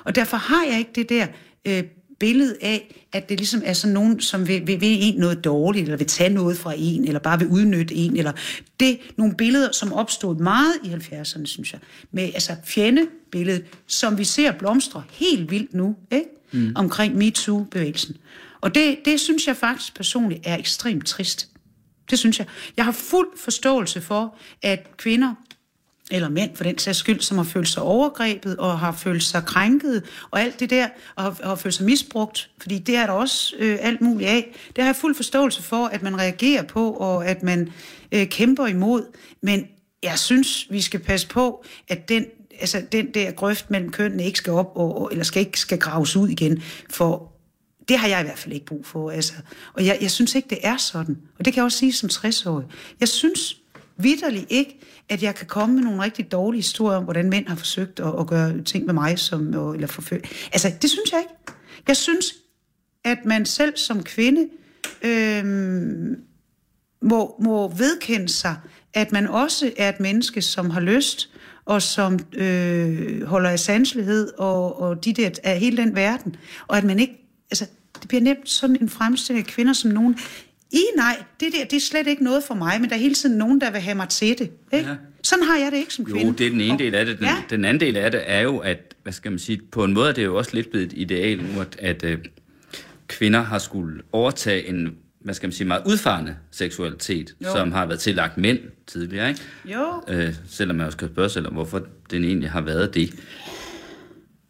Og 0.05 0.15
derfor 0.15 0.37
har 0.37 0.65
jeg 0.65 0.79
ikke 0.79 0.91
det 0.95 1.09
der 1.09 1.27
øh, 1.65 1.83
billede 2.23 2.57
af, 2.61 3.05
at 3.13 3.29
det 3.29 3.39
ligesom 3.39 3.63
er 3.65 3.73
sådan 3.73 3.95
nogen, 3.95 4.21
som 4.21 4.49
vil, 4.49 4.67
vil, 4.67 4.81
vil 4.81 4.99
en 5.03 5.21
noget 5.21 5.45
dårligt, 5.45 5.83
eller 5.83 5.97
vil 5.97 6.07
tage 6.07 6.31
noget 6.31 6.57
fra 6.57 6.73
en, 6.77 7.05
eller 7.07 7.21
bare 7.21 7.39
vil 7.39 7.49
udnytte 7.49 7.95
en, 7.95 8.17
eller 8.17 8.33
det 8.81 8.99
nogle 9.17 9.35
billeder, 9.35 9.73
som 9.73 9.93
opstod 9.93 10.37
meget 10.37 10.75
i 10.85 10.89
70'erne, 10.89 11.47
synes 11.47 11.73
jeg, 11.73 11.81
med 12.13 12.23
altså 12.23 12.57
fjendebilledet, 12.65 13.65
som 13.87 14.19
vi 14.19 14.25
ser 14.25 14.53
blomstre 14.53 15.03
helt 15.11 15.51
vildt 15.51 15.75
nu, 15.75 15.97
ikke? 16.13 16.27
Mm. 16.53 16.73
omkring 16.75 17.17
MeToo-bevægelsen. 17.17 18.17
Og 18.61 18.75
det, 18.75 18.99
det 19.05 19.21
synes 19.21 19.47
jeg 19.47 19.57
faktisk 19.57 19.97
personligt 19.97 20.41
er 20.45 20.57
ekstremt 20.57 21.07
trist. 21.07 21.49
Det 22.11 22.19
synes 22.19 22.39
jeg. 22.39 22.47
Jeg 22.77 22.85
har 22.85 22.93
fuld 22.93 23.29
forståelse 23.37 24.01
for, 24.01 24.37
at 24.63 24.97
kvinder 24.97 25.35
eller 26.13 26.29
mænd 26.29 26.57
for 26.57 26.65
den 26.65 26.79
sags 26.79 26.99
skyld, 26.99 27.21
som 27.21 27.37
har 27.37 27.45
følt 27.45 27.69
sig 27.69 27.83
overgrebet 27.83 28.57
og 28.57 28.79
har 28.79 28.93
følt 28.93 29.23
sig 29.23 29.45
krænket 29.45 30.03
og 30.31 30.41
alt 30.41 30.61
det 30.61 30.71
der, 30.71 30.89
og 31.17 31.23
har, 31.23 31.37
har 31.45 31.55
følt 31.55 31.75
sig 31.75 31.87
misbrugt, 31.87 32.51
fordi 32.61 32.79
det 32.79 32.97
er 32.97 33.07
der 33.07 33.13
også 33.13 33.55
øh, 33.59 33.79
alt 33.81 34.01
muligt 34.01 34.31
af. 34.31 34.57
Det 34.77 34.85
har 34.85 34.89
jeg 34.89 34.97
fuld 34.97 35.15
forståelse 35.15 35.63
for, 35.63 35.87
at 35.87 36.03
man 36.03 36.19
reagerer 36.19 36.63
på, 36.63 36.91
og 36.91 37.27
at 37.27 37.43
man 37.43 37.73
øh, 38.13 38.27
kæmper 38.27 38.67
imod. 38.67 39.05
Men 39.43 39.67
jeg 40.03 40.19
synes, 40.19 40.67
vi 40.71 40.81
skal 40.81 41.01
passe 41.01 41.29
på, 41.29 41.65
at 41.89 42.09
den, 42.09 42.25
altså, 42.61 42.83
den 42.93 43.15
der 43.15 43.31
grøft 43.31 43.71
mellem 43.71 43.91
kønnene 43.91 44.25
ikke 44.25 44.39
skal 44.39 44.53
op, 44.53 44.73
og, 44.75 45.01
og, 45.01 45.09
eller 45.13 45.25
skal 45.25 45.41
ikke 45.41 45.61
skal 45.61 45.79
graves 45.79 46.17
ud 46.17 46.29
igen, 46.29 46.63
for 46.91 47.33
det 47.89 47.99
har 47.99 48.09
jeg 48.09 48.21
i 48.21 48.25
hvert 48.25 48.39
fald 48.39 48.55
ikke 48.55 48.67
brug 48.67 48.87
for. 48.87 49.11
Altså. 49.11 49.33
Og 49.75 49.87
jeg, 49.87 49.99
jeg 50.01 50.11
synes 50.11 50.35
ikke, 50.35 50.51
det 50.51 50.59
er 50.63 50.77
sådan. 50.77 51.19
Og 51.39 51.45
det 51.45 51.53
kan 51.53 51.59
jeg 51.61 51.65
også 51.65 51.79
sige 51.79 51.93
som 51.93 52.09
60-årig. 52.13 52.67
Jeg 53.01 53.09
synes 53.09 53.57
vidderligt 53.97 54.47
ikke, 54.49 54.81
at 55.13 55.23
jeg 55.23 55.35
kan 55.35 55.47
komme 55.47 55.75
med 55.75 55.83
nogle 55.83 56.03
rigtig 56.03 56.33
dårlige 56.33 56.59
historier 56.59 56.99
om, 56.99 57.05
hvordan 57.05 57.31
mænd 57.31 57.49
har 57.49 57.57
forsøgt 57.57 58.01
at, 58.01 58.21
at 58.21 58.27
gøre 58.27 58.63
ting 58.63 58.87
med 58.87 58.95
mig, 58.95 59.19
som, 59.19 59.55
og, 59.55 59.75
eller 59.75 59.87
forfølge. 59.87 60.23
Altså, 60.53 60.73
det 60.83 60.91
synes 60.91 61.13
jeg 61.13 61.21
ikke. 61.21 61.59
Jeg 61.89 61.97
synes, 61.97 62.35
at 63.05 63.19
man 63.25 63.47
selv 63.47 63.77
som 63.77 64.03
kvinde 64.03 64.49
øh, 65.03 65.45
må, 67.03 67.35
må 67.41 67.69
vedkende 67.69 68.29
sig, 68.29 68.57
at 68.95 69.13
man 69.13 69.27
også 69.27 69.73
er 69.77 69.89
et 69.89 70.01
menneske, 70.01 70.43
som 70.43 70.71
har 70.71 70.81
lyst, 70.81 71.31
og 71.65 71.83
som 71.83 72.19
øh, 72.33 73.23
holder 73.23 73.51
af 73.51 73.61
sanselighed, 73.61 74.33
og, 74.39 74.81
og 74.81 75.05
de 75.05 75.13
der, 75.13 75.31
af 75.45 75.59
hele 75.59 75.77
den 75.77 75.95
verden. 75.95 76.37
Og 76.67 76.77
at 76.77 76.85
man 76.85 76.99
ikke, 76.99 77.29
altså, 77.51 77.67
det 78.01 78.09
bliver 78.09 78.23
nemt 78.23 78.49
sådan 78.49 78.77
en 78.81 78.89
fremstilling 78.89 79.47
af 79.47 79.53
kvinder 79.53 79.73
som 79.73 79.91
nogen, 79.91 80.19
i 80.73 80.81
nej, 80.97 81.23
det 81.41 81.53
der, 81.53 81.65
det 81.65 81.77
er 81.77 81.81
slet 81.81 82.07
ikke 82.07 82.25
noget 82.25 82.45
for 82.45 82.55
mig, 82.55 82.81
men 82.81 82.91
der 82.91 82.97
er 82.97 83.01
hele 83.01 83.15
tiden 83.15 83.39
nogen, 83.39 83.61
der 83.61 83.71
vil 83.71 83.81
have 83.81 83.95
mig 83.95 84.09
til 84.09 84.39
det. 84.39 84.51
Ikke? 84.73 84.89
Ja. 84.91 84.97
Sådan 85.23 85.45
har 85.45 85.57
jeg 85.59 85.73
det 85.73 85.79
ikke 85.79 85.95
som 85.95 86.05
kvinde. 86.05 86.27
Jo, 86.27 86.33
det 86.33 86.47
er 86.47 86.51
den 86.51 86.61
ene 86.61 86.79
del 86.79 86.95
af 86.95 87.07
det. 87.07 87.19
Den, 87.19 87.27
Ja. 87.27 87.37
den 87.51 87.65
anden 87.65 87.81
del 87.81 87.97
af 87.97 88.11
det 88.11 88.21
er 88.27 88.41
jo, 88.41 88.59
at, 88.59 88.95
hvad 89.03 89.13
skal 89.13 89.31
man 89.33 89.39
sige, 89.39 89.61
på 89.73 89.85
en 89.85 89.93
måde 89.93 90.09
er 90.09 90.13
det 90.13 90.25
jo 90.25 90.37
også 90.37 90.51
lidt 90.55 90.71
blevet 90.71 90.87
et 90.87 90.93
ideal 90.97 91.43
nu, 91.43 91.61
at, 91.61 91.77
at 91.79 92.05
øh, 92.05 92.19
kvinder 93.09 93.41
har 93.43 93.59
skulle 93.59 94.03
overtage 94.13 94.69
en, 94.69 94.95
hvad 95.21 95.35
skal 95.35 95.47
man 95.47 95.53
sige, 95.53 95.67
meget 95.69 95.83
udfarende 95.87 96.37
seksualitet, 96.51 97.35
Jo. 97.45 97.49
som 97.57 97.73
har 97.73 97.87
været 97.87 98.01
tillagt 98.01 98.39
mænd 98.39 98.59
tidligere, 98.87 99.29
ikke? 99.29 99.41
Jo, 99.65 100.03
Øh, 100.09 100.35
selvom 100.51 100.77
man 100.77 100.87
også 100.87 100.99
kan 100.99 101.09
spørge 101.13 101.47
om, 101.47 101.53
hvorfor 101.53 101.83
den 102.11 102.25
egentlig 102.25 102.51
har 102.51 102.61
været 102.61 102.95
det. 102.95 103.15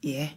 Ja. 0.04 0.28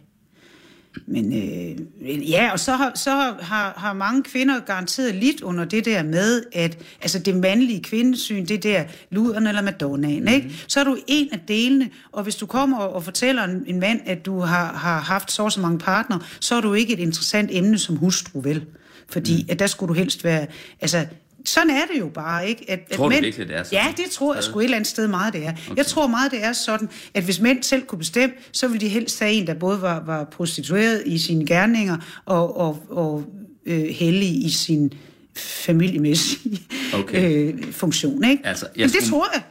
Men 1.06 1.32
øh, 1.32 2.30
ja, 2.30 2.50
og 2.52 2.60
så, 2.60 2.72
har, 2.72 2.92
så 2.94 3.10
har, 3.40 3.74
har, 3.76 3.92
mange 3.92 4.22
kvinder 4.22 4.60
garanteret 4.60 5.14
lidt 5.14 5.40
under 5.40 5.64
det 5.64 5.84
der 5.84 6.02
med, 6.02 6.42
at 6.52 6.78
altså 7.02 7.18
det 7.18 7.36
mandlige 7.36 7.82
kvindesyn, 7.82 8.46
det 8.46 8.62
der 8.62 8.84
luderen 9.10 9.46
eller 9.46 9.62
madonnaen, 9.62 10.22
mm. 10.22 10.28
ikke? 10.28 10.64
Så 10.68 10.80
er 10.80 10.84
du 10.84 10.96
en 11.06 11.28
af 11.32 11.40
delene, 11.48 11.90
og 12.12 12.22
hvis 12.22 12.36
du 12.36 12.46
kommer 12.46 12.78
og, 12.78 12.94
og 12.94 13.04
fortæller 13.04 13.44
en, 13.44 13.64
en 13.66 13.80
mand, 13.80 14.00
at 14.06 14.26
du 14.26 14.40
har, 14.40 14.72
har 14.72 15.00
haft 15.00 15.32
så 15.32 15.42
og 15.42 15.52
så 15.52 15.60
mange 15.60 15.78
partnere, 15.78 16.20
så 16.40 16.54
er 16.54 16.60
du 16.60 16.74
ikke 16.74 16.92
et 16.92 17.00
interessant 17.00 17.50
emne 17.52 17.78
som 17.78 17.96
hustru, 17.96 18.40
vel? 18.40 18.64
Fordi 19.08 19.42
mm. 19.42 19.48
at 19.50 19.58
der 19.58 19.66
skulle 19.66 19.88
du 19.88 19.94
helst 19.94 20.24
være, 20.24 20.46
altså 20.80 21.06
sådan 21.48 21.70
er 21.70 21.80
det 21.94 22.00
jo 22.00 22.08
bare, 22.08 22.48
ikke? 22.48 22.70
At, 22.70 22.80
Tror 22.80 22.92
at 22.92 22.98
du 22.98 23.14
mænd, 23.14 23.24
virkelig, 23.24 23.48
det 23.48 23.56
er 23.56 23.62
sådan? 23.62 23.78
Ja, 23.78 24.02
det 24.02 24.10
tror 24.10 24.34
jeg 24.34 24.44
sgu 24.44 24.58
et 24.60 24.64
eller 24.64 24.76
andet 24.76 24.88
sted 24.88 25.08
meget, 25.08 25.32
det 25.34 25.46
er. 25.46 25.50
Okay. 25.52 25.76
Jeg 25.76 25.86
tror 25.86 26.06
meget, 26.06 26.32
det 26.32 26.44
er 26.44 26.52
sådan, 26.52 26.88
at 27.14 27.24
hvis 27.24 27.40
mænd 27.40 27.62
selv 27.62 27.82
kunne 27.86 27.98
bestemme, 27.98 28.34
så 28.52 28.68
ville 28.68 28.80
de 28.86 28.88
helst 28.88 29.20
have 29.20 29.32
en, 29.32 29.46
der 29.46 29.54
både 29.54 29.82
var, 29.82 30.02
var 30.06 30.24
prostitueret 30.24 31.02
i 31.06 31.18
sine 31.18 31.46
gerninger 31.46 31.96
og, 32.24 32.56
og, 32.56 32.82
og 32.90 33.24
øh, 33.66 33.82
hellig 33.84 34.44
i 34.44 34.50
sin 34.50 34.92
familiemæssige 35.36 36.62
Okay. 36.94 37.52
øh, 37.54 37.72
funktion, 37.72 38.24
ikke? 38.24 38.46
Altså, 38.46 38.66
jeg 38.76 38.82
Men 38.82 38.88
det 38.92 38.92
skulle- 39.02 39.10
tror 39.10 39.26
jeg. 39.34 39.42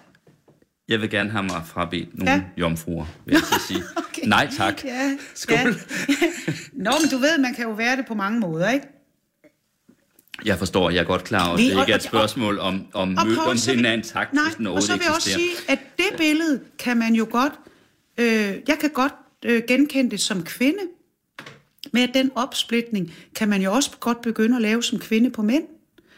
Jeg 0.89 1.01
vil 1.01 1.09
gerne 1.09 1.29
have 1.29 1.43
mig 1.43 1.61
frabedt 1.65 2.17
nogle 2.17 2.31
ja. 2.31 2.41
jomfruer, 2.57 3.05
vil 3.25 3.31
jeg 3.33 3.41
så 3.41 3.61
sige. 3.67 3.83
Okay. 3.95 4.27
Nej 4.27 4.49
tak. 4.57 4.83
Ja, 4.85 5.11
Skål. 5.35 5.55
Ja. 5.57 5.63
Nå, 6.85 6.91
men 7.01 7.09
du 7.11 7.17
ved, 7.17 7.37
man 7.39 7.53
kan 7.53 7.63
jo 7.65 7.71
være 7.71 7.97
det 7.97 8.05
på 8.07 8.13
mange 8.13 8.39
måder, 8.39 8.69
ikke? 8.69 8.85
Jeg 10.45 10.57
forstår, 10.59 10.89
jeg 10.89 10.99
er 10.99 11.03
godt 11.03 11.23
klar 11.23 11.47
over, 11.47 11.53
at 11.53 11.59
det 11.59 11.65
ikke 11.65 11.91
er 11.91 11.95
et 11.95 12.03
spørgsmål 12.03 12.59
om, 12.59 12.85
om 12.93 13.17
Og 13.17 13.25
prøv 13.35 13.45
om 13.45 13.85
er 13.85 13.91
intakt, 13.91 14.33
Nej, 14.33 14.43
hvis 14.43 14.55
den 14.55 14.67
og 14.67 14.83
så 14.83 14.93
vil 14.93 15.01
jeg 15.05 15.15
også 15.15 15.29
sige, 15.29 15.51
at 15.67 15.79
det 15.97 16.17
billede 16.17 16.59
kan 16.79 16.97
man 16.97 17.15
jo 17.15 17.27
godt... 17.31 17.53
Øh, 18.17 18.25
jeg 18.67 18.77
kan 18.79 18.89
godt 18.89 19.13
øh, 19.45 19.63
genkende 19.67 20.11
det 20.11 20.19
som 20.19 20.43
kvinde. 20.43 20.79
Med 21.93 22.07
den 22.07 22.31
opsplitning 22.35 23.13
kan 23.35 23.49
man 23.49 23.61
jo 23.61 23.73
også 23.73 23.91
godt 23.99 24.21
begynde 24.21 24.55
at 24.55 24.61
lave 24.61 24.83
som 24.83 24.99
kvinde 24.99 25.29
på 25.29 25.41
mænd. 25.41 25.63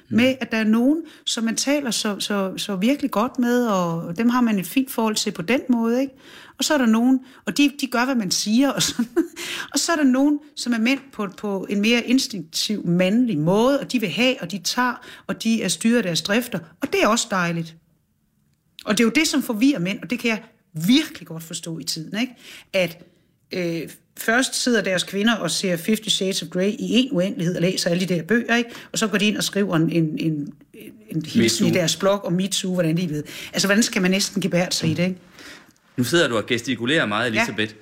Med 0.09 0.35
at 0.41 0.51
der 0.51 0.57
er 0.57 0.63
nogen, 0.63 1.03
som 1.25 1.43
man 1.43 1.55
taler 1.55 1.91
så, 1.91 2.19
så, 2.19 2.53
så 2.57 2.75
virkelig 2.75 3.11
godt 3.11 3.39
med, 3.39 3.67
og 3.67 4.17
dem 4.17 4.29
har 4.29 4.41
man 4.41 4.59
et 4.59 4.65
fint 4.65 4.91
forhold 4.91 5.15
til 5.15 5.31
på 5.31 5.41
den 5.41 5.61
måde. 5.69 6.01
Ikke? 6.01 6.13
Og 6.57 6.63
så 6.63 6.73
er 6.73 6.77
der 6.77 6.85
nogen, 6.85 7.19
og 7.45 7.57
de, 7.57 7.71
de 7.81 7.87
gør, 7.87 8.05
hvad 8.05 8.15
man 8.15 8.31
siger. 8.31 8.69
Og, 8.69 8.83
sådan. 8.83 9.07
og 9.73 9.79
så 9.79 9.91
er 9.91 9.95
der 9.95 10.03
nogen, 10.03 10.39
som 10.55 10.73
er 10.73 10.77
mænd 10.77 10.99
på, 11.13 11.27
på 11.37 11.65
en 11.69 11.81
mere 11.81 12.03
instinktiv 12.03 12.87
mandlig 12.87 13.37
måde, 13.37 13.79
og 13.79 13.91
de 13.91 13.99
vil 13.99 14.09
have, 14.09 14.41
og 14.41 14.51
de 14.51 14.59
tager, 14.59 15.05
og 15.27 15.43
de 15.43 15.63
er 15.63 15.67
styret 15.67 15.97
af 15.97 16.03
deres 16.03 16.21
drifter. 16.21 16.59
Og 16.81 16.93
det 16.93 17.03
er 17.03 17.07
også 17.07 17.27
dejligt. 17.31 17.75
Og 18.85 18.97
det 18.97 19.03
er 19.03 19.05
jo 19.05 19.11
det, 19.15 19.27
som 19.27 19.43
forvirrer 19.43 19.79
mænd, 19.79 19.99
og 20.01 20.09
det 20.09 20.19
kan 20.19 20.29
jeg 20.29 20.43
virkelig 20.73 21.27
godt 21.27 21.43
forstå 21.43 21.79
i 21.79 21.83
tiden, 21.83 22.19
ikke? 22.19 22.33
At 22.73 23.03
øh, 23.51 23.89
først 24.17 24.55
sidder 24.55 24.81
deres 24.81 25.03
kvinder 25.03 25.35
og 25.35 25.51
ser 25.51 25.69
50 25.69 26.13
Shades 26.13 26.41
of 26.43 26.49
Grey 26.49 26.69
i 26.69 26.75
en 26.79 27.09
uendelighed 27.11 27.55
og 27.55 27.61
læser 27.61 27.89
alle 27.89 28.07
de 28.07 28.13
der 28.15 28.23
bøger, 28.23 28.55
ikke? 28.55 28.69
Og 28.91 28.97
så 28.97 29.07
går 29.07 29.17
de 29.17 29.25
ind 29.25 29.37
og 29.37 29.43
skriver 29.43 29.75
en, 29.75 29.91
en, 29.91 30.17
en, 30.19 30.53
en 31.09 31.25
hilsen 31.25 31.67
i 31.67 31.71
deres 31.71 31.95
blog 31.95 32.25
om 32.25 32.33
MeToo, 32.33 32.73
hvordan 32.73 32.97
de 32.97 33.09
ved. 33.09 33.23
Altså, 33.53 33.67
hvordan 33.67 33.83
skal 33.83 34.01
man 34.01 34.11
næsten 34.11 34.41
gebære 34.41 34.71
sig 34.71 34.89
i 34.89 34.93
det, 34.93 35.03
ikke? 35.03 35.19
Nu 35.97 36.03
sidder 36.03 36.27
du 36.27 36.37
og 36.37 36.45
gestikulerer 36.45 37.05
meget, 37.05 37.27
Elisabeth. 37.27 37.73
Ja. 37.73 37.81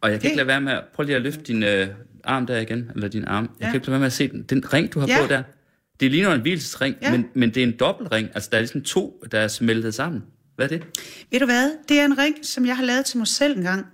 Og 0.00 0.10
jeg 0.10 0.20
kan 0.20 0.22
Det- 0.22 0.26
ikke 0.28 0.36
lade 0.36 0.46
være 0.46 0.60
med 0.60 0.72
at... 0.72 0.84
Prøv 0.94 1.04
lige 1.06 1.16
at 1.16 1.22
løfte 1.22 1.42
din 1.42 1.62
øh, 1.62 1.88
arm 2.24 2.46
der 2.46 2.58
igen, 2.58 2.90
eller 2.94 3.08
din 3.08 3.24
arm. 3.24 3.44
Jeg 3.44 3.50
Ja. 3.60 3.66
kan 3.66 3.74
ikke 3.74 3.86
lade 3.86 3.90
være 3.92 4.00
med 4.00 4.06
at 4.06 4.12
se 4.12 4.28
den. 4.28 4.42
Den 4.42 4.72
ring, 4.72 4.92
du 4.94 5.00
har 5.00 5.06
Ja. 5.06 5.18
på 5.22 5.26
der, 5.26 5.42
det 6.00 6.10
ligner 6.10 6.32
en 6.34 6.40
hvilesesring, 6.40 6.96
Ja. 7.02 7.10
men, 7.10 7.26
men 7.34 7.48
det 7.54 7.62
er 7.62 7.66
en 7.66 7.76
dobbeltring. 7.80 8.28
Altså, 8.34 8.48
der 8.52 8.56
er 8.56 8.60
ligesom 8.60 8.82
to, 8.82 9.24
der 9.32 9.38
er 9.40 9.48
smeltet 9.48 9.94
sammen. 9.94 10.22
Hvad 10.56 10.64
er 10.72 10.78
det? 10.78 10.86
Ved 11.30 11.40
du 11.40 11.46
hvad? 11.46 11.70
Det 11.88 12.00
er 12.00 12.04
en 12.04 12.18
ring, 12.18 12.36
som 12.42 12.66
jeg 12.66 12.76
har 12.76 12.84
lavet 12.84 13.04
til 13.04 13.18
mig 13.18 13.26
selv 13.26 13.56
en 13.56 13.62
gang. 13.62 13.86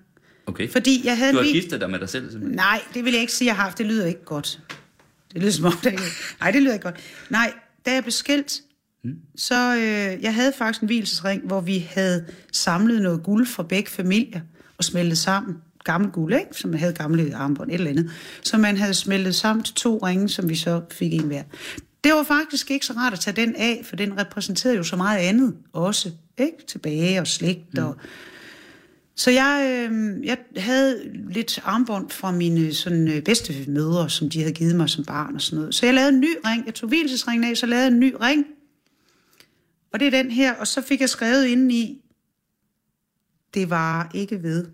Okay. 0.47 0.68
Fordi 0.68 1.01
jeg 1.05 1.18
havde 1.18 1.32
Du 1.32 1.39
en 1.39 1.45
har 1.45 1.53
vi- 1.53 1.61
giftet 1.61 1.80
dig 1.80 1.91
med 1.91 1.99
dig 1.99 2.09
selv, 2.09 2.30
simpelthen. 2.30 2.57
Nej, 2.57 2.80
det 2.95 3.05
vil 3.05 3.12
jeg 3.12 3.20
ikke 3.20 3.32
sige, 3.32 3.47
jeg 3.47 3.57
har 3.57 3.62
haft. 3.62 3.78
Det 3.78 3.87
lyder 3.87 4.07
ikke 4.07 4.24
godt. 4.24 4.61
Det 5.32 5.41
lyder 5.43 5.53
som 5.53 5.64
om, 5.64 5.72
det 5.85 5.91
ikke... 5.93 6.03
Nej, 6.41 6.51
det 6.51 6.62
lyder 6.62 6.72
ikke 6.72 6.82
godt. 6.82 6.97
Nej, 7.30 7.53
da 7.87 7.93
jeg 7.93 8.03
blev 8.03 8.12
skilt, 8.12 8.53
så 9.37 9.75
øh, 9.77 10.23
jeg 10.23 10.35
havde 10.35 10.53
faktisk 10.59 10.83
en 10.83 10.87
hvilesesring, 10.87 11.43
hvor 11.47 11.61
vi 11.61 11.79
havde 11.91 12.25
samlet 12.53 13.03
noget 13.03 13.23
guld 13.23 13.47
fra 13.47 13.63
begge 13.63 13.91
familier 13.91 14.41
og 14.79 14.85
smeltet 14.85 15.19
sammen. 15.19 15.57
Gammel 15.85 16.11
guld, 16.11 16.35
ikke? 16.35 16.47
Som 16.53 16.71
man 16.71 16.81
havde 16.81 16.93
gamle 16.93 17.37
armbånd, 17.37 17.71
et 17.71 17.75
eller 17.75 17.91
andet. 17.91 18.11
Så 18.43 18.59
man 18.59 18.77
havde 18.77 18.95
smeltet 18.95 19.35
sammen 19.35 19.65
til 19.65 19.75
to 19.75 19.99
ringe, 20.07 20.29
som 20.29 20.49
vi 20.49 20.55
så 20.55 20.81
fik 20.91 21.15
en 21.15 21.21
hver. 21.21 21.43
Det 22.05 22.13
var 22.13 22.23
faktisk 22.23 22.71
ikke 22.71 22.87
så 22.87 22.93
rart 22.93 23.13
at 23.13 23.21
tage 23.21 23.37
den 23.37 23.57
af, 23.57 23.83
for 23.85 23.97
den 23.97 24.19
repræsenterede 24.19 24.77
jo 24.77 24.83
så 24.83 24.97
meget 24.97 25.19
andet 25.19 25.55
også. 25.73 26.11
Ikke? 26.39 26.67
Tilbage 26.67 27.21
og 27.21 27.27
slægt 27.27 27.79
og... 27.79 27.97
Så 29.17 29.31
jeg, 29.31 29.87
øh, 29.91 30.27
jeg 30.27 30.39
havde 30.57 31.01
lidt 31.31 31.61
armbånd 31.65 32.11
fra 32.11 32.33
mine 32.33 32.75
sådan, 32.75 33.09
øh, 33.09 33.23
bedste 33.23 33.55
mødre, 33.69 34.11
som 34.11 34.31
de 34.31 34.39
havde 34.39 34.53
givet 34.53 34.77
mig 34.77 34.91
som 34.91 35.05
barn 35.05 35.35
og 35.35 35.41
sådan 35.41 35.59
noget. 35.59 35.75
Så 35.75 35.87
jeg 35.87 35.95
lavede 35.95 36.13
en 36.13 36.21
ny 36.21 36.37
ring. 36.47 36.67
Jeg 36.67 36.75
tog 36.75 36.89
hvilesesringen 36.89 37.51
af, 37.51 37.57
så 37.57 37.67
lavede 37.67 37.85
jeg 37.85 37.93
en 37.93 38.01
ny 38.01 38.15
ring. 38.21 38.47
Og 39.95 40.01
det 40.01 40.07
er 40.07 40.22
den 40.22 40.30
her, 40.30 40.55
og 40.55 40.66
så 40.66 40.82
fik 40.82 41.01
jeg 41.01 41.09
skrevet 41.09 41.47
indeni, 41.47 42.05
det 43.55 43.70
var 43.70 44.11
ikke 44.14 44.42
ved. 44.42 44.70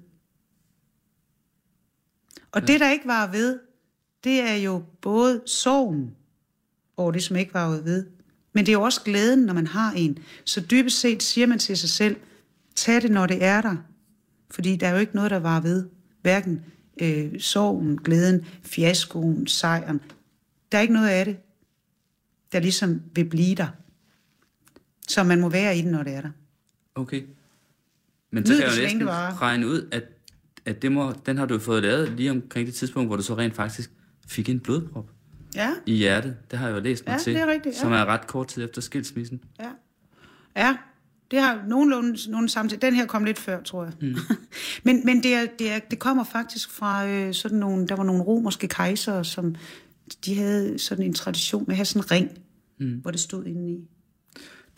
Og 2.52 2.66
det, 2.66 2.80
der 2.80 2.90
ikke 2.90 3.06
var 3.06 3.30
ved, 3.30 3.58
det 4.24 4.40
er 4.40 4.54
jo 4.54 4.84
både 5.00 5.42
sorgen 5.46 6.16
over 6.96 7.12
det, 7.12 7.22
som 7.22 7.36
ikke 7.36 7.54
var 7.54 7.68
ved, 7.68 8.06
men 8.52 8.66
det 8.66 8.72
er 8.72 8.76
jo 8.78 8.82
også 8.82 9.02
glæden, 9.04 9.38
når 9.38 9.54
man 9.54 9.66
har 9.66 9.92
en. 9.92 10.18
Så 10.44 10.60
dybest 10.60 11.00
set 11.00 11.22
siger 11.22 11.46
man 11.46 11.58
til 11.58 11.78
sig 11.78 11.90
selv, 11.90 12.16
tag 12.74 13.02
det, 13.02 13.10
når 13.10 13.26
det 13.26 13.44
er 13.44 13.60
der. 13.60 13.76
Fordi 14.50 14.76
der 14.76 14.88
er 14.88 14.92
jo 14.92 14.98
ikke 14.98 15.14
noget, 15.14 15.30
der 15.30 15.38
var 15.38 15.60
ved. 15.60 15.88
Hverken 16.22 16.64
øh, 17.00 17.40
sorgen, 17.40 17.96
glæden, 18.02 18.46
fiaskoen, 18.62 19.46
sejren. 19.46 20.00
Der 20.72 20.78
er 20.78 20.82
ikke 20.82 20.94
noget 20.94 21.08
af 21.08 21.24
det, 21.24 21.36
der 22.52 22.60
ligesom 22.60 23.02
vil 23.14 23.24
blive 23.24 23.54
der. 23.54 23.68
Så 25.12 25.22
man 25.24 25.40
må 25.40 25.48
være 25.48 25.78
i 25.78 25.82
den, 25.82 25.90
når 25.90 26.02
det 26.02 26.14
er 26.14 26.20
der. 26.20 26.30
Okay. 26.94 27.22
Men 28.30 28.46
så 28.46 28.52
Nyd 28.52 28.60
kan 28.60 28.68
jeg 28.68 28.76
jo 28.76 28.82
næsten 28.82 29.08
regne 29.40 29.66
ud, 29.66 29.88
at, 29.92 30.02
at 30.66 30.82
det 30.82 30.92
må, 30.92 31.12
den 31.26 31.38
har 31.38 31.46
du 31.46 31.58
fået 31.58 31.82
lavet 31.82 32.08
lige 32.16 32.30
omkring 32.30 32.66
det 32.66 32.74
tidspunkt, 32.74 33.08
hvor 33.08 33.16
du 33.16 33.22
så 33.22 33.34
rent 33.34 33.54
faktisk 33.54 33.90
fik 34.28 34.48
en 34.48 34.60
blodprop 34.60 35.10
Ja, 35.54 35.70
i 35.86 35.94
hjertet. 35.94 36.36
Det 36.50 36.58
har 36.58 36.68
jeg 36.68 36.76
jo 36.76 36.80
læst 36.80 37.06
mig 37.06 37.12
Ja, 37.12 37.18
til. 37.18 37.34
det 37.34 37.42
er 37.42 37.46
rigtigt, 37.46 37.74
ja. 37.74 37.80
Som 37.80 37.92
er 37.92 38.04
ret 38.04 38.26
kort 38.26 38.48
tid 38.48 38.64
efter 38.64 38.80
skilsmissen. 38.82 39.40
ja. 39.60 39.70
Ja, 40.56 40.76
det 41.30 41.40
har 41.40 41.64
nogenlunde 41.68 42.30
nogle 42.30 42.48
samtidig. 42.48 42.82
Den 42.82 42.94
her 42.94 43.06
kom 43.06 43.24
lidt 43.24 43.38
før, 43.38 43.62
tror 43.62 43.84
jeg. 43.84 43.92
Mm. 44.00 44.16
men 44.84 45.06
men 45.06 45.22
det, 45.22 45.34
er, 45.34 45.46
det, 45.58 45.70
er, 45.72 45.78
det 45.78 45.98
kommer 45.98 46.24
faktisk 46.24 46.70
fra 46.70 47.06
øh, 47.08 47.34
sådan 47.34 47.58
nogle, 47.58 47.86
der 47.86 47.96
var 47.96 48.04
nogle 48.04 48.22
romerske 48.22 48.68
kejsere, 48.68 49.24
som 49.24 49.54
de 50.24 50.34
havde 50.38 50.78
sådan 50.78 51.04
en 51.04 51.14
tradition 51.14 51.64
med 51.66 51.72
at 51.72 51.76
have 51.76 51.84
sådan 51.84 52.02
en 52.02 52.10
ring, 52.10 52.38
mm. 52.80 52.98
hvor 53.02 53.10
det 53.10 53.20
stod 53.20 53.44
indeni. 53.44 53.88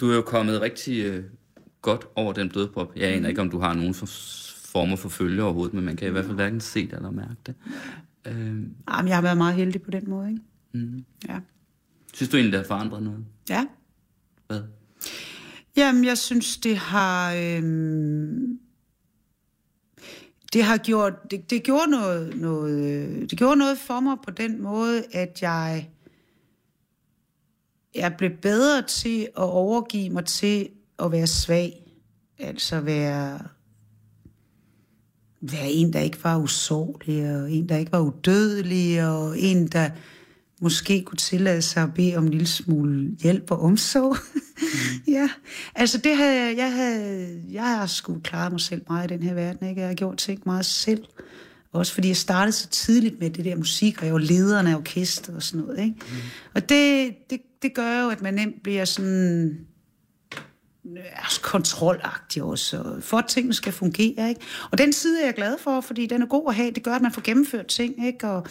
Du 0.01 0.11
er 0.11 0.15
jo 0.15 0.23
kommet 0.23 0.61
rigtig 0.61 1.05
øh, 1.05 1.25
godt 1.83 2.07
over 2.17 2.33
den 2.33 2.49
blodprop. 2.49 2.93
Jeg 2.97 3.11
Mm. 3.11 3.17
aner 3.17 3.29
ikke, 3.29 3.41
om 3.41 3.51
du 3.51 3.59
har 3.59 3.75
nogen 3.75 3.95
for, 3.95 4.07
former 4.73 4.97
for 4.97 5.09
følge 5.09 5.43
overhovedet, 5.43 5.75
men 5.75 5.85
man 5.85 5.97
kan 5.97 6.09
i 6.09 6.11
hvert 6.11 6.25
fald 6.25 6.35
hverken 6.35 6.61
se 6.61 6.87
det 6.87 6.93
eller 6.97 7.11
mærke 7.11 7.35
det. 7.47 7.55
Øh, 8.27 8.57
Ah, 8.87 9.05
men 9.05 9.09
jeg 9.09 9.17
har 9.17 9.23
været 9.23 9.37
meget 9.37 9.55
heldig 9.55 9.83
på 9.83 9.91
den 9.91 10.11
måde, 10.11 10.29
ikke? 10.31 10.43
mm. 10.73 11.05
Ja. 11.29 11.39
Synes 12.15 12.31
du 12.31 12.37
egentlig, 12.37 12.53
det 12.53 12.61
har 12.61 12.67
forandret 12.77 13.03
noget? 13.03 13.25
Ja. 13.51 13.67
Hvad? 14.47 14.61
Jamen, 15.77 16.05
jeg 16.05 16.19
synes, 16.19 16.57
det 16.57 16.77
har... 16.77 17.35
Øhm, 17.35 18.59
det 20.53 20.63
har 20.65 20.77
gjort, 20.77 21.13
det, 21.31 21.51
det 21.51 21.63
gjorde 21.63 21.91
noget, 21.91 22.37
noget, 22.37 22.79
øh, 22.95 23.31
det 23.31 23.39
gjorde 23.39 23.57
noget 23.57 23.79
for 23.79 24.01
mig 24.01 24.17
på 24.25 24.31
den 24.31 24.63
måde, 24.63 25.05
at 25.13 25.39
jeg, 25.43 25.91
jeg 27.95 28.15
blev 28.19 28.31
bedre 28.31 28.83
til 28.83 29.23
at 29.23 29.43
overgive 29.43 30.11
mig 30.11 30.25
til 30.25 30.69
at 30.99 31.13
være 31.13 31.27
svag. 31.27 31.79
Altså 32.39 32.81
være, 32.81 33.39
være 35.41 35.71
en, 35.71 35.93
der 35.93 36.01
ikke 36.01 36.25
var 36.25 36.39
usårlig, 36.39 37.37
og 37.37 37.53
en, 37.53 37.69
der 37.69 37.77
ikke 37.77 37.93
var 37.93 38.01
udødelig, 38.01 39.09
og 39.09 39.39
en, 39.39 39.67
der 39.67 39.91
måske 40.61 41.03
kunne 41.03 41.17
tillade 41.17 41.63
sig 41.63 41.83
at 41.83 41.95
bede 41.95 42.17
om 42.17 42.25
en 42.25 42.31
lille 42.31 42.47
smule 42.47 43.17
hjælp 43.23 43.51
og 43.51 43.61
omsorg. 43.61 44.17
Mm. 44.35 44.41
ja, 45.15 45.31
altså 45.75 45.99
det 45.99 46.17
havde 46.17 46.41
jeg, 46.41 46.57
jeg, 46.57 46.73
havde, 46.73 47.43
jeg 47.51 47.79
har 47.79 47.87
sgu 47.87 48.21
klaret 48.25 48.53
mig 48.53 48.61
selv 48.61 48.83
meget 48.89 49.11
i 49.11 49.15
den 49.15 49.23
her 49.23 49.35
verden, 49.35 49.69
ikke? 49.69 49.81
Jeg 49.81 49.89
har 49.89 49.95
gjort 49.95 50.17
ting 50.17 50.43
meget 50.47 50.67
selv. 50.67 51.05
Også 51.73 51.95
fordi 51.95 52.09
jeg 52.09 52.17
startede 52.17 52.53
så 52.53 52.69
tidligt 52.69 53.21
med 53.21 53.31
det 53.31 53.45
der 53.45 53.57
musik, 53.57 53.99
og 54.01 54.07
jeg 54.07 54.13
var 54.13 54.21
lederen 54.21 54.67
af 54.67 54.77
orkester 54.77 55.35
og 55.35 55.43
sådan 55.43 55.67
noget, 55.67 55.79
ikke? 55.79 55.95
Mm. 56.01 56.17
Og 56.55 56.69
det, 56.69 57.15
det, 57.31 57.41
det 57.63 57.75
gør 57.75 58.03
jo, 58.03 58.09
at 58.11 58.23
man 58.23 58.35
nemt 58.35 58.63
bliver 58.63 58.85
sådan 58.85 59.67
altså 61.17 61.41
kontrolagtig 61.41 62.43
også, 62.43 63.01
for 63.01 63.19
at 63.19 63.25
tingene 63.29 63.55
skal 63.55 63.73
fungere. 63.73 64.29
Ikke? 64.29 64.41
Og 64.71 64.79
den 64.79 64.93
side 64.93 65.21
er 65.21 65.25
jeg 65.25 65.35
glad 65.35 65.59
for, 65.59 65.81
fordi 65.81 66.07
den 66.07 66.23
er 66.23 66.27
god 66.27 66.45
at 66.49 66.55
have. 66.55 66.71
Det 66.71 66.83
gør, 66.83 66.95
at 66.95 67.03
man 67.03 67.13
får 67.13 67.23
gennemført 67.23 67.67
ting, 67.67 68.07
ikke? 68.07 68.29
og 68.29 68.47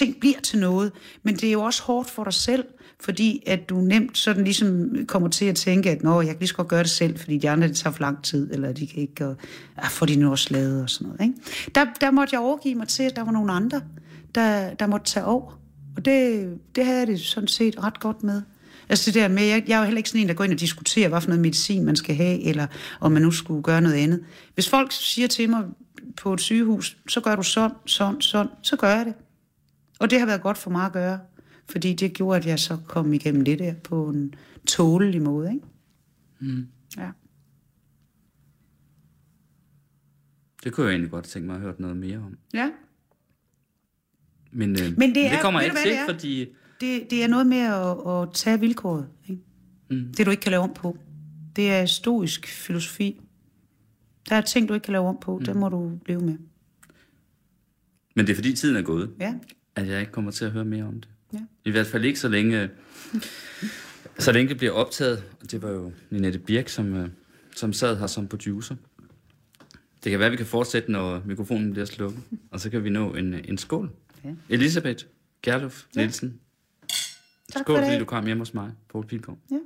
ting 0.00 0.20
bliver 0.20 0.40
til 0.40 0.58
noget. 0.58 0.92
Men 1.22 1.34
det 1.34 1.44
er 1.44 1.52
jo 1.52 1.62
også 1.62 1.82
hårdt 1.82 2.10
for 2.10 2.24
dig 2.24 2.32
selv, 2.32 2.64
fordi 3.00 3.42
at 3.46 3.68
du 3.68 3.80
nemt 3.80 4.18
sådan 4.18 4.44
ligesom 4.44 4.90
kommer 5.06 5.28
til 5.28 5.44
at 5.44 5.56
tænke, 5.56 5.90
at 5.90 6.02
Nå, 6.02 6.20
jeg 6.20 6.30
kan 6.30 6.38
lige 6.38 6.48
så 6.48 6.54
godt 6.54 6.68
gøre 6.68 6.82
det 6.82 6.90
selv, 6.90 7.18
fordi 7.18 7.38
de 7.38 7.50
andre, 7.50 7.68
det 7.68 7.76
tager 7.76 7.92
for 7.92 8.00
lang 8.00 8.24
tid, 8.24 8.52
eller 8.52 8.72
de 8.72 8.86
kan 8.86 8.98
ikke, 8.98 9.26
og 9.26 9.30
ah, 9.30 9.36
ja, 9.82 9.88
får 9.88 10.06
de 10.06 10.16
nu 10.16 10.30
også 10.30 10.48
lavet 10.50 10.82
og 10.82 10.90
sådan 10.90 11.08
noget. 11.08 11.20
Ikke? 11.20 11.34
Der, 11.74 11.84
der 12.00 12.10
måtte 12.10 12.34
jeg 12.34 12.40
overgive 12.40 12.74
mig 12.74 12.88
til, 12.88 13.02
at 13.02 13.16
der 13.16 13.24
var 13.24 13.32
nogle 13.32 13.52
andre, 13.52 13.80
der, 14.34 14.74
der 14.74 14.86
måtte 14.86 15.06
tage 15.06 15.26
over. 15.26 15.58
Og 15.96 16.04
det, 16.04 16.48
det 16.76 16.84
havde 16.84 16.98
jeg 16.98 17.06
det 17.06 17.20
sådan 17.20 17.48
set 17.48 17.82
ret 17.82 18.00
godt 18.00 18.22
med. 18.22 18.42
Altså 18.88 19.10
det 19.10 19.14
der 19.14 19.28
med, 19.28 19.42
jeg, 19.42 19.64
jeg 19.66 19.74
er 19.74 19.78
jo 19.78 19.84
heller 19.84 19.98
ikke 19.98 20.08
sådan 20.08 20.20
en, 20.20 20.28
der 20.28 20.34
går 20.34 20.44
ind 20.44 20.52
og 20.52 20.60
diskuterer, 20.60 21.08
hvad 21.08 21.20
for 21.20 21.28
noget 21.28 21.40
medicin 21.40 21.84
man 21.84 21.96
skal 21.96 22.14
have, 22.14 22.42
eller 22.42 22.66
om 23.00 23.12
man 23.12 23.22
nu 23.22 23.30
skulle 23.30 23.62
gøre 23.62 23.80
noget 23.80 23.96
andet. 23.96 24.20
Hvis 24.54 24.68
folk 24.68 24.92
siger 24.92 25.28
til 25.28 25.50
mig 25.50 25.64
på 26.16 26.34
et 26.34 26.40
sygehus, 26.40 26.96
så 27.08 27.20
gør 27.20 27.36
du 27.36 27.42
sådan, 27.42 27.76
sådan, 27.86 28.20
sådan, 28.20 28.50
så 28.62 28.76
gør 28.76 28.88
jeg 28.88 29.06
det. 29.06 29.14
Og 30.00 30.10
det 30.10 30.18
har 30.18 30.26
været 30.26 30.42
godt 30.42 30.58
for 30.58 30.70
mig 30.70 30.86
at 30.86 30.92
gøre, 30.92 31.20
fordi 31.70 31.94
det 31.94 32.12
gjorde, 32.12 32.36
at 32.38 32.46
jeg 32.46 32.58
så 32.58 32.78
kom 32.86 33.12
igennem 33.12 33.44
det 33.44 33.58
der 33.58 33.74
på 33.74 34.08
en 34.08 34.34
tålelig 34.66 35.22
måde, 35.22 35.52
ikke? 35.54 35.66
Mm. 36.40 36.66
Ja. 36.96 37.10
Det 40.64 40.72
kunne 40.72 40.86
jeg 40.86 40.92
egentlig 40.92 41.10
godt 41.10 41.24
tænke 41.24 41.46
mig 41.46 41.54
at 41.54 41.60
høre 41.62 41.74
noget 41.78 41.96
mere 41.96 42.18
om. 42.18 42.38
Ja, 42.54 42.70
Men, 44.52 44.70
øh, 44.70 44.98
Men 44.98 45.14
det 45.14 45.26
er- 45.26 45.30
det 45.30 45.40
kommer 45.42 45.60
ikke 45.60 45.76
til, 45.76 45.90
det 45.90 45.98
er? 45.98 46.06
fordi... 46.06 46.40
det, 46.80 47.10
det 47.10 47.24
er 47.24 47.28
noget 47.28 47.46
med 47.46 47.58
at, 47.58 48.12
at 48.22 48.34
tage 48.34 48.60
vilkåret, 48.60 49.08
ikke? 49.28 49.42
Mm. 49.90 50.14
Det 50.16 50.26
du 50.26 50.30
ikke 50.30 50.40
kan 50.40 50.50
lave 50.50 50.62
om 50.62 50.74
på. 50.74 50.98
Det 51.56 51.70
er 51.70 51.86
stoisk 51.86 52.46
filosofi. 52.46 53.20
Der 54.28 54.36
er 54.36 54.40
ting, 54.40 54.68
du 54.68 54.74
ikke 54.74 54.84
kan 54.84 54.92
lave 54.92 55.08
om 55.08 55.18
på, 55.20 55.38
mm. 55.38 55.44
det 55.44 55.56
må 55.56 55.68
du 55.68 55.98
leve 56.06 56.20
med. 56.20 56.38
Men 58.16 58.26
det 58.26 58.30
er 58.32 58.34
fordi 58.34 58.52
tiden 58.56 58.76
er 58.76 58.82
gået, 58.82 59.14
Ja. 59.20 59.34
At 59.80 59.88
jeg 59.88 60.00
ikke 60.00 60.12
kommer 60.12 60.30
til 60.30 60.44
at 60.44 60.50
høre 60.50 60.64
mere 60.64 60.84
om 60.84 60.94
det. 61.00 61.08
Ja. 61.32 61.38
I 61.64 61.70
hvert 61.70 61.86
fald 61.86 62.04
ikke 62.04 62.20
så 62.20 62.28
længe, 62.28 62.70
så 64.18 64.32
længe 64.32 64.48
det 64.48 64.56
bliver 64.56 64.72
optaget. 64.72 65.24
Og 65.40 65.50
det 65.50 65.62
var 65.62 65.70
jo 65.70 65.92
Ninette 66.10 66.38
Birk, 66.38 66.68
som, 66.68 66.94
øh, 66.96 67.08
som 67.56 67.72
sad 67.72 67.98
her 67.98 68.06
som 68.06 68.28
producer. 68.28 68.76
Det 70.04 70.10
kan 70.10 70.18
være, 70.18 70.26
at 70.26 70.32
vi 70.32 70.36
kan 70.36 70.46
fortsætte, 70.46 70.92
når 70.92 71.22
mikrofonen 71.26 71.72
bliver 71.72 71.86
slukket. 71.86 72.22
Og 72.50 72.60
så 72.60 72.70
kan 72.70 72.84
vi 72.84 72.90
nå 72.90 73.14
en, 73.14 73.34
en 73.34 73.58
skål. 73.58 73.90
Ja. 74.24 74.34
Elisabeth 74.48 75.04
Gerlof 75.42 75.82
Nielsen. 75.96 76.40
Tak 77.52 77.62
skål, 77.62 77.78
for 77.78 77.84
fordi 77.84 77.98
du 77.98 78.04
kom 78.04 78.26
hjem 78.26 78.38
hos 78.38 78.54
mig, 78.54 78.72
Poul 78.88 79.06
Pilgaard. 79.06 79.38
Ja. 79.50 79.56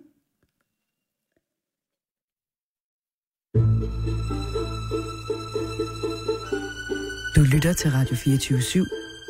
Du 7.36 7.42
lytter 7.54 7.72
til 7.72 7.90
Radio 7.90 8.16
24 8.16 8.58
/7. 8.58 9.03